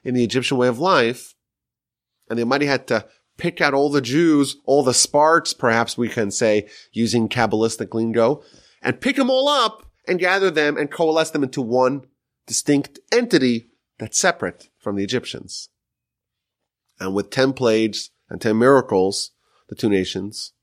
in 0.02 0.14
the 0.14 0.24
Egyptian 0.24 0.56
way 0.56 0.68
of 0.68 0.78
life. 0.78 1.34
And 2.28 2.38
the 2.38 2.42
Almighty 2.42 2.66
had 2.66 2.86
to 2.88 3.06
pick 3.36 3.60
out 3.60 3.74
all 3.74 3.90
the 3.90 4.00
Jews, 4.00 4.56
all 4.64 4.82
the 4.82 4.94
sparks, 4.94 5.52
perhaps 5.52 5.96
we 5.96 6.08
can 6.08 6.30
say, 6.30 6.68
using 6.92 7.28
Kabbalistic 7.28 7.94
lingo, 7.94 8.42
and 8.82 9.00
pick 9.00 9.16
them 9.16 9.30
all 9.30 9.48
up 9.48 9.86
and 10.08 10.18
gather 10.18 10.50
them 10.50 10.76
and 10.76 10.90
coalesce 10.90 11.30
them 11.30 11.42
into 11.42 11.62
one 11.62 12.02
distinct 12.46 12.98
entity 13.12 13.68
that's 13.98 14.18
separate 14.18 14.68
from 14.78 14.96
the 14.96 15.04
Egyptians. 15.04 15.68
And 17.00 17.14
with 17.14 17.30
10 17.30 17.52
plagues 17.54 18.10
and 18.34 18.40
10 18.40 18.58
miracles, 18.58 19.30
the 19.68 19.76
two 19.76 19.88
nations 19.88 20.54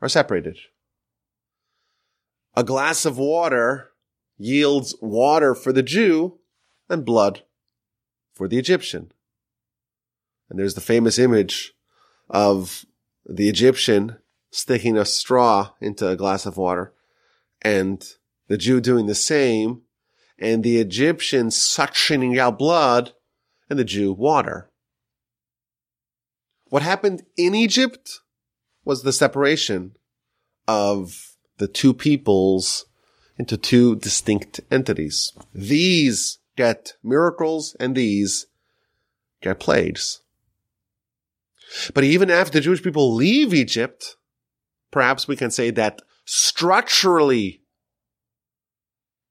are 0.00 0.08
separated. 0.08 0.58
A 2.56 2.64
glass 2.64 3.04
of 3.04 3.16
water 3.16 3.92
yields 4.36 4.96
water 5.00 5.54
for 5.54 5.72
the 5.72 5.84
Jew 5.84 6.40
and 6.88 7.04
blood 7.04 7.44
for 8.34 8.48
the 8.48 8.58
Egyptian. 8.58 9.12
And 10.50 10.58
there's 10.58 10.74
the 10.74 10.80
famous 10.80 11.16
image 11.16 11.74
of 12.28 12.84
the 13.24 13.48
Egyptian 13.48 14.16
sticking 14.50 14.98
a 14.98 15.04
straw 15.04 15.74
into 15.80 16.08
a 16.08 16.16
glass 16.16 16.44
of 16.44 16.56
water 16.56 16.92
and 17.62 18.04
the 18.48 18.58
Jew 18.58 18.80
doing 18.80 19.06
the 19.06 19.14
same 19.14 19.82
and 20.40 20.64
the 20.64 20.78
Egyptian 20.78 21.50
suctioning 21.50 22.36
out 22.36 22.58
blood 22.58 23.12
and 23.70 23.78
the 23.78 23.84
Jew 23.84 24.12
water. 24.12 24.71
What 26.72 26.80
happened 26.80 27.24
in 27.36 27.54
Egypt 27.54 28.20
was 28.82 29.02
the 29.02 29.12
separation 29.12 29.94
of 30.66 31.36
the 31.58 31.68
two 31.68 31.92
peoples 31.92 32.86
into 33.36 33.58
two 33.58 33.96
distinct 33.96 34.62
entities. 34.70 35.34
These 35.54 36.38
get 36.56 36.94
miracles 37.02 37.76
and 37.78 37.94
these 37.94 38.46
get 39.42 39.60
plagues. 39.60 40.22
But 41.92 42.04
even 42.04 42.30
after 42.30 42.54
the 42.54 42.62
Jewish 42.62 42.82
people 42.82 43.14
leave 43.14 43.52
Egypt, 43.52 44.16
perhaps 44.90 45.28
we 45.28 45.36
can 45.36 45.50
say 45.50 45.68
that 45.72 46.00
structurally 46.24 47.60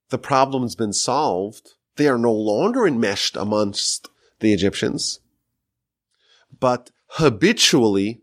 the 0.10 0.19
problem's 0.19 0.75
been 0.75 0.93
solved. 0.93 1.71
They 1.95 2.08
are 2.08 2.19
no 2.19 2.34
longer 2.34 2.86
enmeshed 2.86 3.36
amongst 3.36 4.12
the 4.41 4.54
Egyptians, 4.54 5.21
but 6.60 6.91
habitually 7.15 8.21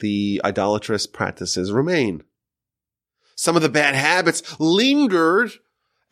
the 0.00 0.40
idolatrous 0.44 1.06
practices 1.06 1.72
remain. 1.72 2.22
Some 3.34 3.56
of 3.56 3.62
the 3.62 3.68
bad 3.68 3.94
habits 3.94 4.58
lingered 4.60 5.52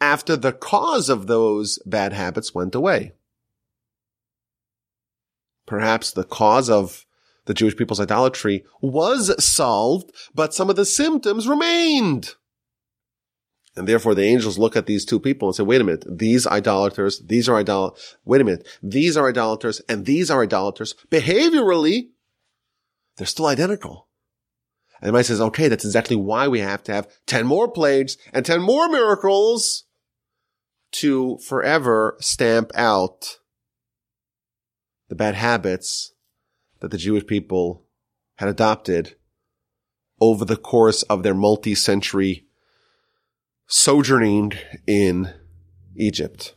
after 0.00 0.36
the 0.36 0.52
cause 0.52 1.08
of 1.08 1.26
those 1.26 1.78
bad 1.84 2.12
habits 2.12 2.54
went 2.54 2.74
away. 2.74 3.12
Perhaps 5.66 6.12
the 6.12 6.24
cause 6.24 6.70
of 6.70 7.06
the 7.46 7.54
Jewish 7.54 7.76
people's 7.76 8.00
idolatry 8.00 8.64
was 8.80 9.44
solved, 9.44 10.10
but 10.34 10.54
some 10.54 10.70
of 10.70 10.76
the 10.76 10.84
symptoms 10.86 11.46
remained. 11.46 12.34
And 13.76 13.88
therefore 13.88 14.14
the 14.14 14.22
angels 14.22 14.58
look 14.58 14.76
at 14.76 14.86
these 14.86 15.04
two 15.04 15.18
people 15.18 15.48
and 15.48 15.56
say, 15.56 15.64
wait 15.64 15.80
a 15.80 15.84
minute, 15.84 16.04
these 16.08 16.46
idolaters, 16.46 17.20
these 17.20 17.48
are 17.48 17.56
idolaters, 17.56 18.16
wait 18.24 18.40
a 18.40 18.44
minute, 18.44 18.66
these 18.82 19.16
are 19.16 19.28
idolaters 19.28 19.80
and 19.88 20.06
these 20.06 20.30
are 20.30 20.42
idolaters. 20.42 20.94
Behaviorally, 21.10 22.10
they're 23.16 23.26
still 23.26 23.46
identical. 23.46 24.08
And 25.02 25.12
man 25.12 25.24
says, 25.24 25.40
okay, 25.40 25.68
that's 25.68 25.84
exactly 25.84 26.16
why 26.16 26.48
we 26.48 26.60
have 26.60 26.82
to 26.84 26.92
have 26.92 27.08
10 27.26 27.46
more 27.46 27.68
plagues 27.68 28.16
and 28.32 28.46
10 28.46 28.62
more 28.62 28.88
miracles 28.88 29.84
to 30.92 31.38
forever 31.38 32.16
stamp 32.20 32.70
out 32.76 33.40
the 35.08 35.16
bad 35.16 35.34
habits 35.34 36.12
that 36.80 36.90
the 36.90 36.96
Jewish 36.96 37.26
people 37.26 37.84
had 38.36 38.48
adopted 38.48 39.16
over 40.20 40.44
the 40.44 40.56
course 40.56 41.02
of 41.04 41.22
their 41.22 41.34
multi-century 41.34 42.43
sojourning 43.66 44.52
in 44.86 45.32
Egypt. 45.96 46.54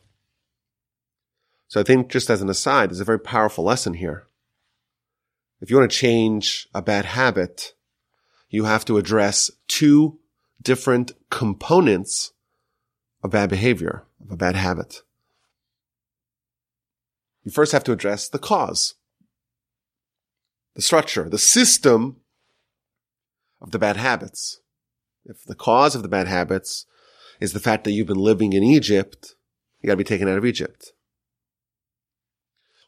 So 1.68 1.80
I 1.80 1.84
think 1.84 2.10
just 2.10 2.30
as 2.30 2.42
an 2.42 2.50
aside, 2.50 2.90
there's 2.90 3.00
a 3.00 3.06
very 3.06 3.20
powerful 3.20 3.64
lesson 3.64 3.94
here. 3.94 4.28
If 5.60 5.70
you 5.70 5.78
want 5.78 5.92
to 5.92 5.98
change 5.98 6.68
a 6.74 6.82
bad 6.82 7.06
habit, 7.06 7.74
you 8.50 8.66
have 8.66 8.86
to 8.86 8.98
address 8.98 9.52
two 9.68 10.20
different 10.62 11.12
components 11.30 12.32
of 13.24 13.32
bad 13.32 13.50
behavior, 13.50 14.06
of 14.24 14.32
a 14.32 14.38
bad 14.38 14.56
habit. 14.56 15.02
You 17.44 17.52
first 17.52 17.72
have 17.72 17.84
to 17.86 17.92
address 17.92 18.28
the 18.30 18.40
cause, 18.40 18.96
the 20.76 20.82
structure, 20.82 21.30
the 21.30 21.38
system 21.38 22.18
of 23.62 23.72
the 23.72 23.80
bad 23.80 23.98
habits. 23.98 24.62
If 25.26 25.44
the 25.44 25.56
cause 25.56 25.96
of 25.96 26.04
the 26.04 26.08
bad 26.08 26.28
habits 26.28 26.86
is 27.40 27.54
the 27.54 27.60
fact 27.60 27.84
that 27.84 27.92
you've 27.92 28.08
been 28.08 28.18
living 28.18 28.54
in 28.54 28.64
Egypt, 28.64 29.36
you 29.82 29.88
gotta 29.88 29.98
be 29.98 30.04
taken 30.04 30.28
out 30.28 30.38
of 30.38 30.46
Egypt. 30.46 30.92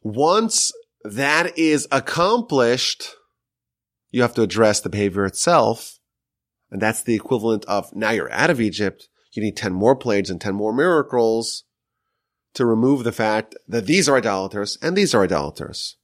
Once 0.02 0.72
that 1.04 1.58
is 1.58 1.88
accomplished, 1.92 3.16
you 4.12 4.22
have 4.22 4.34
to 4.36 4.42
address 4.42 4.80
the 4.80 4.90
behavior 4.90 5.26
itself. 5.26 6.00
And 6.72 6.82
that's 6.82 7.02
the 7.02 7.16
equivalent 7.16 7.66
of 7.66 7.96
now 7.96 8.12
you're 8.12 8.32
out 8.32 8.50
of 8.50 8.62
Egypt. 8.62 9.08
You 9.34 9.44
need 9.44 9.58
10 9.58 9.74
more 9.74 9.96
plagues 9.96 10.30
and 10.30 10.40
10 10.40 10.56
more 10.56 10.74
miracles 10.74 11.64
to 12.54 12.66
remove 12.66 13.04
the 13.04 13.12
fact 13.12 13.56
that 13.68 13.86
these 13.86 14.10
are 14.10 14.18
idolaters 14.18 14.78
and 14.82 14.96
these 14.96 15.14
are 15.14 15.24
idolaters. 15.24 15.98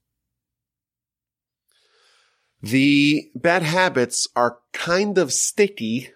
The 2.61 3.29
bad 3.35 3.63
habits 3.63 4.27
are 4.35 4.59
kind 4.73 5.17
of 5.17 5.33
sticky 5.33 6.09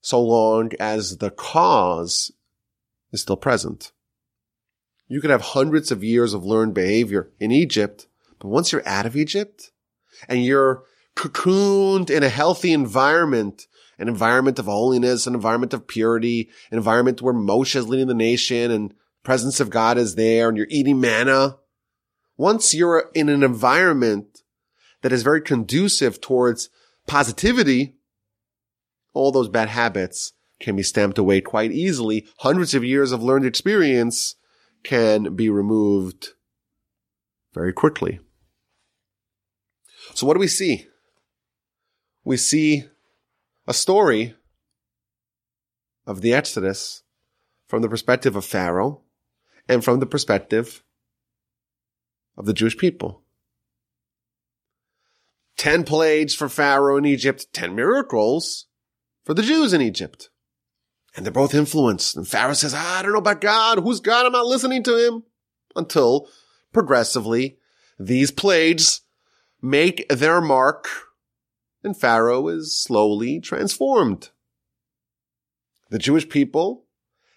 so 0.00 0.20
long 0.22 0.72
as 0.78 1.18
the 1.18 1.30
cause 1.30 2.32
is 3.12 3.22
still 3.22 3.36
present. 3.36 3.92
You 5.08 5.20
could 5.20 5.30
have 5.30 5.40
hundreds 5.40 5.90
of 5.90 6.04
years 6.04 6.34
of 6.34 6.44
learned 6.44 6.74
behavior 6.74 7.30
in 7.40 7.50
Egypt, 7.50 8.06
But 8.38 8.48
once 8.48 8.72
you're 8.72 8.86
out 8.86 9.06
of 9.06 9.16
Egypt 9.16 9.70
and 10.28 10.44
you're 10.44 10.84
cocooned 11.16 12.10
in 12.10 12.22
a 12.22 12.28
healthy 12.28 12.72
environment, 12.72 13.66
an 13.98 14.08
environment 14.08 14.58
of 14.58 14.66
holiness, 14.66 15.26
an 15.26 15.34
environment 15.34 15.74
of 15.74 15.88
purity, 15.88 16.50
an 16.70 16.78
environment 16.78 17.20
where 17.20 17.34
Moshe 17.34 17.74
is 17.74 17.88
leading 17.88 18.06
the 18.06 18.14
nation 18.14 18.70
and 18.70 18.94
presence 19.24 19.60
of 19.60 19.70
God 19.70 19.98
is 19.98 20.14
there 20.14 20.48
and 20.48 20.56
you're 20.56 20.66
eating 20.70 21.00
manna. 21.00 21.56
Once 22.36 22.72
you're 22.72 23.10
in 23.14 23.28
an 23.28 23.42
environment 23.42 24.42
that 25.02 25.12
is 25.12 25.22
very 25.22 25.40
conducive 25.40 26.20
towards 26.20 26.70
positivity, 27.06 27.97
all 29.18 29.32
those 29.32 29.48
bad 29.48 29.68
habits 29.68 30.32
can 30.60 30.76
be 30.76 30.82
stamped 30.84 31.18
away 31.18 31.40
quite 31.40 31.72
easily. 31.72 32.24
Hundreds 32.38 32.72
of 32.72 32.84
years 32.84 33.10
of 33.10 33.20
learned 33.20 33.44
experience 33.44 34.36
can 34.84 35.34
be 35.34 35.50
removed 35.50 36.28
very 37.52 37.72
quickly. 37.72 38.20
So 40.14 40.24
what 40.24 40.34
do 40.34 40.40
we 40.40 40.46
see? 40.46 40.86
We 42.24 42.36
see 42.36 42.84
a 43.66 43.74
story 43.74 44.34
of 46.06 46.20
the 46.20 46.32
Exodus 46.32 47.02
from 47.66 47.82
the 47.82 47.88
perspective 47.88 48.36
of 48.36 48.44
Pharaoh 48.44 49.00
and 49.68 49.84
from 49.84 49.98
the 49.98 50.06
perspective 50.06 50.84
of 52.36 52.46
the 52.46 52.54
Jewish 52.54 52.78
people. 52.78 53.22
Ten 55.56 55.82
plagues 55.82 56.36
for 56.36 56.48
Pharaoh 56.48 56.96
in 56.96 57.04
Egypt, 57.04 57.48
ten 57.52 57.74
miracles 57.74 58.67
for 59.28 59.34
the 59.34 59.42
Jews 59.42 59.74
in 59.74 59.82
Egypt. 59.82 60.30
And 61.14 61.26
they're 61.26 61.30
both 61.30 61.54
influenced. 61.54 62.16
And 62.16 62.26
Pharaoh 62.26 62.54
says, 62.54 62.72
ah, 62.74 62.98
I 62.98 63.02
don't 63.02 63.12
know 63.12 63.18
about 63.18 63.42
God. 63.42 63.78
Who's 63.78 64.00
God? 64.00 64.24
I'm 64.24 64.32
not 64.32 64.46
listening 64.46 64.82
to 64.84 64.96
him. 64.96 65.22
Until 65.76 66.30
progressively 66.72 67.58
these 67.98 68.30
plagues 68.30 69.02
make 69.60 70.08
their 70.08 70.40
mark 70.40 70.88
and 71.84 71.94
Pharaoh 71.94 72.48
is 72.48 72.74
slowly 72.74 73.38
transformed. 73.38 74.30
The 75.90 75.98
Jewish 75.98 76.26
people, 76.30 76.86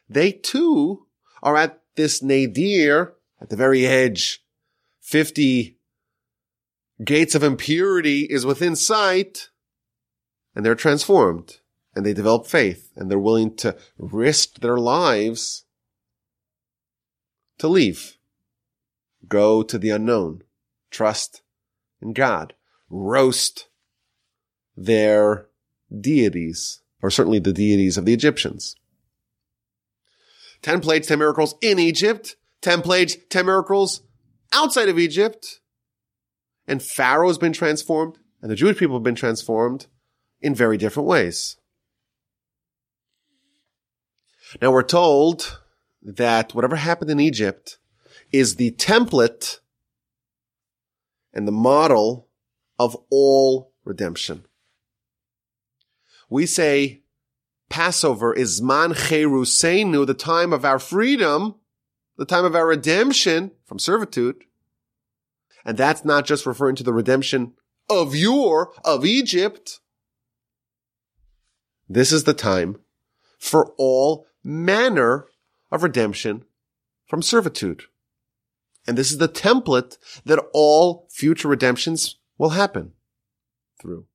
they 0.08 0.32
too 0.32 1.08
are 1.44 1.58
at 1.58 1.82
this 1.98 2.24
nadir 2.24 3.16
at 3.42 3.50
the 3.50 3.58
very 3.58 3.86
edge. 3.86 4.46
50 5.02 5.78
gates 7.04 7.36
of 7.36 7.44
impurity 7.44 8.22
is 8.22 8.46
within 8.46 8.78
sight 8.78 9.50
and 10.56 10.66
they're 10.66 10.74
transformed 10.74 11.58
and 11.96 12.06
they 12.06 12.14
develop 12.14 12.48
faith 12.48 12.92
and 12.96 13.10
they're 13.10 13.20
willing 13.20 13.56
to 13.58 13.76
risk 13.98 14.60
their 14.60 14.78
lives 14.78 15.66
to 17.60 17.68
leave, 17.68 18.18
go 19.28 19.62
to 19.62 19.78
the 19.78 19.90
unknown, 19.90 20.44
trust 20.90 21.42
in 22.02 22.14
God, 22.14 22.54
roast 22.90 23.68
their 24.76 25.48
deities, 26.00 26.82
or 27.02 27.12
certainly 27.12 27.40
the 27.40 27.54
deities 27.54 27.98
of 27.98 28.06
the 28.06 28.14
Egyptians. 28.14 28.76
10 30.62 30.80
plagues, 30.80 31.08
10 31.08 31.20
miracles 31.20 31.56
in 31.62 31.80
Egypt, 31.80 32.36
10 32.62 32.82
plagues, 32.82 33.18
10 33.30 33.46
miracles 33.46 34.02
outside 34.54 34.90
of 34.90 35.00
Egypt. 35.00 35.60
And 36.68 36.82
Pharaoh 36.82 37.28
has 37.28 37.38
been 37.38 37.54
transformed 37.54 38.18
and 38.42 38.50
the 38.50 38.56
Jewish 38.56 38.78
people 38.78 38.96
have 38.96 39.04
been 39.04 39.16
transformed 39.16 39.88
in 40.42 40.56
very 40.56 40.78
different 40.78 41.08
ways. 41.08 41.58
Now 44.60 44.72
we're 44.72 44.84
told 44.84 45.60
that 46.02 46.54
whatever 46.56 46.76
happened 46.76 47.12
in 47.12 47.20
Egypt 47.20 47.78
is 48.32 48.56
the 48.56 48.72
template 48.72 49.60
and 51.34 51.48
the 51.48 51.52
model 51.52 52.28
of 52.80 52.98
all 53.10 53.72
redemption. 53.86 54.46
We 56.30 56.46
say 56.46 57.04
Passover 57.70 58.34
is 58.34 58.62
Man 58.62 58.92
Cherusenu, 58.92 60.06
the 60.06 60.14
time 60.14 60.52
of 60.52 60.66
our 60.66 60.80
freedom, 60.80 61.56
the 62.18 62.26
time 62.26 62.46
of 62.46 62.56
our 62.56 62.68
redemption 62.68 63.52
from 63.66 63.80
servitude. 63.80 64.44
And 65.64 65.78
that's 65.78 66.04
not 66.04 66.26
just 66.26 66.46
referring 66.46 66.76
to 66.78 66.84
the 66.84 66.94
redemption 66.94 67.54
of 67.90 68.16
your, 68.16 68.74
of 68.84 69.06
Egypt. 69.06 69.80
This 71.88 72.12
is 72.12 72.24
the 72.24 72.34
time 72.34 72.80
for 73.38 73.74
all 73.78 74.28
manner 74.44 75.28
of 75.72 75.84
redemption 75.84 76.46
from 77.08 77.22
servitude. 77.22 77.84
And 78.88 78.98
this 78.98 79.12
is 79.12 79.20
the 79.20 79.28
template 79.28 79.98
that 80.26 80.44
all 80.54 81.08
future 81.12 81.48
redemptions 81.48 82.18
will 82.38 82.50
happen 82.50 82.94
through. 83.80 84.06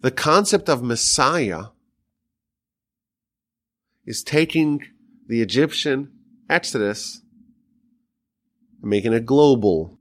The 0.00 0.10
concept 0.10 0.68
of 0.68 0.82
Messiah 0.82 1.66
is 4.04 4.22
taking 4.22 4.82
the 5.28 5.42
Egyptian 5.42 6.10
Exodus 6.50 7.22
and 8.80 8.90
making 8.90 9.12
it 9.12 9.26
global. 9.26 9.98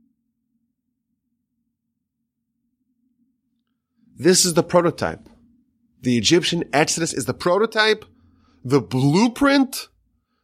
This 4.17 4.45
is 4.45 4.53
the 4.55 4.63
prototype. 4.63 5.27
The 6.01 6.17
Egyptian 6.17 6.63
Exodus 6.73 7.13
is 7.13 7.25
the 7.25 7.33
prototype, 7.33 8.05
the 8.63 8.81
blueprint 8.81 9.87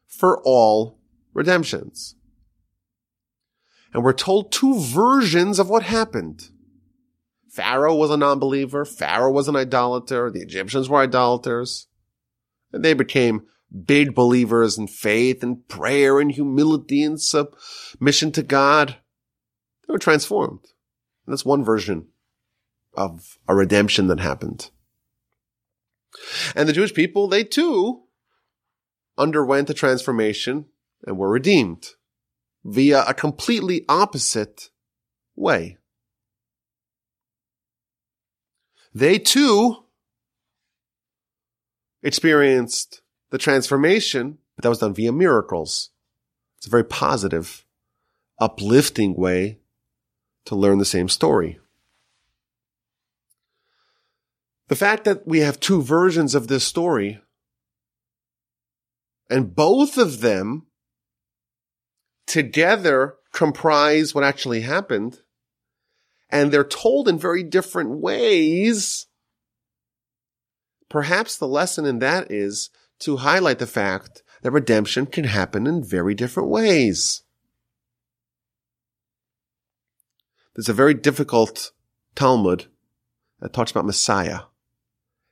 for 0.08 0.42
all 0.44 1.00
redemptions. 1.34 2.16
And 3.94 4.04
we're 4.04 4.14
told 4.14 4.52
two 4.52 4.80
versions 4.80 5.60
of 5.60 5.70
what 5.70 5.84
happened. 5.84 6.50
Pharaoh 7.50 7.96
was 7.96 8.12
a 8.12 8.18
non-believer. 8.18 8.86
Pharaoh 8.86 9.32
was 9.32 9.48
an 9.48 9.56
idolater. 9.56 10.30
The 10.30 10.42
Egyptians 10.42 10.90
were 10.90 11.00
idolaters. 11.00 11.88
And 12.72 12.86
they 12.86 12.94
became 12.94 13.48
big 13.86 14.14
believers 14.14 14.78
in 14.78 14.88
faith 14.88 15.42
and 15.42 15.68
prayer 15.68 16.20
and 16.20 16.32
humility 16.32 17.02
and 17.02 17.20
submission 17.20 18.32
to 18.34 18.44
God. 18.44 18.98
They 19.88 19.94
were 19.94 19.98
transformed. 19.98 20.60
And 21.26 21.34
that's 21.34 21.46
one 21.46 21.64
version 21.64 22.10
of 22.94 23.40
a 23.48 23.56
redemption 23.56 24.08
that 24.08 24.20
happened. 24.20 24.70
And 26.56 26.68
the 26.68 26.74
Jewish 26.74 26.94
people, 26.94 27.28
they 27.28 27.44
too 27.44 28.04
underwent 29.18 29.70
a 29.70 29.74
transformation 29.74 30.66
and 31.06 31.18
were 31.18 31.30
redeemed 31.30 31.90
via 32.64 33.04
a 33.04 33.14
completely 33.14 33.86
opposite 33.88 34.70
way. 35.36 35.78
They 38.94 39.20
too 39.20 39.84
experienced 42.02 43.02
the 43.30 43.38
transformation, 43.38 44.38
but 44.56 44.64
that 44.64 44.70
was 44.70 44.80
done 44.80 44.94
via 44.94 45.12
miracles. 45.12 45.92
It's 46.58 46.68
a 46.68 46.72
very 46.72 46.84
positive, 46.84 47.66
uplifting 48.40 49.16
way 49.16 49.60
to 50.46 50.56
learn 50.56 50.80
the 50.80 50.86
same 50.86 51.10
story. 51.10 51.60
The 54.68 54.76
fact 54.76 55.06
that 55.06 55.28
we 55.28 55.40
have 55.40 55.60
two 55.60 55.82
versions 55.82 56.36
of 56.36 56.48
this 56.48 56.66
story 56.66 57.22
and 59.30 59.56
both 59.56 59.98
of 59.98 60.22
them 60.22 60.68
together 62.26 63.16
comprise 63.32 64.14
what 64.14 64.24
actually 64.24 64.62
happened 64.62 65.20
and 66.30 66.52
they're 66.52 66.64
told 66.64 67.08
in 67.08 67.18
very 67.18 67.44
different 67.44 68.02
ways. 68.02 69.08
Perhaps 70.90 71.38
the 71.38 71.48
lesson 71.48 71.86
in 71.86 72.00
that 72.00 72.32
is 72.32 72.70
to 73.00 73.18
highlight 73.18 73.60
the 73.60 73.68
fact 73.68 74.24
that 74.42 74.52
redemption 74.52 75.06
can 75.06 75.24
happen 75.24 75.66
in 75.66 75.84
very 75.84 76.14
different 76.14 76.50
ways. 76.50 77.24
There's 80.56 80.70
a 80.70 80.74
very 80.74 80.94
difficult 80.94 81.72
Talmud 82.16 82.66
that 83.40 83.54
talks 83.54 83.72
about 83.72 83.86
Messiah 83.86 84.42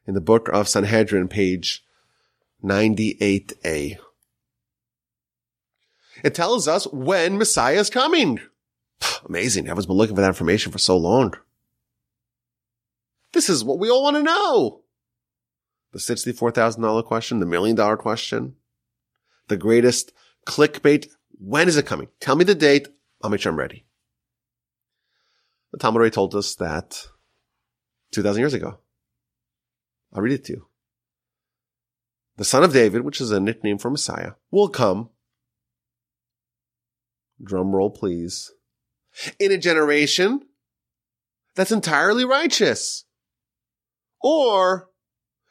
in 0.08 0.14
the 0.14 0.22
book 0.22 0.50
of 0.50 0.68
Sanhedrin, 0.68 1.28
page 1.28 1.84
98a. 2.64 3.98
It 6.24 6.36
tells 6.36 6.68
us 6.68 6.88
when 6.92 7.38
Messiah 7.38 7.80
is 7.80 7.90
coming. 7.90 8.40
Amazing. 9.26 9.66
Everyone's 9.66 9.86
been 9.86 9.98
looking 9.98 10.16
for 10.16 10.22
that 10.22 10.28
information 10.28 10.72
for 10.72 10.78
so 10.78 10.98
long. 10.98 11.34
This 13.34 13.50
is 13.50 13.64
what 13.64 13.80
we 13.80 13.90
all 13.90 14.04
want 14.04 14.16
to 14.16 14.24
know. 14.24 14.82
The 15.92 16.00
$64,000 16.00 17.06
question, 17.06 17.40
the 17.40 17.46
million 17.46 17.76
dollar 17.76 17.98
question, 17.98 18.56
the 19.48 19.58
greatest 19.58 20.14
clickbait. 20.48 21.08
When 21.38 21.68
is 21.68 21.78
it 21.78 21.86
coming? 21.86 22.08
Tell 22.20 22.36
me 22.36 22.46
the 22.46 22.56
date. 22.56 22.88
I'll 23.22 23.30
make 23.30 23.42
sure 23.42 23.52
I'm 23.52 23.60
ready. 23.60 23.86
The 25.72 25.80
Talmud 25.80 26.00
already 26.00 26.14
told 26.14 26.34
us 26.36 26.56
that 26.56 27.08
2,000 28.12 28.40
years 28.40 28.54
ago. 28.54 28.80
I'll 30.16 30.22
read 30.22 30.34
it 30.34 30.46
to 30.46 30.54
you. 30.54 30.68
The 32.38 32.46
son 32.46 32.64
of 32.64 32.74
David, 32.74 33.02
which 33.02 33.20
is 33.20 33.32
a 33.32 33.40
nickname 33.40 33.78
for 33.78 33.90
Messiah, 33.90 34.32
will 34.50 34.70
come 34.70 35.10
drum 37.44 37.76
roll 37.76 37.90
please, 37.90 38.52
in 39.40 39.52
a 39.52 39.58
generation 39.58 40.42
that's 41.56 41.72
entirely 41.72 42.26
righteous. 42.26 43.06
Or 44.22 44.90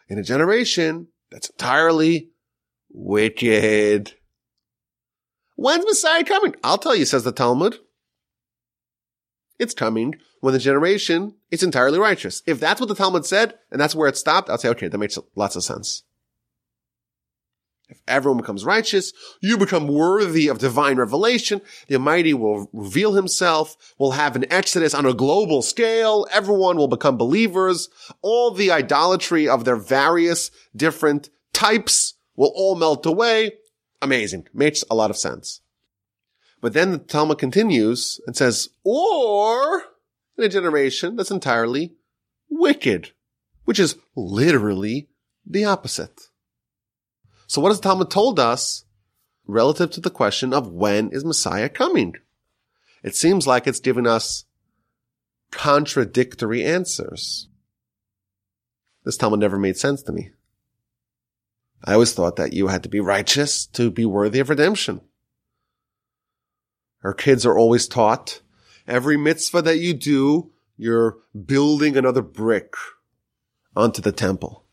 in 0.09 0.19
a 0.19 0.23
generation 0.23 1.09
that's 1.31 1.51
entirely 1.51 2.31
wicked. 2.91 4.15
When's 5.57 5.85
Messiah 5.85 6.25
coming? 6.25 6.57
I'll 6.65 6.79
tell 6.79 6.97
you, 6.97 7.05
says 7.05 7.25
the 7.25 7.33
Talmud. 7.33 7.79
It's 9.59 9.75
coming 9.75 10.17
when 10.41 10.53
the 10.53 10.59
generation 10.59 11.35
is 11.51 11.63
entirely 11.63 11.99
righteous. 11.99 12.43
If 12.47 12.61
that's 12.61 12.81
what 12.81 12.89
the 12.89 12.95
Talmud 12.95 13.25
said, 13.25 13.55
and 13.71 13.81
that's 13.81 13.95
where 13.95 14.09
it 14.09 14.17
stopped, 14.17 14.51
I'll 14.51 14.59
say, 14.59 14.69
okay, 14.71 14.89
that 14.89 14.99
makes 14.99 15.19
lots 15.37 15.57
of 15.57 15.65
sense. 15.65 16.03
If 17.89 18.01
everyone 18.09 18.41
becomes 18.41 18.65
righteous, 18.65 19.13
you 19.41 19.59
become 19.59 19.89
worthy 19.89 20.49
of 20.49 20.59
divine 20.59 20.97
revelation. 20.97 21.61
The 21.87 21.97
Almighty 21.97 22.33
will 22.33 22.69
reveal 22.73 23.13
himself. 23.13 23.77
We'll 23.99 24.13
have 24.13 24.37
an 24.37 24.51
exodus 24.51 24.95
on 24.95 25.05
a 25.07 25.13
global 25.13 25.61
scale. 25.61 26.27
Everyone 26.33 26.77
will 26.77 26.89
become 26.89 27.19
believers. 27.19 27.91
All 28.23 28.51
the 28.51 28.71
idolatry 28.71 29.47
of 29.49 29.65
their 29.65 29.77
various 29.77 30.51
different 30.75 31.29
types 31.53 32.15
will 32.37 32.53
all 32.55 32.75
melt 32.75 33.05
away. 33.07 33.53
Amazing. 34.01 34.49
Makes 34.53 34.83
a 34.91 34.95
lot 34.95 35.11
of 35.11 35.17
sense. 35.17 35.61
But 36.65 36.73
then 36.73 36.93
the 36.93 36.99
Talmud 36.99 37.37
continues 37.37 38.23
and 38.27 38.35
says, 38.35 38.71
or 38.85 39.83
in 40.39 40.45
a 40.45 40.49
generation 40.49 41.15
that's 41.15 41.31
entirely 41.31 41.93
wicked, 42.49 43.11
which 43.67 43.79
is 43.79 43.97
literally 44.17 45.11
the 45.45 45.67
opposite. 45.67 46.31
So 47.47 47.61
what 47.61 47.69
has 47.69 47.81
the 47.81 47.83
Talmud 47.87 48.11
told 48.11 48.41
us 48.41 48.87
relative 49.47 49.91
to 49.91 50.01
the 50.01 50.09
question 50.09 50.55
of 50.55 50.73
when 50.73 51.11
is 51.11 51.23
Messiah 51.23 51.69
coming? 51.69 52.15
It 53.03 53.15
seems 53.15 53.47
like 53.47 53.67
it's 53.67 53.79
giving 53.79 54.07
us 54.07 54.47
contradictory 55.51 56.65
answers. 56.65 57.47
This 59.05 59.19
Talmud 59.19 59.41
never 59.41 59.59
made 59.59 59.77
sense 59.77 60.03
to 60.05 60.13
me. 60.13 60.31
I 61.85 61.93
always 61.93 62.15
thought 62.15 62.37
that 62.37 62.55
you 62.55 62.69
had 62.69 62.85
to 62.85 62.89
be 62.89 63.01
righteous 63.01 63.67
to 63.67 63.91
be 63.91 64.07
worthy 64.07 64.41
of 64.41 64.49
redemption. 64.49 65.03
Our 67.05 67.15
kids 67.15 67.45
are 67.45 67.57
always 67.57 67.87
taught 67.87 68.41
every 68.87 69.17
mitzvah 69.17 69.63
that 69.63 69.79
you 69.79 69.95
do, 69.95 70.51
you're 70.77 71.19
building 71.45 71.97
another 71.97 72.23
brick 72.23 72.75
onto 73.77 74.03
the 74.03 74.13
temple. 74.13 74.65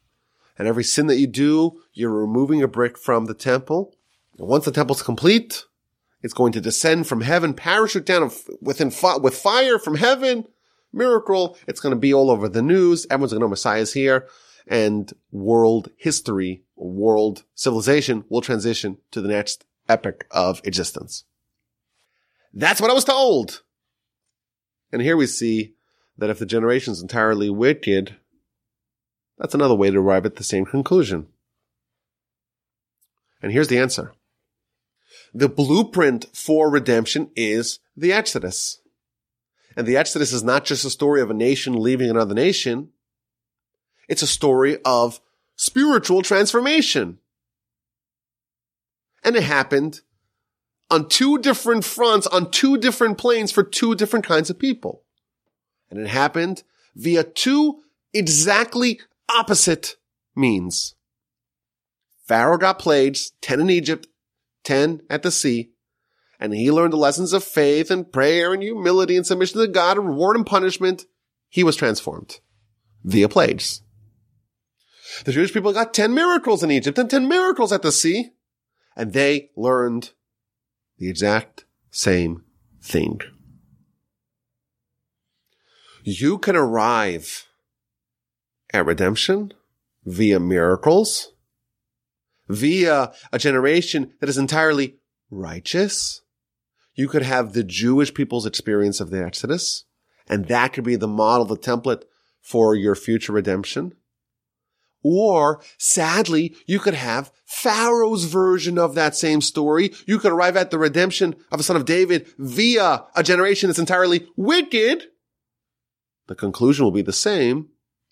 And 0.57 0.67
every 0.67 0.84
sin 0.84 1.07
that 1.07 1.17
you 1.17 1.27
do, 1.27 1.82
you're 1.93 2.09
removing 2.09 2.63
a 2.63 2.67
brick 2.67 2.97
from 2.97 3.25
the 3.25 3.34
temple. 3.34 3.95
And 4.38 4.47
once 4.47 4.65
the 4.65 4.71
temple's 4.71 5.03
complete, 5.03 5.65
it's 6.21 6.34
going 6.34 6.51
to 6.53 6.61
descend 6.61 7.07
from 7.07 7.21
heaven, 7.21 7.53
parachute 7.53 8.05
down 8.05 8.32
within 8.61 8.91
with 9.21 9.36
fire 9.36 9.79
from 9.79 9.95
heaven. 9.95 10.45
Miracle. 10.93 11.57
It's 11.67 11.79
going 11.79 11.95
to 11.95 11.99
be 11.99 12.13
all 12.13 12.29
over 12.29 12.49
the 12.49 12.61
news. 12.61 13.07
Everyone's 13.09 13.32
going 13.32 13.39
to 13.39 13.45
know 13.45 13.49
Messiah's 13.49 13.93
here 13.93 14.27
and 14.67 15.11
world 15.32 15.89
history, 15.97 16.63
world 16.75 17.43
civilization 17.55 18.23
will 18.29 18.41
transition 18.41 18.97
to 19.11 19.21
the 19.21 19.29
next 19.29 19.65
epoch 19.89 20.25
of 20.32 20.61
existence. 20.63 21.25
That's 22.54 22.82
what 22.82 22.91
I 22.91 22.93
was 22.93 23.06
told. 23.06 23.62
And 24.91 25.02
here 25.02 25.16
we 25.16 25.28
see 25.28 25.76
that 26.18 26.30
if 26.30 26.39
the 26.39 26.45
generation 26.45 26.91
is 26.91 27.02
entirely 27.02 27.49
wicked, 27.49 28.18
that's 29.38 29.56
another 29.56 29.76
way 29.76 29.89
to 29.89 29.99
arrive 29.99 30.26
at 30.26 30.36
the 30.36 30.43
same 30.43 30.66
conclusion. 30.66 31.28
And 33.41 33.52
here's 33.52 33.70
the 33.70 33.80
answer. 33.80 34.14
The 35.34 35.49
blueprint 35.49 36.26
for 36.34 36.70
redemption 36.70 37.32
is 37.36 37.80
the 37.95 38.14
Exodus. 38.14 38.82
And 39.76 39.88
the 39.88 39.97
Exodus 39.97 40.34
is 40.34 40.43
not 40.43 40.66
just 40.66 40.86
a 40.86 40.89
story 40.89 41.22
of 41.22 41.30
a 41.30 41.34
nation 41.34 41.74
leaving 41.74 42.10
another 42.10 42.36
nation. 42.36 42.89
It's 44.10 44.22
a 44.22 44.28
story 44.28 44.78
of 44.84 45.22
spiritual 45.56 46.22
transformation. 46.22 47.20
And 49.24 49.36
it 49.36 49.43
happened 49.43 50.02
on 50.91 51.07
two 51.07 51.37
different 51.37 51.85
fronts, 51.85 52.27
on 52.27 52.51
two 52.51 52.77
different 52.77 53.17
planes 53.17 53.51
for 53.51 53.63
two 53.63 53.95
different 53.95 54.25
kinds 54.25 54.49
of 54.49 54.59
people. 54.59 55.03
And 55.89 55.99
it 55.99 56.07
happened 56.07 56.63
via 56.95 57.23
two 57.23 57.81
exactly 58.13 58.99
opposite 59.29 59.95
means. 60.35 60.95
Pharaoh 62.27 62.57
got 62.57 62.77
plagues, 62.77 63.31
10 63.41 63.61
in 63.61 63.69
Egypt, 63.69 64.07
10 64.63 65.01
at 65.09 65.23
the 65.23 65.31
sea, 65.31 65.71
and 66.39 66.53
he 66.53 66.71
learned 66.71 66.93
the 66.93 66.97
lessons 66.97 67.33
of 67.33 67.43
faith 67.43 67.89
and 67.89 68.11
prayer 68.11 68.53
and 68.53 68.61
humility 68.61 69.15
and 69.15 69.25
submission 69.25 69.61
to 69.61 69.67
God 69.67 69.97
and 69.97 70.07
reward 70.07 70.35
and 70.35 70.45
punishment. 70.45 71.05
He 71.49 71.63
was 71.63 71.75
transformed 71.75 72.39
via 73.03 73.29
plagues. 73.29 73.81
The 75.25 75.31
Jewish 75.31 75.53
people 75.53 75.73
got 75.73 75.93
10 75.93 76.13
miracles 76.13 76.63
in 76.63 76.71
Egypt 76.71 76.97
and 76.97 77.09
10 77.09 77.27
miracles 77.27 77.71
at 77.71 77.81
the 77.81 77.91
sea, 77.91 78.31
and 78.95 79.13
they 79.13 79.51
learned 79.55 80.11
the 81.02 81.10
exact 81.10 81.66
same 81.89 82.43
thing. 82.80 83.20
You 86.04 86.38
can 86.38 86.56
arrive 86.56 87.47
at 88.72 88.86
redemption 88.86 89.52
via 90.06 90.39
miracles, 90.39 91.34
via 92.47 93.12
a 93.34 93.39
generation 93.39 94.14
that 94.20 94.30
is 94.30 94.38
entirely 94.38 94.97
righteous. 95.32 96.22
You 96.93 97.08
could 97.08 97.24
have 97.24 97.54
the 97.54 97.64
Jewish 97.64 98.14
people's 98.14 98.45
experience 98.45 98.99
of 98.99 99.10
the 99.10 99.26
Exodus, 99.26 99.86
and 100.30 100.45
that 100.49 100.72
could 100.72 100.84
be 100.84 100.97
the 100.97 101.08
model, 101.08 101.45
the 101.45 101.58
template 101.58 102.04
for 102.41 102.76
your 102.76 102.93
future 102.93 103.34
redemption. 103.34 103.95
Or 105.04 105.62
sadly, 105.78 106.56
you 106.66 106.80
could 106.80 106.93
have 106.93 107.32
Pharaoh's 107.45 108.26
version 108.26 108.78
of 108.78 108.95
that 108.95 109.16
same 109.16 109.41
story. 109.41 109.91
You 110.06 110.20
could 110.20 110.32
arrive 110.32 110.56
at 110.56 110.72
the 110.72 110.78
redemption 110.78 111.36
of 111.52 111.60
a 111.60 111.64
son 111.64 111.76
of 111.76 111.86
David 111.86 112.28
via 112.38 113.06
a 113.16 113.24
generation 113.24 113.68
that's 113.68 113.80
entirely 113.80 114.28
wicked. 114.36 115.06
The 116.28 116.36
conclusion 116.36 116.86
will 116.86 116.91
be 116.91 117.02
the 117.02 117.12
same, 117.12 117.70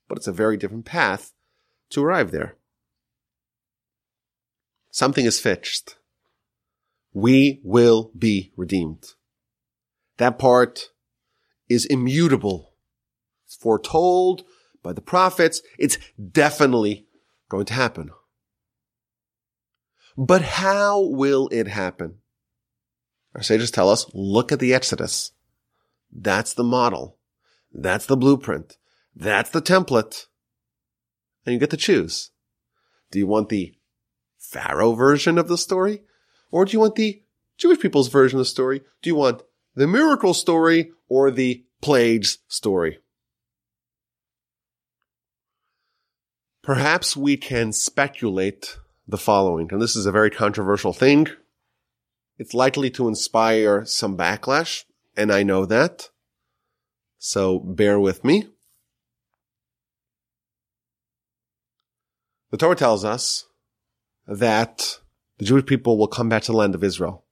but 0.07 0.17
it's 0.17 0.27
a 0.27 0.33
very 0.33 0.57
different 0.57 0.85
path 0.85 1.33
to 1.91 2.03
arrive 2.03 2.31
there. 2.31 2.55
Something 4.91 5.25
is 5.25 5.39
fixed. 5.39 5.97
We 7.13 7.61
will 7.63 8.11
be 8.17 8.51
redeemed. 8.57 9.13
That 10.17 10.37
part 10.37 10.89
is 11.69 11.85
immutable. 11.85 12.73
It's 13.45 13.55
foretold 13.55 14.43
by 14.83 14.93
the 14.93 15.01
prophets. 15.01 15.61
It's 15.77 15.97
definitely 16.31 17.07
going 17.49 17.65
to 17.65 17.73
happen. 17.73 18.11
But 20.17 20.41
how 20.41 21.01
will 21.01 21.47
it 21.49 21.67
happen? 21.67 22.15
Our 23.35 23.41
sages 23.41 23.71
tell 23.71 23.89
us, 23.89 24.05
look 24.13 24.51
at 24.51 24.59
the 24.59 24.73
Exodus. 24.73 25.31
That's 26.11 26.53
the 26.53 26.63
model. 26.63 27.17
That's 27.73 28.05
the 28.05 28.17
blueprint. 28.17 28.77
That's 29.15 29.49
the 29.49 29.61
template. 29.61 30.25
And 31.45 31.53
you 31.53 31.59
get 31.59 31.69
to 31.69 31.77
choose. 31.77 32.31
Do 33.11 33.19
you 33.19 33.27
want 33.27 33.49
the 33.49 33.75
Pharaoh 34.37 34.93
version 34.93 35.37
of 35.37 35.47
the 35.47 35.57
story? 35.57 36.01
Or 36.51 36.65
do 36.65 36.73
you 36.73 36.79
want 36.79 36.95
the 36.95 37.21
Jewish 37.57 37.79
people's 37.79 38.09
version 38.09 38.39
of 38.39 38.41
the 38.41 38.49
story? 38.49 38.81
Do 39.01 39.09
you 39.09 39.15
want 39.15 39.43
the 39.75 39.87
miracle 39.87 40.33
story 40.33 40.91
or 41.07 41.31
the 41.31 41.63
plagues 41.81 42.39
story? 42.47 42.99
Perhaps 46.69 47.17
we 47.17 47.35
can 47.35 47.73
speculate 47.73 48.77
the 49.07 49.17
following, 49.17 49.69
and 49.71 49.81
this 49.81 49.95
is 49.95 50.05
a 50.05 50.11
very 50.11 50.29
controversial 50.29 50.93
thing. 50.93 51.27
It's 52.37 52.53
likely 52.53 52.91
to 52.91 53.07
inspire 53.07 53.85
some 53.85 54.15
backlash, 54.15 54.83
and 55.17 55.31
I 55.33 55.41
know 55.41 55.65
that. 55.65 56.11
So 57.17 57.57
bear 57.57 57.99
with 57.99 58.23
me. 58.23 58.49
The 62.51 62.57
Torah 62.57 62.75
tells 62.75 63.03
us 63.03 63.47
that 64.27 64.99
the 65.39 65.45
Jewish 65.45 65.65
people 65.65 65.97
will 65.97 66.05
come 66.05 66.29
back 66.29 66.43
to 66.43 66.51
the 66.51 66.57
land 66.59 66.75
of 66.75 66.83
Israel. 66.83 67.25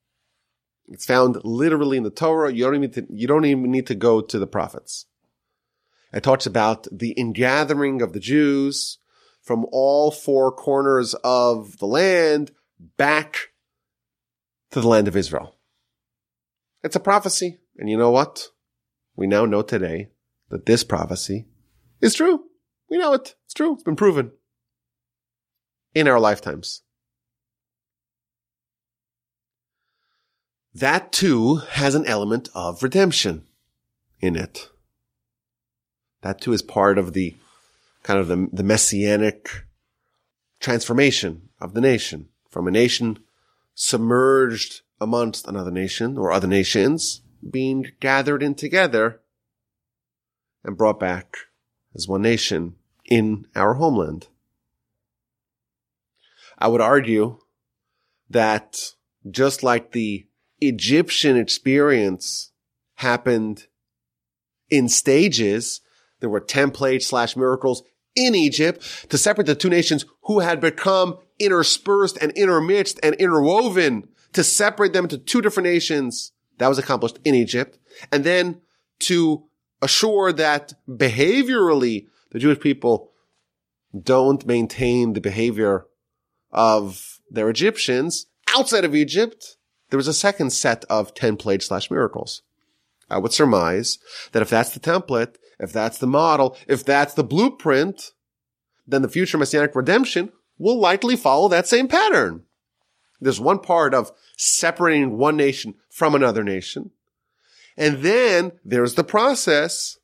It's 0.87 1.05
found 1.05 1.37
literally 1.43 1.97
in 1.97 2.03
the 2.03 2.09
Torah. 2.09 2.51
You 2.51 2.63
don't 2.63 2.75
even, 2.83 2.91
to, 2.93 3.05
you 3.11 3.27
don't 3.27 3.45
even 3.45 3.71
need 3.71 3.85
to 3.85 3.93
go 3.93 4.19
to 4.19 4.39
the 4.39 4.47
prophets. 4.47 5.05
It 6.11 6.23
talks 6.23 6.47
about 6.47 6.87
the 6.91 7.11
ingathering 7.11 8.01
of 8.01 8.13
the 8.13 8.19
Jews 8.19 8.97
from 9.47 9.65
all 9.71 10.11
four 10.11 10.51
corners 10.51 11.15
of 11.23 11.77
the 11.77 11.87
land 11.87 12.51
back 12.97 13.49
to 14.71 14.81
the 14.81 14.87
land 14.87 15.07
of 15.07 15.15
Israel. 15.15 15.55
It's 16.83 16.95
a 16.95 16.99
prophecy. 16.99 17.57
And 17.77 17.89
you 17.89 17.97
know 17.97 18.11
what? 18.11 18.49
We 19.15 19.25
now 19.25 19.45
know 19.45 19.61
today 19.61 20.09
that 20.49 20.65
this 20.65 20.83
prophecy 20.83 21.47
is 22.01 22.13
true. 22.13 22.43
We 22.89 22.97
know 22.97 23.13
it. 23.13 23.35
It's 23.45 23.53
true. 23.53 23.73
It's 23.73 23.83
been 23.83 23.95
proven 23.95 24.31
in 25.95 26.07
our 26.07 26.19
lifetimes. 26.19 26.83
that 30.77 31.11
too 31.11 31.55
has 31.55 31.95
an 31.95 32.05
element 32.05 32.49
of 32.53 32.83
redemption 32.83 33.47
in 34.19 34.35
it. 34.35 34.69
That 36.21 36.39
too 36.39 36.53
is 36.53 36.61
part 36.61 36.99
of 36.99 37.13
the 37.13 37.35
kind 38.07 38.21
of 38.21 38.29
the, 38.29 38.47
the 38.53 38.63
messianic 38.63 39.49
transformation 40.61 41.49
of 41.59 41.73
the 41.73 41.81
nation 41.81 42.29
from 42.49 42.65
a 42.65 42.71
nation 42.71 43.19
submerged 43.75 44.79
amongst 45.01 45.45
another 45.45 45.71
nation 45.71 46.17
or 46.17 46.31
other 46.31 46.47
nations 46.47 47.21
being 47.51 47.85
gathered 47.99 48.41
in 48.41 48.55
together 48.55 49.19
and 50.63 50.77
brought 50.77 51.01
back 51.01 51.35
as 51.93 52.07
one 52.07 52.21
nation 52.21 52.75
in 53.03 53.45
our 53.57 53.73
homeland. 53.73 54.29
I 56.57 56.69
would 56.69 56.81
argue 56.81 57.39
that 58.29 58.79
just 59.29 59.63
like 59.63 59.91
the 59.91 60.25
Egyptian 60.61 61.35
experience 61.35 62.53
happened 62.95 63.67
in 64.69 64.87
stages, 64.87 65.81
there 66.21 66.29
were 66.29 66.39
templates 66.39 67.03
slash 67.03 67.35
miracles 67.35 67.83
in 68.17 68.35
Egypt 68.35 69.09
to 69.09 69.17
separate 69.17 69.45
the 69.45 69.55
two 69.55 69.69
nations 69.69 70.05
who 70.23 70.39
had 70.39 70.59
become 70.59 71.17
interspersed 71.39 72.17
and 72.21 72.31
intermixed 72.33 72.99
and 73.03 73.15
interwoven 73.15 74.09
to 74.33 74.43
separate 74.43 74.91
them 74.91 75.05
into 75.05 75.17
two 75.17 75.41
different 75.41 75.69
nations. 75.69 76.33
That 76.57 76.67
was 76.67 76.79
accomplished 76.79 77.19
in 77.23 77.35
Egypt. 77.35 77.77
And 78.11 78.23
then 78.23 78.61
to 79.01 79.43
assure 79.81 80.33
that 80.33 80.73
behaviorally 80.89 82.07
the 82.31 82.39
Jewish 82.39 82.59
people 82.59 83.11
don't 83.97 84.45
maintain 84.45 85.13
the 85.13 85.21
behavior 85.21 85.85
of 86.51 87.19
their 87.29 87.49
Egyptians 87.49 88.25
outside 88.55 88.85
of 88.85 88.95
Egypt, 88.95 89.57
there 89.89 89.97
was 89.97 90.07
a 90.07 90.13
second 90.13 90.51
set 90.51 90.83
of 90.85 91.13
10 91.13 91.37
plague 91.37 91.61
slash 91.61 91.91
miracles. 91.91 92.41
I 93.09 93.17
would 93.19 93.33
surmise 93.33 93.99
that 94.31 94.41
if 94.41 94.49
that's 94.49 94.71
the 94.71 94.79
template, 94.79 95.35
if 95.59 95.73
that's 95.73 95.97
the 95.97 96.07
model, 96.07 96.57
if 96.67 96.83
that's 96.83 97.13
the 97.13 97.23
blueprint, 97.23 98.11
then 98.85 99.01
the 99.01 99.09
future 99.09 99.37
messianic 99.37 99.75
redemption 99.75 100.31
will 100.57 100.79
likely 100.79 101.15
follow 101.15 101.47
that 101.49 101.67
same 101.67 101.87
pattern. 101.87 102.43
There's 103.19 103.39
one 103.39 103.59
part 103.59 103.93
of 103.93 104.11
separating 104.37 105.17
one 105.17 105.35
nation 105.35 105.75
from 105.89 106.13
another 106.15 106.43
nation. 106.43 106.91
And 107.75 108.03
then 108.03 108.53
there's 108.63 108.95
the 108.95 109.03
process 109.03 109.97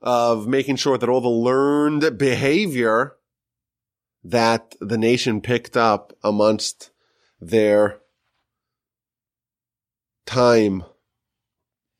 of 0.00 0.48
making 0.48 0.76
sure 0.76 0.98
that 0.98 1.08
all 1.08 1.20
the 1.20 1.28
learned 1.28 2.18
behavior 2.18 3.16
that 4.24 4.74
the 4.80 4.98
nation 4.98 5.40
picked 5.40 5.76
up 5.76 6.12
amongst 6.22 6.90
their 7.40 8.00
time 10.26 10.84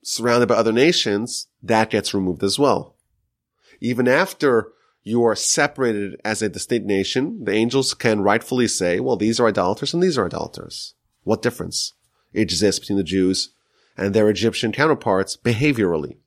surrounded 0.03 0.49
by 0.49 0.55
other 0.55 0.73
nations, 0.73 1.49
that 1.63 1.91
gets 1.91 2.15
removed 2.15 2.43
as 2.43 2.59
well. 2.59 2.97
Even 3.81 4.09
after 4.09 4.73
you 5.03 5.25
are 5.25 5.35
separated 5.35 6.21
as 6.25 6.43
a 6.43 6.49
distinct 6.49 6.87
nation, 6.87 7.45
the 7.45 7.53
angels 7.53 7.95
can 7.95 8.21
rightfully 8.21 8.69
say, 8.69 9.01
well, 9.01 9.17
these 9.17 9.41
are 9.41 9.49
idolaters 9.49 9.93
and 9.93 10.03
these 10.03 10.17
are 10.17 10.27
idolaters. 10.27 10.95
What 11.25 11.43
difference 11.43 11.95
exists 12.33 12.79
between 12.81 12.99
the 12.99 13.05
Jews 13.05 13.51
and 13.97 14.15
their 14.15 14.29
Egyptian 14.29 14.73
counterparts 14.73 15.37
behaviorally? 15.37 16.19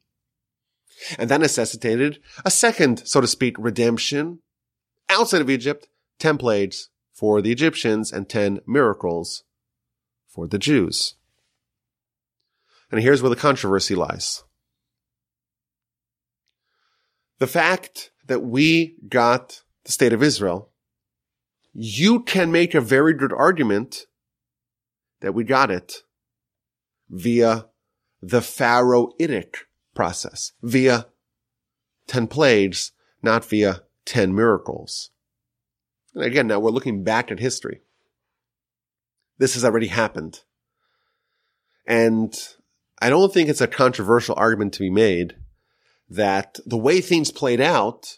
And 1.17 1.30
that 1.30 1.41
necessitated 1.41 2.19
a 2.43 2.51
second, 2.51 3.03
so 3.05 3.21
to 3.21 3.28
speak, 3.28 3.55
redemption 3.57 4.39
outside 5.09 5.41
of 5.41 5.49
Egypt, 5.49 5.88
10 6.19 6.38
plagues 6.38 6.89
for 7.13 7.41
the 7.41 7.51
Egyptians 7.51 8.11
and 8.11 8.28
10 8.28 8.61
miracles 8.65 9.43
for 10.28 10.47
the 10.47 10.59
Jews. 10.59 11.15
And 12.91 13.01
here's 13.01 13.21
where 13.21 13.29
the 13.29 13.36
controversy 13.36 13.95
lies. 13.95 14.43
The 17.39 17.47
fact 17.47 18.11
that 18.27 18.41
we 18.41 18.95
got 19.09 19.61
the 19.83 19.91
state 19.91 20.13
of 20.13 20.23
Israel, 20.23 20.71
you 21.73 22.23
can 22.23 22.51
make 22.51 22.73
a 22.73 22.81
very 22.81 23.13
good 23.13 23.33
argument 23.33 24.05
that 25.21 25.33
we 25.33 25.43
got 25.43 25.69
it 25.69 26.03
via 27.09 27.67
the 28.21 28.41
Pharaohitic 28.41 29.67
process, 29.93 30.53
via 30.61 31.07
10 32.07 32.27
plagues, 32.27 32.91
not 33.21 33.45
via 33.45 33.83
10 34.05 34.33
miracles. 34.33 35.11
And 36.13 36.23
again, 36.23 36.47
now 36.47 36.59
we're 36.59 36.71
looking 36.71 37.03
back 37.03 37.31
at 37.31 37.39
history. 37.39 37.81
This 39.38 39.55
has 39.55 39.65
already 39.65 39.88
happened. 39.88 40.41
And 41.86 42.33
I 43.05 43.09
don't 43.09 43.31
think 43.31 43.49
it's 43.49 43.61
a 43.61 43.67
controversial 43.67 44.33
argument 44.35 44.73
to 44.73 44.79
be 44.79 44.89
made 44.89 45.35
that 46.09 46.57
the 46.65 46.75
way 46.75 47.01
things 47.01 47.29
played 47.29 47.61
out, 47.61 48.17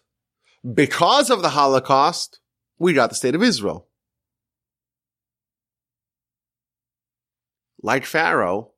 because 0.74 1.30
of 1.30 1.42
the 1.42 1.50
Holocaust, 1.50 2.40
we 2.80 2.94
got 2.94 3.10
the 3.10 3.16
state 3.18 3.36
of 3.36 3.44
Israel. 3.44 3.90
Like 7.84 8.06
Pharaoh, 8.06 8.72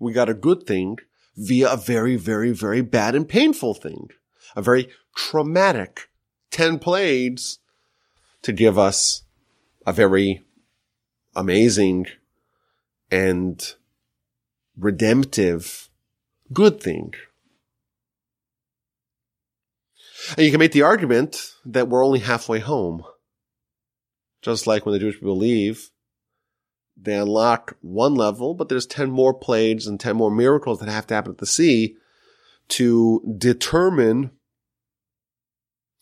we 0.00 0.12
got 0.12 0.28
a 0.28 0.34
good 0.34 0.64
thing 0.64 0.98
via 1.36 1.70
a 1.70 1.76
very, 1.76 2.16
very, 2.16 2.50
very 2.50 2.80
bad 2.80 3.14
and 3.14 3.28
painful 3.28 3.74
thing. 3.74 4.08
A 4.56 4.62
very 4.62 4.88
traumatic 5.14 6.08
10 6.50 6.80
plagues 6.80 7.60
to 8.42 8.52
give 8.52 8.76
us 8.76 9.22
a 9.86 9.92
very 9.92 10.42
amazing 11.36 12.06
and 13.12 13.76
redemptive 14.78 15.88
good 16.52 16.80
thing. 16.80 17.14
And 20.36 20.44
you 20.44 20.50
can 20.50 20.58
make 20.60 20.72
the 20.72 20.82
argument 20.82 21.52
that 21.64 21.88
we're 21.88 22.04
only 22.04 22.18
halfway 22.20 22.58
home. 22.58 23.04
Just 24.42 24.66
like 24.66 24.84
when 24.84 24.92
the 24.92 24.98
Jewish 24.98 25.16
people 25.16 25.36
leave, 25.36 25.90
they 26.96 27.14
unlock 27.14 27.76
one 27.80 28.14
level, 28.14 28.54
but 28.54 28.68
there's 28.68 28.86
10 28.86 29.10
more 29.10 29.34
plagues 29.34 29.86
and 29.86 30.00
10 30.00 30.16
more 30.16 30.30
miracles 30.30 30.80
that 30.80 30.88
have 30.88 31.06
to 31.08 31.14
happen 31.14 31.32
at 31.32 31.38
the 31.38 31.46
sea 31.46 31.96
to 32.68 33.22
determine 33.38 34.30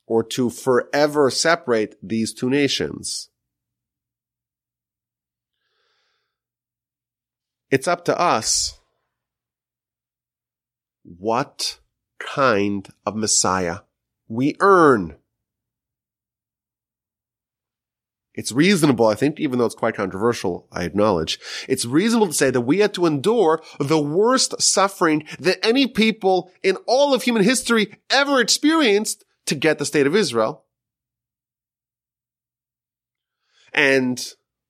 or 0.07 0.22
to 0.22 0.51
forever 0.51 1.31
separate 1.31 1.97
these 2.03 2.33
two 2.33 2.51
nations. 2.51 3.31
It's 7.75 7.89
up 7.89 8.05
to 8.05 8.16
us 8.16 8.79
what 11.03 11.81
kind 12.20 12.89
of 13.05 13.16
Messiah 13.16 13.79
we 14.29 14.55
earn. 14.61 15.16
It's 18.33 18.53
reasonable, 18.53 19.09
I 19.09 19.16
think, 19.16 19.41
even 19.41 19.59
though 19.59 19.64
it's 19.64 19.75
quite 19.75 19.97
controversial, 19.97 20.68
I 20.70 20.85
acknowledge. 20.85 21.41
It's 21.68 21.85
reasonable 21.85 22.29
to 22.29 22.33
say 22.33 22.51
that 22.51 22.61
we 22.61 22.79
had 22.79 22.95
to 22.95 23.07
endure 23.07 23.61
the 23.81 24.01
worst 24.01 24.62
suffering 24.62 25.27
that 25.41 25.59
any 25.66 25.89
people 25.89 26.53
in 26.62 26.77
all 26.87 27.12
of 27.12 27.25
human 27.25 27.43
history 27.43 27.97
ever 28.09 28.41
experienced 28.41 29.25
to 29.47 29.57
get 29.57 29.81
the 29.81 29.85
state 29.85 30.07
of 30.07 30.14
Israel. 30.14 30.64
And 33.72 34.25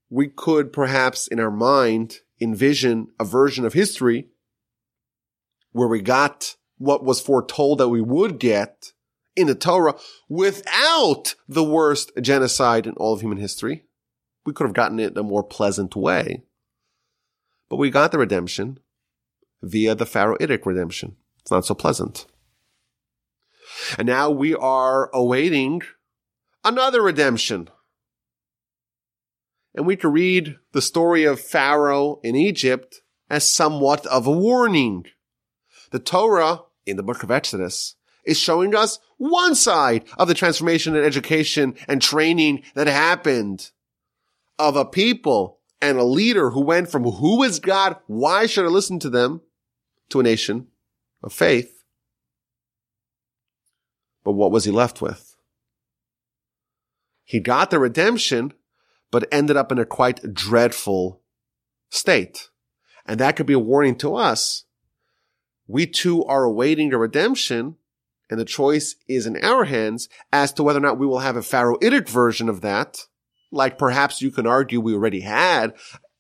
we 0.09 0.29
could 0.29 0.73
perhaps 0.73 1.27
in 1.27 1.39
our 1.39 1.51
mind 1.51 2.21
envision 2.41 3.09
a 3.19 3.25
version 3.25 3.65
of 3.65 3.73
history 3.73 4.29
where 5.73 5.89
we 5.89 6.01
got 6.01 6.57
what 6.79 7.05
was 7.05 7.21
foretold 7.21 7.79
that 7.79 7.89
we 7.89 8.01
would 8.01 8.39
get 8.39 8.93
in 9.37 9.47
the 9.47 9.55
Torah 9.55 9.95
without 10.29 11.35
the 11.49 11.65
worst 11.65 12.13
genocide 12.21 12.87
in 12.87 12.95
all 12.95 13.15
of 13.15 13.21
human 13.21 13.39
history. 13.39 13.85
We 14.47 14.53
could 14.53 14.67
have 14.67 14.75
gotten 14.75 15.01
it 15.01 15.13
in 15.13 15.19
a 15.19 15.23
more 15.23 15.43
pleasant 15.43 15.97
way. 15.97 16.45
But 17.69 17.77
we 17.77 17.91
got 17.91 18.13
the 18.13 18.19
redemption 18.19 18.79
via 19.63 19.95
the 19.95 20.07
Pharaohitic 20.07 20.67
redemption. 20.67 21.17
It's 21.41 21.51
not 21.51 21.65
so 21.65 21.75
pleasant. 21.75 22.27
And 23.99 24.07
now 24.07 24.31
we 24.31 24.55
are 24.55 25.11
awaiting 25.13 25.83
another 26.65 27.03
redemption. 27.03 27.69
And 29.75 29.87
we 29.87 29.97
can 29.97 30.13
read 30.13 30.57
the 30.73 30.83
story 30.83 31.25
of 31.25 31.41
Pharaoh 31.41 32.21
in 32.23 32.37
Egypt 32.37 33.03
as 33.29 33.51
somewhat 33.53 34.07
of 34.07 34.27
a 34.27 34.33
warning. 34.33 35.07
The 35.91 35.99
Torah 35.99 36.61
in 36.87 36.97
the 36.97 37.03
book 37.03 37.23
of 37.23 37.31
Exodus 37.31 37.97
is 38.25 38.39
showing 38.39 38.75
us 38.75 38.99
one 39.17 39.55
side 39.55 40.05
of 40.17 40.29
the 40.29 40.35
transformation 40.35 40.95
and 40.95 41.05
education 41.05 41.75
and 41.89 42.01
training 42.01 42.63
that 42.75 42.87
happened 42.87 43.71
of 44.59 44.77
a 44.77 44.85
people 44.85 45.59
and 45.81 45.99
a 45.99 46.05
leader 46.05 46.51
who 46.51 46.61
went 46.61 46.91
from 46.91 47.05
who 47.05 47.43
is 47.43 47.59
God? 47.59 47.97
Why 48.07 48.47
should 48.47 48.65
I 48.65 48.69
listen 48.69 48.99
to 49.01 49.11
them 49.11 49.43
to 50.11 50.21
a 50.21 50.23
nation 50.23 50.69
of 51.23 51.33
faith 51.33 51.75
but 54.25 54.33
what 54.33 54.51
was 54.51 54.65
he 54.65 54.71
left 54.71 55.03
with? 55.03 55.37
He 57.23 57.41
got 57.41 57.71
the 57.71 57.79
redemption, 57.79 58.55
but 59.15 59.29
ended 59.31 59.57
up 59.57 59.71
in 59.71 59.79
a 59.79 59.87
quite 59.87 60.35
dreadful 60.35 61.23
state. 61.89 62.51
And 63.07 63.21
that 63.21 63.37
could 63.37 63.47
be 63.47 63.53
a 63.53 63.61
warning 63.61 63.95
to 63.99 64.17
us. 64.17 64.65
We 65.69 65.87
too 65.87 66.25
are 66.25 66.43
awaiting 66.43 66.91
the 66.91 66.99
redemption 66.99 67.77
and 68.29 68.41
the 68.41 68.45
choice 68.45 68.97
is 69.07 69.25
in 69.25 69.37
our 69.45 69.67
hands 69.67 70.09
as 70.33 70.53
to 70.55 70.65
whether 70.65 70.81
or 70.81 70.83
not 70.83 70.99
we 70.99 71.07
will 71.07 71.21
have 71.21 71.37
a 71.37 71.43
Pharaohitic 71.43 72.09
version 72.09 72.49
of 72.49 72.61
that. 72.63 73.07
Like 73.53 73.79
perhaps 73.79 74.21
you 74.21 74.33
can 74.33 74.49
argue 74.49 74.81
we 74.81 74.95
already 74.95 75.21
had 75.21 75.75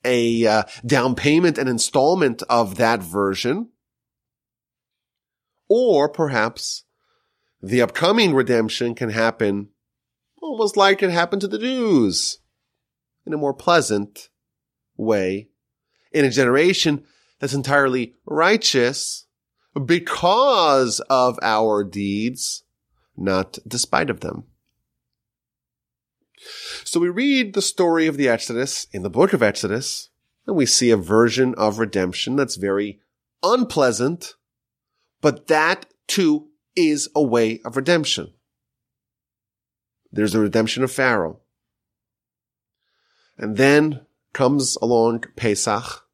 a 0.04 0.46
uh, 0.46 0.62
down 0.86 1.16
payment 1.16 1.58
and 1.58 1.68
installment 1.68 2.44
of 2.48 2.76
that 2.76 3.02
version. 3.02 3.70
Or 5.68 6.08
perhaps 6.08 6.84
the 7.60 7.82
upcoming 7.82 8.34
redemption 8.34 8.94
can 8.94 9.10
happen 9.10 9.70
almost 10.40 10.76
like 10.76 11.02
it 11.02 11.10
happened 11.10 11.40
to 11.40 11.48
the 11.48 11.58
Jews 11.58 12.38
in 13.26 13.32
a 13.32 13.38
more 13.38 13.54
pleasant 13.54 14.28
way 14.96 15.48
in 16.12 16.24
a 16.24 16.30
generation 16.30 17.04
that's 17.40 17.54
entirely 17.54 18.14
righteous 18.24 19.26
because 19.84 21.00
of 21.10 21.38
our 21.42 21.82
deeds, 21.82 22.62
not 23.16 23.58
despite 23.66 24.10
of 24.10 24.20
them. 24.20 24.44
So 26.84 27.00
we 27.00 27.08
read 27.08 27.54
the 27.54 27.62
story 27.62 28.06
of 28.06 28.16
the 28.16 28.28
Exodus 28.28 28.86
in 28.92 29.02
the 29.02 29.10
book 29.10 29.32
of 29.32 29.42
Exodus, 29.42 30.10
and 30.46 30.56
we 30.56 30.66
see 30.66 30.90
a 30.90 30.96
version 30.96 31.54
of 31.56 31.78
redemption 31.78 32.36
that's 32.36 32.56
very 32.56 33.00
unpleasant, 33.42 34.34
but 35.20 35.46
that 35.48 35.86
too 36.06 36.48
is 36.76 37.08
a 37.14 37.22
way 37.22 37.60
of 37.64 37.76
redemption. 37.76 38.32
There's 40.12 40.32
the 40.32 40.40
redemption 40.40 40.84
of 40.84 40.92
Pharaoh. 40.92 41.40
And 43.36 43.56
then 43.56 44.00
comes 44.32 44.76
along 44.80 45.24
Pesach, 45.36 46.04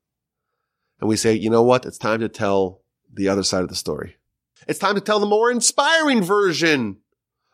and 1.01 1.09
we 1.09 1.17
say, 1.17 1.35
you 1.35 1.51
know 1.51 1.63
what? 1.63 1.87
It's 1.87 1.99
time 1.99 2.21
to 2.21 2.29
tell 2.29 2.83
the 3.13 3.29
other 3.29 3.43
side 3.43 3.63
of 3.63 3.69
the 3.69 3.75
story. 3.75 4.17
It's 4.69 4.79
time 4.79 4.95
to 4.95 5.01
tell 5.01 5.19
the 5.19 5.27
more 5.27 5.51
inspiring 5.51 6.23
version 6.23 6.99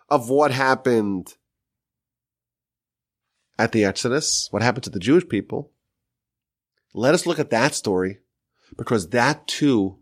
of 0.08 0.28
what 0.28 0.50
happened 0.50 1.34
at 3.58 3.72
the 3.72 3.84
Exodus, 3.84 4.48
what 4.50 4.62
happened 4.62 4.84
to 4.84 4.90
the 4.90 4.98
Jewish 4.98 5.28
people. 5.28 5.70
Let 6.92 7.14
us 7.14 7.26
look 7.26 7.38
at 7.38 7.50
that 7.50 7.74
story 7.74 8.18
because 8.76 9.10
that 9.10 9.46
too 9.46 9.98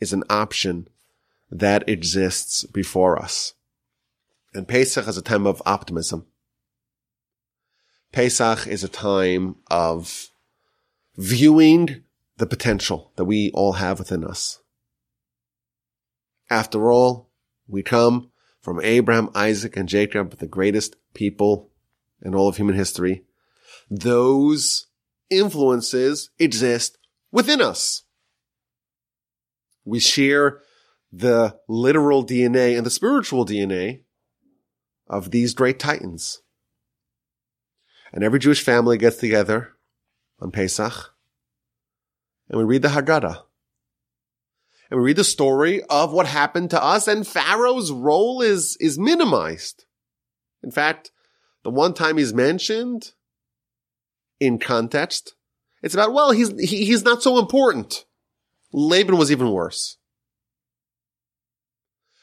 is 0.00 0.12
an 0.12 0.24
option 0.28 0.88
that 1.50 1.88
exists 1.88 2.64
before 2.64 3.20
us. 3.20 3.54
And 4.54 4.66
Pesach 4.66 5.06
is 5.06 5.16
a 5.16 5.22
time 5.22 5.46
of 5.46 5.62
optimism. 5.64 6.26
Pesach 8.12 8.66
is 8.66 8.82
a 8.82 8.88
time 8.88 9.56
of 9.70 10.30
viewing 11.16 12.02
the 12.38 12.46
potential 12.46 13.12
that 13.16 13.24
we 13.24 13.50
all 13.54 13.74
have 13.74 13.98
within 13.98 14.24
us. 14.24 14.60
After 16.48 16.90
all, 16.90 17.30
we 17.68 17.82
come 17.82 18.30
from 18.60 18.80
Abraham, 18.82 19.30
Isaac, 19.34 19.76
and 19.76 19.88
Jacob, 19.88 20.38
the 20.38 20.48
greatest 20.48 20.96
people 21.14 21.70
in 22.22 22.34
all 22.34 22.48
of 22.48 22.56
human 22.56 22.74
history. 22.74 23.24
Those 23.88 24.88
influences 25.30 26.30
exist 26.38 26.98
within 27.30 27.60
us. 27.62 28.02
We 29.84 30.00
share 30.00 30.60
the 31.12 31.58
literal 31.68 32.24
DNA 32.24 32.76
and 32.76 32.84
the 32.84 32.90
spiritual 32.90 33.46
DNA 33.46 34.02
of 35.08 35.30
these 35.30 35.54
great 35.54 35.78
titans. 35.78 36.42
And 38.12 38.24
every 38.24 38.38
Jewish 38.38 38.62
family 38.62 38.98
gets 38.98 39.16
together 39.16 39.76
on 40.40 40.50
Pesach 40.50 41.14
and 42.48 42.58
we 42.58 42.64
read 42.64 42.82
the 42.82 42.88
Haggadah. 42.88 43.42
And 44.90 44.98
we 44.98 45.06
read 45.06 45.16
the 45.16 45.24
story 45.24 45.82
of 45.84 46.12
what 46.12 46.26
happened 46.26 46.70
to 46.70 46.82
us 46.82 47.06
and 47.06 47.26
Pharaoh's 47.26 47.92
role 47.92 48.42
is, 48.42 48.76
is 48.80 48.98
minimized. 48.98 49.84
In 50.62 50.72
fact, 50.72 51.12
the 51.62 51.70
one 51.70 51.94
time 51.94 52.16
he's 52.16 52.34
mentioned 52.34 53.12
in 54.40 54.58
context, 54.58 55.36
it's 55.82 55.94
about, 55.94 56.12
well, 56.12 56.32
he's, 56.32 56.50
he, 56.58 56.84
he's 56.84 57.04
not 57.04 57.22
so 57.22 57.38
important. 57.38 58.04
Laban 58.72 59.16
was 59.16 59.30
even 59.30 59.52
worse. 59.52 59.96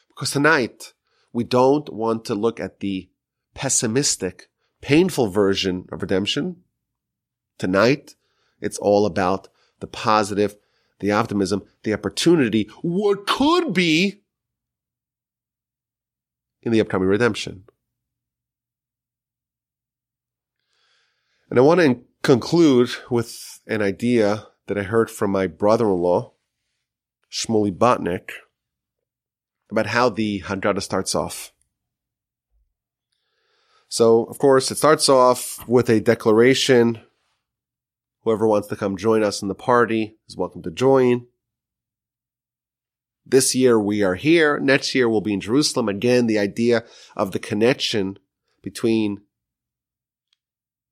Because 0.08 0.30
tonight, 0.30 0.92
we 1.32 1.44
don't 1.44 1.90
want 1.92 2.26
to 2.26 2.34
look 2.34 2.60
at 2.60 2.80
the 2.80 3.08
pessimistic, 3.54 4.48
painful 4.80 5.28
version 5.28 5.86
of 5.90 6.02
redemption. 6.02 6.56
Tonight, 7.58 8.14
it's 8.60 8.78
all 8.78 9.06
about 9.06 9.48
the 9.80 9.86
positive, 9.86 10.56
the 11.00 11.12
optimism, 11.12 11.62
the 11.82 11.94
opportunity, 11.94 12.68
what 12.82 13.26
could 13.26 13.72
be 13.72 14.22
in 16.62 16.72
the 16.72 16.80
upcoming 16.80 17.08
redemption. 17.08 17.64
And 21.50 21.58
I 21.58 21.62
want 21.62 21.80
to 21.80 22.00
conclude 22.22 22.90
with 23.10 23.60
an 23.66 23.80
idea 23.80 24.48
that 24.66 24.76
I 24.76 24.82
heard 24.82 25.10
from 25.10 25.30
my 25.30 25.46
brother-in-law, 25.46 26.32
Shmuley 27.32 27.76
Botnick, 27.76 28.30
about 29.70 29.86
how 29.86 30.08
the 30.10 30.42
Haggadah 30.42 30.82
starts 30.82 31.14
off. 31.14 31.52
So, 33.88 34.24
of 34.24 34.38
course, 34.38 34.70
it 34.70 34.76
starts 34.76 35.08
off 35.08 35.66
with 35.68 35.88
a 35.88 36.00
declaration 36.00 37.00
Whoever 38.28 38.46
wants 38.46 38.68
to 38.68 38.76
come 38.76 38.98
join 38.98 39.22
us 39.22 39.40
in 39.40 39.48
the 39.48 39.54
party 39.54 40.18
is 40.28 40.36
welcome 40.36 40.62
to 40.64 40.70
join. 40.70 41.28
This 43.24 43.54
year 43.54 43.80
we 43.80 44.02
are 44.02 44.16
here. 44.16 44.60
Next 44.60 44.94
year 44.94 45.08
we'll 45.08 45.22
be 45.22 45.32
in 45.32 45.40
Jerusalem. 45.40 45.88
Again, 45.88 46.26
the 46.26 46.38
idea 46.38 46.84
of 47.16 47.32
the 47.32 47.38
connection 47.38 48.18
between 48.62 49.22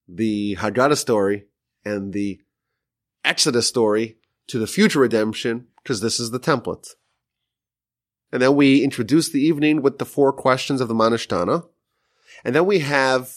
the 0.08 0.56
Haggadah 0.56 0.96
story 0.96 1.44
and 1.84 2.14
the 2.14 2.40
Exodus 3.22 3.66
story 3.66 4.16
to 4.46 4.58
the 4.58 4.66
future 4.66 5.00
redemption, 5.00 5.66
because 5.82 6.00
this 6.00 6.18
is 6.18 6.30
the 6.30 6.40
template. 6.40 6.88
And 8.32 8.40
then 8.40 8.54
we 8.54 8.82
introduce 8.82 9.28
the 9.28 9.42
evening 9.42 9.82
with 9.82 9.98
the 9.98 10.06
four 10.06 10.32
questions 10.32 10.80
of 10.80 10.88
the 10.88 10.94
Manishtana. 10.94 11.66
And 12.44 12.54
then 12.54 12.66
we 12.66 12.80
have 12.80 13.34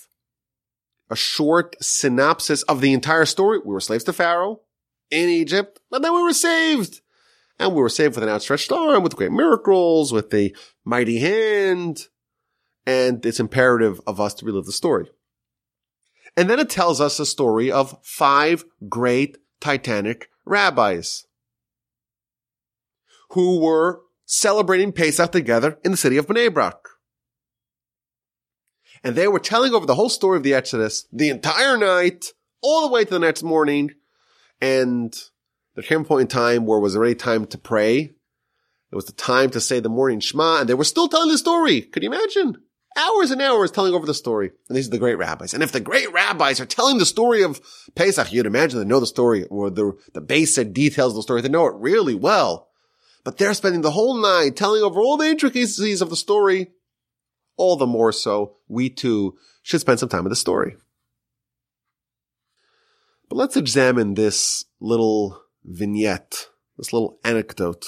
a 1.10 1.16
short 1.16 1.76
synopsis 1.82 2.64
of 2.64 2.82
the 2.82 2.94
entire 2.94 3.26
story. 3.26 3.60
We 3.60 3.74
were 3.74 3.80
slaves 3.80 4.04
to 4.06 4.14
Pharaoh 4.14 4.62
in 5.10 5.30
Egypt, 5.30 5.80
but 5.90 6.02
then 6.02 6.14
we 6.14 6.22
were 6.22 6.34
saved. 6.34 7.02
And 7.58 7.74
we 7.74 7.82
were 7.82 7.90
saved 7.90 8.16
with 8.16 8.24
an 8.24 8.30
outstretched 8.30 8.72
arm, 8.72 9.04
with 9.04 9.16
great 9.16 9.32
miracles, 9.32 10.14
with 10.14 10.34
a 10.34 10.54
mighty 10.86 11.20
hand. 11.20 12.08
And 12.86 13.26
it's 13.26 13.40
imperative 13.40 14.00
of 14.08 14.22
us 14.22 14.34
to 14.36 14.46
relive 14.46 14.66
the 14.66 14.72
story. 14.72 15.10
And 16.38 16.50
then 16.50 16.60
it 16.60 16.70
tells 16.70 17.02
us 17.02 17.20
a 17.20 17.26
story 17.26 17.72
of 17.72 17.98
five 18.02 18.64
great 18.88 19.38
Titanic 19.60 20.30
rabbis 20.46 21.26
who 23.32 23.60
were 23.60 24.02
celebrating 24.26 24.92
Pesach 24.92 25.32
together 25.32 25.78
in 25.84 25.92
the 25.92 25.98
city 25.98 26.18
of 26.18 26.28
Bnei 26.28 26.54
Brak. 26.54 26.89
And 29.04 29.16
they 29.16 29.28
were 29.28 29.40
telling 29.40 29.74
over 29.74 29.86
the 29.86 29.96
whole 29.96 30.10
story 30.10 30.38
of 30.38 30.44
the 30.44 30.54
Exodus 30.54 31.06
the 31.12 31.30
entire 31.30 31.78
night, 31.78 32.34
all 32.62 32.82
the 32.82 32.94
way 32.94 33.06
to 33.06 33.10
the 33.10 33.20
next 33.20 33.44
morning. 33.44 33.92
And 34.62 35.16
there 35.76 35.84
came 35.84 36.02
a 36.02 36.06
point 36.06 36.22
in 36.22 36.28
time 36.28 36.66
where 36.66 36.80
it 36.80 36.82
was 36.82 36.96
already 36.96 37.16
time 37.16 37.46
to 37.48 37.58
pray. 37.58 38.12
It 38.92 38.96
was 38.96 39.06
the 39.06 39.14
time 39.14 39.52
to 39.52 39.62
say 39.62 39.80
the 39.80 39.90
morning 39.90 40.20
Shema, 40.20 40.62
and 40.62 40.70
they 40.70 40.74
were 40.74 40.84
still 40.84 41.08
telling 41.08 41.30
the 41.30 41.38
story. 41.38 41.82
Could 41.82 42.04
you 42.04 42.10
imagine? 42.10 42.58
Hours 42.98 43.32
and 43.32 43.42
hours 43.42 43.72
telling 43.72 43.94
over 43.94 44.06
the 44.06 44.16
story. 44.16 44.52
And 44.68 44.76
these 44.76 44.88
are 44.88 44.92
the 44.92 44.98
great 44.98 45.18
rabbis. 45.18 45.54
And 45.54 45.62
if 45.62 45.72
the 45.72 45.80
great 45.80 46.12
rabbis 46.12 46.60
are 46.60 46.66
telling 46.66 46.98
the 46.98 47.06
story 47.06 47.44
of 47.44 47.62
Pesach, 47.96 48.34
you'd 48.34 48.48
imagine 48.48 48.80
they 48.80 48.86
know 48.86 49.00
the 49.00 49.06
story 49.06 49.46
or 49.46 49.70
the, 49.70 49.94
the 50.14 50.22
basic 50.22 50.74
details 50.74 51.14
of 51.14 51.18
the 51.18 51.22
story. 51.22 51.42
They 51.42 51.50
know 51.50 51.68
it 51.68 51.76
really 51.76 52.16
well. 52.16 52.68
But 53.24 53.38
they're 53.38 53.54
spending 53.54 53.82
the 53.82 53.92
whole 53.92 54.20
night 54.20 54.56
telling 54.56 54.82
over 54.82 55.00
all 55.00 55.18
the 55.18 55.28
intricacies 55.28 56.02
of 56.02 56.10
the 56.10 56.16
story 56.16 56.72
all 57.60 57.76
the 57.76 57.86
more 57.86 58.12
so 58.12 58.56
we 58.68 58.90
too 58.90 59.38
should 59.62 59.82
spend 59.82 60.00
some 60.00 60.10
time 60.10 60.24
with 60.24 60.32
the 60.32 60.36
story. 60.36 60.78
But 63.30 63.36
let's 63.36 63.58
examine 63.58 64.16
this 64.16 64.66
little 64.80 65.44
vignette, 65.64 66.48
this 66.78 66.92
little 66.92 67.20
anecdote 67.24 67.86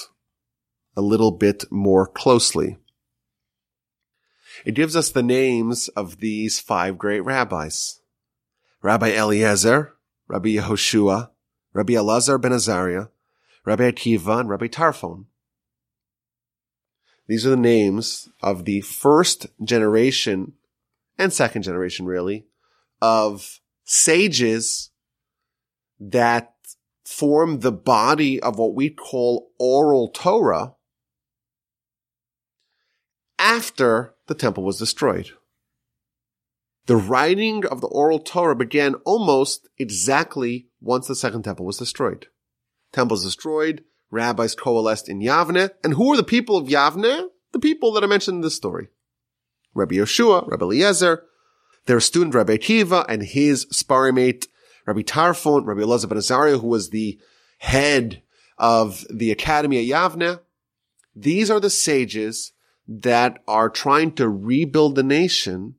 a 0.94 1.00
little 1.00 1.30
bit 1.32 1.64
more 1.70 2.06
closely. 2.06 2.76
It 4.64 4.74
gives 4.74 4.94
us 4.94 5.10
the 5.10 5.22
names 5.22 5.88
of 5.88 6.18
these 6.18 6.60
five 6.60 6.98
great 6.98 7.24
rabbis. 7.24 8.00
Rabbi 8.82 9.08
Eliezer, 9.08 9.94
Rabbi 10.28 10.50
Yehoshua, 10.50 11.30
Rabbi 11.72 11.94
Elazar 11.94 12.40
ben 12.40 12.52
Azariah, 12.52 13.06
Rabbi 13.64 13.90
Akiva, 13.90 14.40
and 14.40 14.50
Rabbi 14.50 14.66
Tarfon. 14.66 15.24
These 17.32 17.46
are 17.46 17.50
the 17.50 17.56
names 17.56 18.28
of 18.42 18.66
the 18.66 18.82
first 18.82 19.46
generation 19.64 20.52
and 21.16 21.32
second 21.32 21.62
generation, 21.62 22.04
really, 22.04 22.44
of 23.00 23.58
sages 23.84 24.90
that 25.98 26.52
form 27.06 27.60
the 27.60 27.72
body 27.72 28.38
of 28.38 28.58
what 28.58 28.74
we 28.74 28.90
call 28.90 29.50
oral 29.58 30.08
Torah 30.08 30.74
after 33.38 34.14
the 34.26 34.34
temple 34.34 34.62
was 34.62 34.78
destroyed. 34.78 35.30
The 36.84 36.96
writing 36.96 37.64
of 37.64 37.80
the 37.80 37.88
oral 37.88 38.18
Torah 38.18 38.56
began 38.56 38.96
almost 39.06 39.70
exactly 39.78 40.66
once 40.82 41.06
the 41.06 41.16
second 41.16 41.44
temple 41.44 41.64
was 41.64 41.78
destroyed. 41.78 42.26
Temple 42.92 43.14
was 43.14 43.24
destroyed, 43.24 43.84
rabbis 44.12 44.54
coalesced 44.54 45.08
in 45.08 45.20
Yavne, 45.20 45.70
and 45.82 45.94
who 45.94 46.12
are 46.12 46.16
the 46.16 46.22
people 46.22 46.56
of 46.56 46.68
Yavne? 46.68 47.28
The 47.50 47.58
people 47.58 47.92
that 47.92 48.04
I 48.04 48.06
mentioned 48.06 48.36
in 48.36 48.40
this 48.42 48.54
story. 48.54 48.88
Rabbi 49.74 49.96
Yeshua, 49.96 50.48
Rabbi 50.48 50.64
Eliezer, 50.64 51.24
their 51.86 51.98
student 51.98 52.34
Rabbi 52.34 52.56
Akiva, 52.56 53.04
and 53.08 53.22
his 53.22 53.66
sparring 53.70 54.14
mate 54.14 54.46
Rabbi 54.86 55.00
Tarfon, 55.00 55.66
Rabbi 55.66 55.80
Elazar 55.80 56.08
ben 56.08 56.18
Azariah, 56.18 56.58
who 56.58 56.68
was 56.68 56.90
the 56.90 57.18
head 57.58 58.22
of 58.58 59.04
the 59.10 59.30
academy 59.30 59.78
at 59.78 59.92
Yavne. 59.92 60.40
These 61.16 61.50
are 61.50 61.60
the 61.60 61.70
sages 61.70 62.52
that 62.86 63.42
are 63.48 63.70
trying 63.70 64.12
to 64.12 64.28
rebuild 64.28 64.94
the 64.94 65.02
nation 65.02 65.76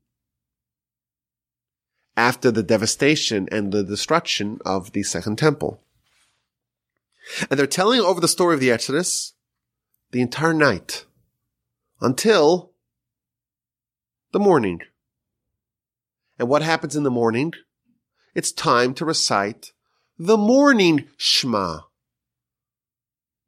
after 2.15 2.51
the 2.51 2.63
devastation 2.63 3.47
and 3.51 3.71
the 3.71 3.83
destruction 3.83 4.59
of 4.65 4.91
the 4.91 5.03
second 5.03 5.37
temple. 5.37 5.81
And 7.49 7.59
they're 7.59 7.67
telling 7.67 8.01
over 8.01 8.19
the 8.19 8.27
story 8.27 8.53
of 8.53 8.59
the 8.59 8.71
Exodus 8.71 9.33
the 10.11 10.21
entire 10.21 10.53
night 10.53 11.05
until 12.01 12.71
the 14.31 14.39
morning. 14.39 14.81
And 16.37 16.49
what 16.49 16.61
happens 16.61 16.95
in 16.95 17.03
the 17.03 17.11
morning? 17.11 17.53
It's 18.35 18.51
time 18.51 18.93
to 18.95 19.05
recite 19.05 19.71
the 20.17 20.37
morning 20.37 21.07
Shema. 21.17 21.81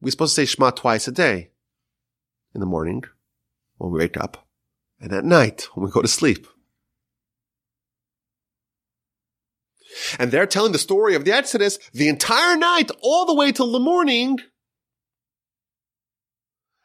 We're 0.02 0.12
supposed 0.12 0.36
to 0.36 0.42
say 0.42 0.46
Shema 0.46 0.72
twice 0.72 1.08
a 1.08 1.12
day. 1.12 1.52
In 2.54 2.62
the 2.62 2.66
morning, 2.66 3.04
when 3.78 3.92
we 3.92 4.00
wake 4.00 4.16
up, 4.16 4.48
and 5.00 5.12
at 5.12 5.26
night, 5.26 5.68
when 5.74 5.86
we 5.86 5.92
go 5.92 6.02
to 6.02 6.08
sleep. 6.08 6.48
And 10.20 10.32
they're 10.32 10.46
telling 10.46 10.72
the 10.72 10.78
story 10.78 11.16
of 11.16 11.26
the 11.26 11.32
Exodus 11.32 11.78
the 11.94 12.08
entire 12.08 12.56
night, 12.56 12.92
all 13.02 13.26
the 13.26 13.34
way 13.34 13.52
till 13.52 13.72
the 13.72 13.80
morning. 13.80 14.40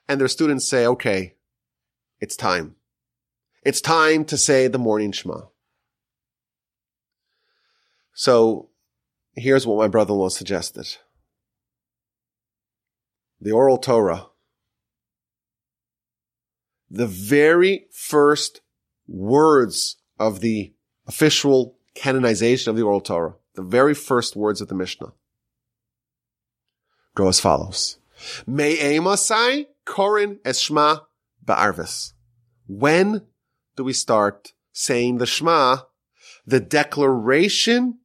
And 0.09 0.21
their 0.21 0.29
students 0.29 0.69
say, 0.69 0.87
okay, 0.87 1.35
it's 2.21 2.37
time. 2.37 2.77
It's 3.63 3.81
time 3.81 4.25
to 4.27 4.37
say 4.37 4.69
the 4.69 4.79
morning 4.79 5.13
Shema. 5.13 5.43
So 8.15 8.71
here's 9.35 9.67
what 9.67 9.79
my 9.79 9.89
brother-in-law 9.89 10.29
suggested. 10.29 10.97
The 13.41 13.53
oral 13.53 13.79
Torah. 13.79 14.27
The 16.91 17.07
very 17.07 17.87
first 17.93 18.61
words 19.07 19.97
of 20.19 20.41
the 20.41 20.75
official 21.07 21.79
canonization 21.95 22.71
of 22.71 22.77
the 22.77 22.83
oral 22.83 23.01
Torah. 23.01 23.35
The 23.55 23.63
very 23.63 23.95
first 23.95 24.37
words 24.37 24.61
of 24.61 24.69
the 24.69 24.75
Mishnah. 24.75 25.13
Go 27.15 27.29
as 27.29 27.41
follows. 27.41 27.99
Me'emasai 28.47 29.67
korin 29.87 30.39
esma 30.43 31.03
ba'arvis. 31.45 32.13
When 32.67 33.27
do 33.77 33.85
we 33.85 33.93
start 33.93 34.53
saying 34.73 35.19
the 35.19 35.27
Shema, 35.27 35.79
the 36.47 36.61
declaration 36.61 37.99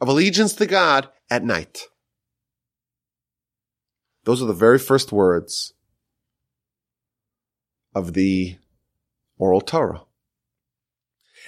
of 0.00 0.08
allegiance 0.08 0.54
to 0.54 0.66
God 0.66 1.08
at 1.30 1.44
night. 1.44 1.82
Those 4.24 4.42
are 4.42 4.46
the 4.46 4.52
very 4.52 4.78
first 4.78 5.12
words 5.12 5.74
of 7.94 8.14
the 8.14 8.56
oral 9.38 9.60
Torah. 9.60 10.02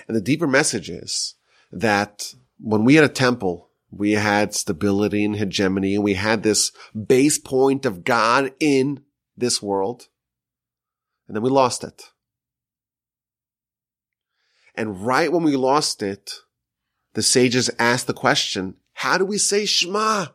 And 0.07 0.17
the 0.17 0.21
deeper 0.21 0.47
message 0.47 0.91
is 0.91 1.35
that 1.71 2.35
when 2.59 2.85
we 2.85 2.95
had 2.95 3.05
a 3.05 3.09
temple, 3.09 3.71
we 3.91 4.13
had 4.13 4.55
stability 4.55 5.25
and 5.25 5.37
hegemony 5.37 5.95
and 5.95 6.05
we 6.05 6.15
had 6.15 6.43
this 6.43 6.73
base 6.95 7.39
point 7.39 7.85
of 7.85 8.05
God 8.05 8.53
in 8.59 9.03
this 9.37 9.63
world. 9.63 10.09
And 11.27 11.37
then 11.37 11.43
we 11.43 11.51
lost 11.51 11.85
it. 11.85 12.05
And 14.75 15.05
right 15.05 15.31
when 15.31 15.43
we 15.43 15.57
lost 15.57 16.03
it, 16.03 16.33
the 17.15 17.23
sages 17.23 17.71
asked 17.79 18.07
the 18.07 18.15
question, 18.15 18.77
how 18.95 19.19
do 19.19 19.25
we 19.25 19.39
say 19.39 19.67
Shema? 19.67 20.27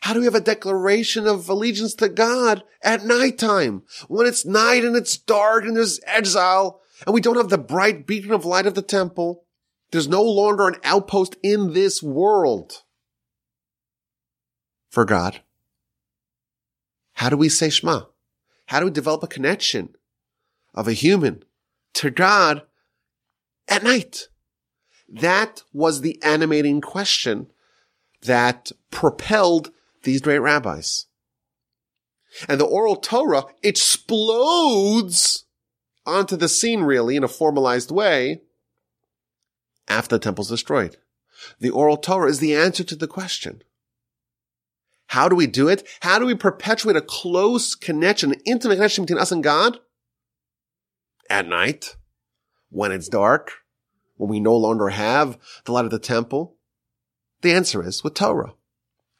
How 0.00 0.14
do 0.14 0.20
we 0.20 0.24
have 0.24 0.34
a 0.34 0.40
declaration 0.40 1.26
of 1.26 1.48
allegiance 1.48 1.94
to 1.94 2.08
God 2.08 2.64
at 2.82 3.04
nighttime 3.04 3.82
when 4.08 4.26
it's 4.26 4.44
night 4.44 4.84
and 4.84 4.96
it's 4.96 5.16
dark 5.16 5.64
and 5.64 5.76
there's 5.76 6.00
exile 6.06 6.80
and 7.06 7.14
we 7.14 7.20
don't 7.20 7.36
have 7.36 7.48
the 7.48 7.58
bright 7.58 8.06
beacon 8.06 8.32
of 8.32 8.44
light 8.44 8.66
of 8.66 8.74
the 8.74 8.82
temple? 8.82 9.44
There's 9.90 10.08
no 10.08 10.22
longer 10.22 10.68
an 10.68 10.76
outpost 10.84 11.36
in 11.42 11.72
this 11.74 12.02
world 12.02 12.82
for 14.88 15.04
God. 15.04 15.40
How 17.14 17.28
do 17.28 17.36
we 17.36 17.48
say 17.48 17.70
Shema? 17.70 18.02
How 18.66 18.80
do 18.80 18.86
we 18.86 18.92
develop 18.92 19.22
a 19.22 19.28
connection 19.28 19.94
of 20.74 20.88
a 20.88 20.92
human 20.92 21.44
to 21.94 22.10
God 22.10 22.62
at 23.68 23.82
night? 23.82 24.28
That 25.08 25.62
was 25.72 26.00
the 26.00 26.22
animating 26.22 26.80
question 26.80 27.48
that 28.22 28.72
propelled 28.90 29.70
these 30.04 30.22
great 30.22 30.38
rabbis. 30.38 31.06
And 32.48 32.58
the 32.58 32.64
oral 32.64 32.96
Torah 32.96 33.44
explodes 33.62 35.44
onto 36.06 36.36
the 36.36 36.48
scene 36.48 36.82
really 36.82 37.16
in 37.16 37.24
a 37.24 37.28
formalized 37.28 37.90
way 37.90 38.42
after 39.88 40.16
the 40.16 40.22
temple's 40.22 40.48
destroyed. 40.48 40.96
The 41.60 41.70
oral 41.70 41.96
Torah 41.96 42.30
is 42.30 42.38
the 42.38 42.54
answer 42.54 42.84
to 42.84 42.96
the 42.96 43.08
question. 43.08 43.62
How 45.08 45.28
do 45.28 45.36
we 45.36 45.46
do 45.46 45.68
it? 45.68 45.86
How 46.00 46.18
do 46.18 46.26
we 46.26 46.34
perpetuate 46.34 46.96
a 46.96 47.02
close 47.02 47.74
connection, 47.74 48.32
an 48.32 48.40
intimate 48.46 48.76
connection 48.76 49.04
between 49.04 49.20
us 49.20 49.32
and 49.32 49.42
God? 49.42 49.78
At 51.28 51.46
night, 51.46 51.96
when 52.70 52.92
it's 52.92 53.08
dark, 53.08 53.52
when 54.16 54.30
we 54.30 54.40
no 54.40 54.56
longer 54.56 54.88
have 54.88 55.38
the 55.64 55.72
light 55.72 55.84
of 55.84 55.90
the 55.90 55.98
temple? 55.98 56.56
The 57.42 57.52
answer 57.52 57.86
is 57.86 58.02
with 58.02 58.14
Torah. 58.14 58.54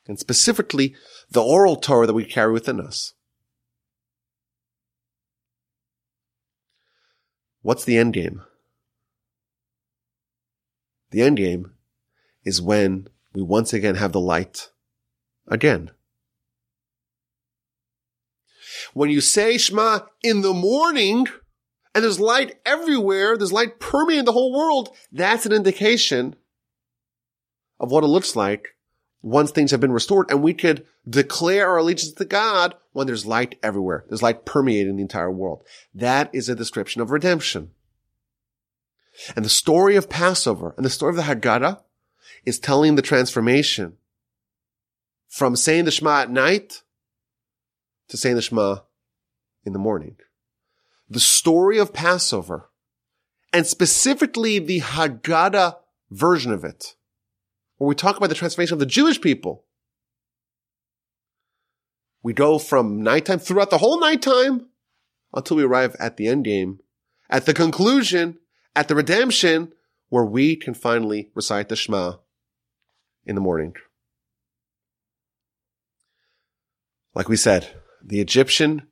And 0.07 0.19
specifically, 0.19 0.95
the 1.31 1.43
oral 1.43 1.77
Torah 1.77 2.07
that 2.07 2.15
we 2.15 2.25
carry 2.25 2.53
within 2.53 2.81
us. 2.81 3.15
What's 7.63 7.85
the 7.85 7.97
end 7.97 8.13
game? 8.13 8.43
The 11.11 11.23
end 11.23 11.37
game 11.37 11.73
is 12.45 12.61
when 12.61 13.09
we 13.35 13.43
once 13.43 13.73
again 13.73 13.95
have 13.95 14.13
the 14.13 14.21
light 14.21 14.71
again. 15.47 15.91
When 18.95 19.11
you 19.11 19.21
say 19.21 19.59
Shema 19.59 20.01
in 20.23 20.43
the 20.43 20.53
morning, 20.53 21.27
and 21.95 22.03
there's 22.03 22.19
light 22.21 22.57
everywhere, 22.67 23.37
there's 23.37 23.53
light 23.53 23.79
permeating 23.79 24.25
the 24.25 24.33
whole 24.33 24.53
world, 24.53 24.91
that's 25.13 25.47
an 25.47 25.53
indication 25.53 26.35
of 27.79 27.91
what 27.91 28.05
it 28.05 28.09
looks 28.09 28.35
like 28.35 28.71
once 29.23 29.51
things 29.51 29.71
have 29.71 29.81
been 29.81 29.93
restored. 29.93 30.31
And 30.31 30.43
we 30.43 30.55
could 30.55 30.87
declare 31.09 31.69
our 31.69 31.79
allegiance 31.79 32.13
to 32.13 32.25
God 32.25 32.75
when 32.93 33.07
there's 33.07 33.27
light 33.27 33.59
everywhere. 33.63 34.05
There's 34.09 34.23
light 34.23 34.45
permeating 34.45 34.97
the 34.97 35.03
entire 35.03 35.31
world. 35.31 35.65
That 35.95 36.31
is 36.35 36.49
a 36.49 36.55
description 36.55 37.01
of 37.01 37.11
redemption. 37.11 37.71
And 39.37 39.45
the 39.45 39.51
story 39.51 39.97
of 39.97 40.11
Passover 40.11 40.75
and 40.77 40.85
the 40.85 40.91
story 40.91 41.11
of 41.11 41.17
the 41.17 41.23
Haggadah 41.23 41.81
is 42.45 42.59
telling 42.59 42.97
the 42.97 43.03
transformation 43.03 43.97
from 45.29 45.57
saying 45.57 45.85
the 45.85 45.91
Shema 45.91 46.23
at 46.23 46.31
night 46.31 46.83
to 48.09 48.17
saying 48.17 48.37
the 48.37 48.43
Shema 48.43 48.79
in 49.65 49.73
the 49.73 49.79
morning 49.79 50.17
the 51.13 51.21
story 51.21 51.79
of 51.79 51.93
Passover 51.93 52.71
and 53.53 53.67
specifically 53.67 54.59
the 54.59 54.81
Haggadah 54.81 55.77
version 56.11 56.53
of 56.53 56.65
it, 56.65 56.97
where 57.83 57.89
we 57.89 57.97
talk 57.97 58.17
about 58.17 58.29
the 58.29 58.37
transformation 58.37 58.75
of 58.75 58.79
the 58.79 58.87
Jewish 58.87 59.21
people. 59.21 59.65
We 62.23 62.33
go 62.33 62.61
from 62.61 63.03
nighttime 63.03 63.41
throughout 63.41 63.71
the 63.71 63.79
whole 63.79 63.99
nighttime 63.99 64.69
until 65.35 65.57
we 65.57 65.65
arrive 65.65 65.97
at 65.99 66.17
the 66.17 66.29
end 66.29 66.45
game, 66.45 66.79
at 67.29 67.45
the 67.45 67.53
conclusion, 67.53 68.39
at 68.77 68.87
the 68.87 68.95
redemption, 68.95 69.73
where 70.11 70.25
we 70.25 70.55
can 70.55 70.75
finally 70.75 71.33
recite 71.35 71.69
the 71.69 71.75
Shema 71.75 72.19
in 73.27 73.35
the 73.35 73.41
morning. 73.41 73.75
Like 77.17 77.29
we 77.29 77.37
said, 77.37 77.67
the 78.01 78.21
Egyptian 78.21 78.87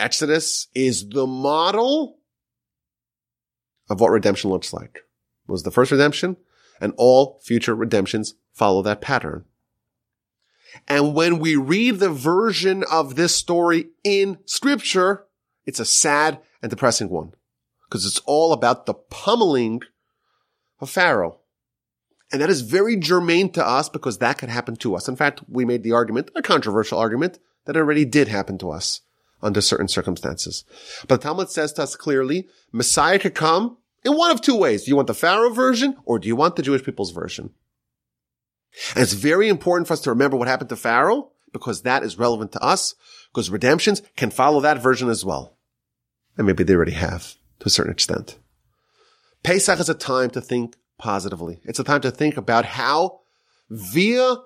Exodus 0.00 0.66
is 0.74 1.08
the 1.08 1.28
model 1.28 2.18
of 3.88 4.00
what 4.00 4.10
redemption 4.10 4.50
looks 4.50 4.72
like. 4.72 4.96
It 5.48 5.52
was 5.52 5.62
the 5.62 5.70
first 5.70 5.92
redemption 5.92 6.38
and 6.80 6.92
all 6.96 7.40
future 7.42 7.74
redemptions 7.74 8.34
follow 8.52 8.82
that 8.82 9.00
pattern. 9.00 9.44
And 10.88 11.14
when 11.14 11.38
we 11.38 11.56
read 11.56 11.98
the 11.98 12.10
version 12.10 12.84
of 12.90 13.16
this 13.16 13.34
story 13.34 13.88
in 14.04 14.38
scripture, 14.44 15.24
it's 15.64 15.80
a 15.80 15.84
sad 15.84 16.40
and 16.62 16.70
depressing 16.70 17.08
one 17.08 17.34
because 17.88 18.04
it's 18.04 18.20
all 18.26 18.52
about 18.52 18.86
the 18.86 18.94
pummeling 18.94 19.82
of 20.80 20.90
Pharaoh. 20.90 21.40
And 22.32 22.40
that 22.40 22.50
is 22.50 22.62
very 22.62 22.96
germane 22.96 23.52
to 23.52 23.66
us 23.66 23.88
because 23.88 24.18
that 24.18 24.38
could 24.38 24.48
happen 24.48 24.76
to 24.76 24.96
us. 24.96 25.08
In 25.08 25.16
fact, 25.16 25.42
we 25.48 25.64
made 25.64 25.82
the 25.82 25.92
argument, 25.92 26.30
a 26.34 26.42
controversial 26.42 26.98
argument, 26.98 27.38
that 27.64 27.76
already 27.76 28.04
did 28.04 28.28
happen 28.28 28.58
to 28.58 28.70
us 28.70 29.02
under 29.42 29.60
certain 29.60 29.88
circumstances. 29.88 30.64
But 31.06 31.20
the 31.20 31.28
Talmud 31.28 31.50
says 31.50 31.72
to 31.74 31.82
us 31.82 31.94
clearly, 31.94 32.48
Messiah 32.72 33.18
could 33.18 33.34
come 33.34 33.78
in 34.06 34.16
one 34.16 34.30
of 34.30 34.40
two 34.40 34.56
ways. 34.56 34.84
Do 34.84 34.90
you 34.90 34.96
want 34.96 35.08
the 35.08 35.14
Pharaoh 35.14 35.50
version 35.50 35.96
or 36.04 36.18
do 36.18 36.28
you 36.28 36.36
want 36.36 36.56
the 36.56 36.62
Jewish 36.62 36.84
people's 36.84 37.10
version? 37.10 37.50
And 38.94 39.02
it's 39.02 39.12
very 39.12 39.48
important 39.48 39.88
for 39.88 39.94
us 39.94 40.00
to 40.02 40.10
remember 40.10 40.36
what 40.36 40.48
happened 40.48 40.68
to 40.70 40.76
Pharaoh 40.76 41.32
because 41.52 41.82
that 41.82 42.02
is 42.02 42.18
relevant 42.18 42.52
to 42.52 42.62
us 42.62 42.94
because 43.32 43.50
redemptions 43.50 44.02
can 44.16 44.30
follow 44.30 44.60
that 44.60 44.80
version 44.80 45.08
as 45.08 45.24
well. 45.24 45.56
And 46.36 46.46
maybe 46.46 46.64
they 46.64 46.74
already 46.74 46.92
have 46.92 47.34
to 47.60 47.66
a 47.66 47.70
certain 47.70 47.92
extent. 47.92 48.38
Pesach 49.42 49.80
is 49.80 49.88
a 49.88 49.94
time 49.94 50.30
to 50.30 50.40
think 50.40 50.76
positively. 50.98 51.60
It's 51.64 51.78
a 51.78 51.84
time 51.84 52.00
to 52.02 52.10
think 52.10 52.36
about 52.36 52.64
how 52.64 53.20
via 53.70 54.36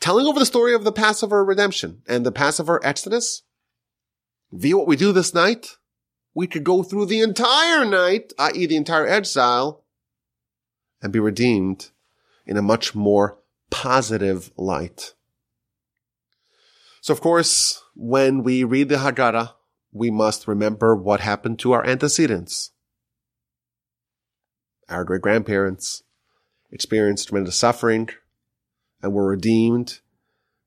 telling 0.00 0.26
over 0.26 0.38
the 0.38 0.46
story 0.46 0.74
of 0.74 0.84
the 0.84 0.92
Passover 0.92 1.44
redemption 1.44 2.02
and 2.08 2.24
the 2.24 2.32
Passover 2.32 2.80
Exodus, 2.84 3.42
via 4.52 4.76
what 4.76 4.86
we 4.86 4.96
do 4.96 5.12
this 5.12 5.34
night, 5.34 5.77
we 6.34 6.46
could 6.46 6.64
go 6.64 6.82
through 6.82 7.06
the 7.06 7.20
entire 7.20 7.84
night, 7.84 8.32
i.e. 8.38 8.66
the 8.66 8.76
entire 8.76 9.06
exile, 9.06 9.84
and 11.02 11.12
be 11.12 11.18
redeemed 11.18 11.90
in 12.46 12.56
a 12.56 12.62
much 12.62 12.94
more 12.94 13.38
positive 13.70 14.50
light. 14.56 15.14
So 17.00 17.12
of 17.12 17.20
course, 17.20 17.82
when 17.94 18.42
we 18.42 18.64
read 18.64 18.88
the 18.88 18.96
Haggadah, 18.96 19.52
we 19.92 20.10
must 20.10 20.48
remember 20.48 20.94
what 20.94 21.20
happened 21.20 21.58
to 21.60 21.72
our 21.72 21.84
antecedents. 21.86 22.72
Our 24.88 25.04
great 25.04 25.22
grandparents 25.22 26.02
experienced 26.70 27.28
tremendous 27.28 27.56
suffering 27.56 28.08
and 29.02 29.12
were 29.12 29.28
redeemed 29.28 30.00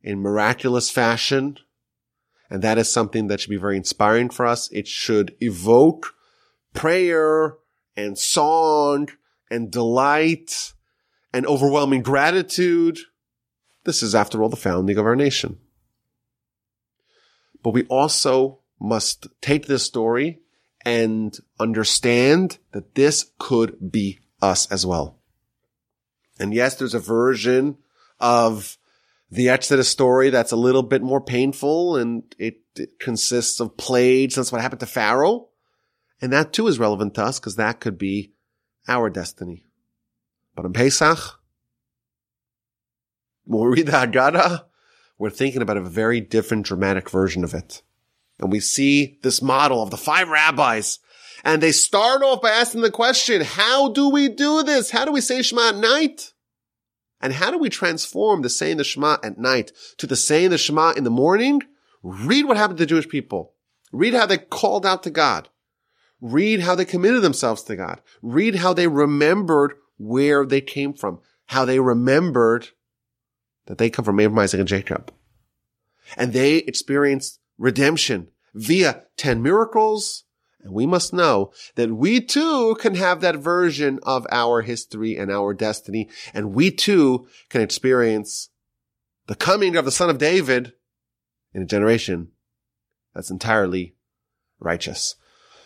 in 0.03 0.19
miraculous 0.19 0.89
fashion. 0.89 1.57
And 2.51 2.61
that 2.63 2.77
is 2.77 2.91
something 2.91 3.27
that 3.27 3.39
should 3.39 3.49
be 3.49 3.55
very 3.55 3.77
inspiring 3.77 4.29
for 4.29 4.45
us. 4.45 4.69
It 4.73 4.85
should 4.85 5.37
evoke 5.39 6.13
prayer 6.73 7.55
and 7.95 8.17
song 8.17 9.07
and 9.49 9.71
delight 9.71 10.73
and 11.33 11.47
overwhelming 11.47 12.01
gratitude. 12.01 12.99
This 13.85 14.03
is, 14.03 14.13
after 14.13 14.43
all, 14.43 14.49
the 14.49 14.57
founding 14.57 14.97
of 14.97 15.05
our 15.05 15.15
nation. 15.15 15.59
But 17.63 17.73
we 17.73 17.83
also 17.85 18.59
must 18.81 19.27
take 19.39 19.67
this 19.67 19.83
story 19.83 20.41
and 20.83 21.37
understand 21.57 22.57
that 22.73 22.95
this 22.95 23.31
could 23.39 23.91
be 23.91 24.19
us 24.41 24.69
as 24.69 24.85
well. 24.85 25.19
And 26.37 26.53
yes, 26.53 26.75
there's 26.75 26.95
a 26.95 26.99
version 26.99 27.77
of 28.19 28.77
the 29.31 29.49
Exodus 29.49 29.87
story 29.87 30.29
that's 30.29 30.51
a 30.51 30.57
little 30.57 30.83
bit 30.83 31.01
more 31.01 31.21
painful 31.21 31.95
and 31.95 32.23
it, 32.37 32.57
it 32.75 32.99
consists 32.99 33.59
of 33.61 33.77
plagues. 33.77 34.35
That's 34.35 34.51
what 34.51 34.61
happened 34.61 34.81
to 34.81 34.85
Pharaoh. 34.85 35.47
And 36.21 36.33
that 36.33 36.53
too 36.53 36.67
is 36.67 36.77
relevant 36.77 37.15
to 37.15 37.23
us 37.23 37.39
because 37.39 37.55
that 37.55 37.79
could 37.79 37.97
be 37.97 38.33
our 38.87 39.09
destiny. 39.09 39.65
But 40.55 40.65
in 40.65 40.73
Pesach, 40.73 41.39
when 43.45 43.69
we 43.69 43.77
read 43.77 43.87
the 43.87 43.93
Haggadah, 43.93 44.65
we're 45.17 45.29
thinking 45.29 45.61
about 45.61 45.77
a 45.77 45.81
very 45.81 46.19
different 46.19 46.65
dramatic 46.65 47.09
version 47.09 47.43
of 47.43 47.53
it. 47.53 47.81
And 48.39 48.51
we 48.51 48.59
see 48.59 49.19
this 49.23 49.41
model 49.41 49.81
of 49.81 49.91
the 49.91 49.97
five 49.97 50.27
rabbis. 50.27 50.99
And 51.43 51.61
they 51.61 51.71
start 51.71 52.21
off 52.21 52.41
by 52.41 52.49
asking 52.49 52.81
the 52.81 52.91
question, 52.91 53.41
how 53.41 53.91
do 53.91 54.09
we 54.09 54.27
do 54.29 54.61
this? 54.63 54.91
How 54.91 55.05
do 55.05 55.11
we 55.11 55.21
say 55.21 55.41
Shema 55.41 55.69
at 55.69 55.75
night? 55.75 56.30
And 57.21 57.33
how 57.33 57.51
do 57.51 57.57
we 57.57 57.69
transform 57.69 58.41
the 58.41 58.49
saying 58.49 58.77
the 58.77 58.83
Shema 58.83 59.17
at 59.23 59.37
night 59.37 59.71
to 59.97 60.07
the 60.07 60.15
saying 60.15 60.49
the 60.49 60.57
Shema 60.57 60.91
in 60.91 61.03
the 61.03 61.09
morning? 61.09 61.61
Read 62.03 62.45
what 62.45 62.57
happened 62.57 62.77
to 62.79 62.83
the 62.83 62.89
Jewish 62.89 63.07
people. 63.07 63.53
Read 63.91 64.13
how 64.13 64.25
they 64.25 64.37
called 64.37 64.85
out 64.85 65.03
to 65.03 65.09
God. 65.09 65.49
Read 66.19 66.61
how 66.61 66.75
they 66.75 66.85
committed 66.85 67.21
themselves 67.21 67.63
to 67.63 67.75
God. 67.75 68.01
Read 68.21 68.55
how 68.55 68.73
they 68.73 68.87
remembered 68.87 69.73
where 69.97 70.45
they 70.45 70.61
came 70.61 70.93
from, 70.93 71.19
how 71.47 71.65
they 71.65 71.79
remembered 71.79 72.69
that 73.65 73.77
they 73.77 73.89
come 73.89 74.05
from 74.05 74.19
Abraham, 74.19 74.39
Isaac, 74.39 74.59
and 74.59 74.67
Jacob. 74.67 75.13
And 76.17 76.33
they 76.33 76.57
experienced 76.57 77.39
redemption 77.57 78.29
via 78.53 79.03
10 79.17 79.41
miracles. 79.41 80.25
And 80.63 80.73
we 80.73 80.85
must 80.85 81.13
know 81.13 81.51
that 81.75 81.91
we 81.91 82.21
too 82.21 82.75
can 82.79 82.95
have 82.95 83.21
that 83.21 83.37
version 83.37 83.99
of 84.03 84.27
our 84.31 84.61
history 84.61 85.17
and 85.17 85.31
our 85.31 85.53
destiny. 85.53 86.09
And 86.33 86.53
we 86.53 86.71
too 86.71 87.27
can 87.49 87.61
experience 87.61 88.49
the 89.27 89.35
coming 89.35 89.75
of 89.75 89.85
the 89.85 89.91
son 89.91 90.09
of 90.09 90.17
David 90.17 90.73
in 91.53 91.63
a 91.63 91.65
generation 91.65 92.29
that's 93.13 93.31
entirely 93.31 93.95
righteous. 94.59 95.15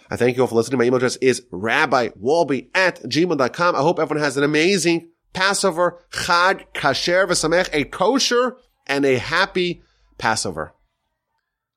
I 0.09 0.15
thank 0.15 0.37
you 0.37 0.43
all 0.43 0.47
for 0.47 0.55
listening. 0.55 0.77
My 0.77 0.85
email 0.85 0.97
address 0.97 1.17
is 1.17 1.41
rabbiwolbe 1.51 2.69
at 2.75 3.01
gmail.com. 3.03 3.75
I 3.75 3.79
hope 3.79 3.99
everyone 3.99 4.23
has 4.23 4.37
an 4.37 4.43
amazing 4.43 5.09
Passover, 5.33 5.99
Chag, 6.11 6.65
Kasher, 6.73 7.27
V'Samech, 7.27 7.69
a 7.73 7.83
kosher 7.85 8.57
and 8.87 9.05
a 9.05 9.17
happy 9.17 9.81
Passover. 10.17 10.73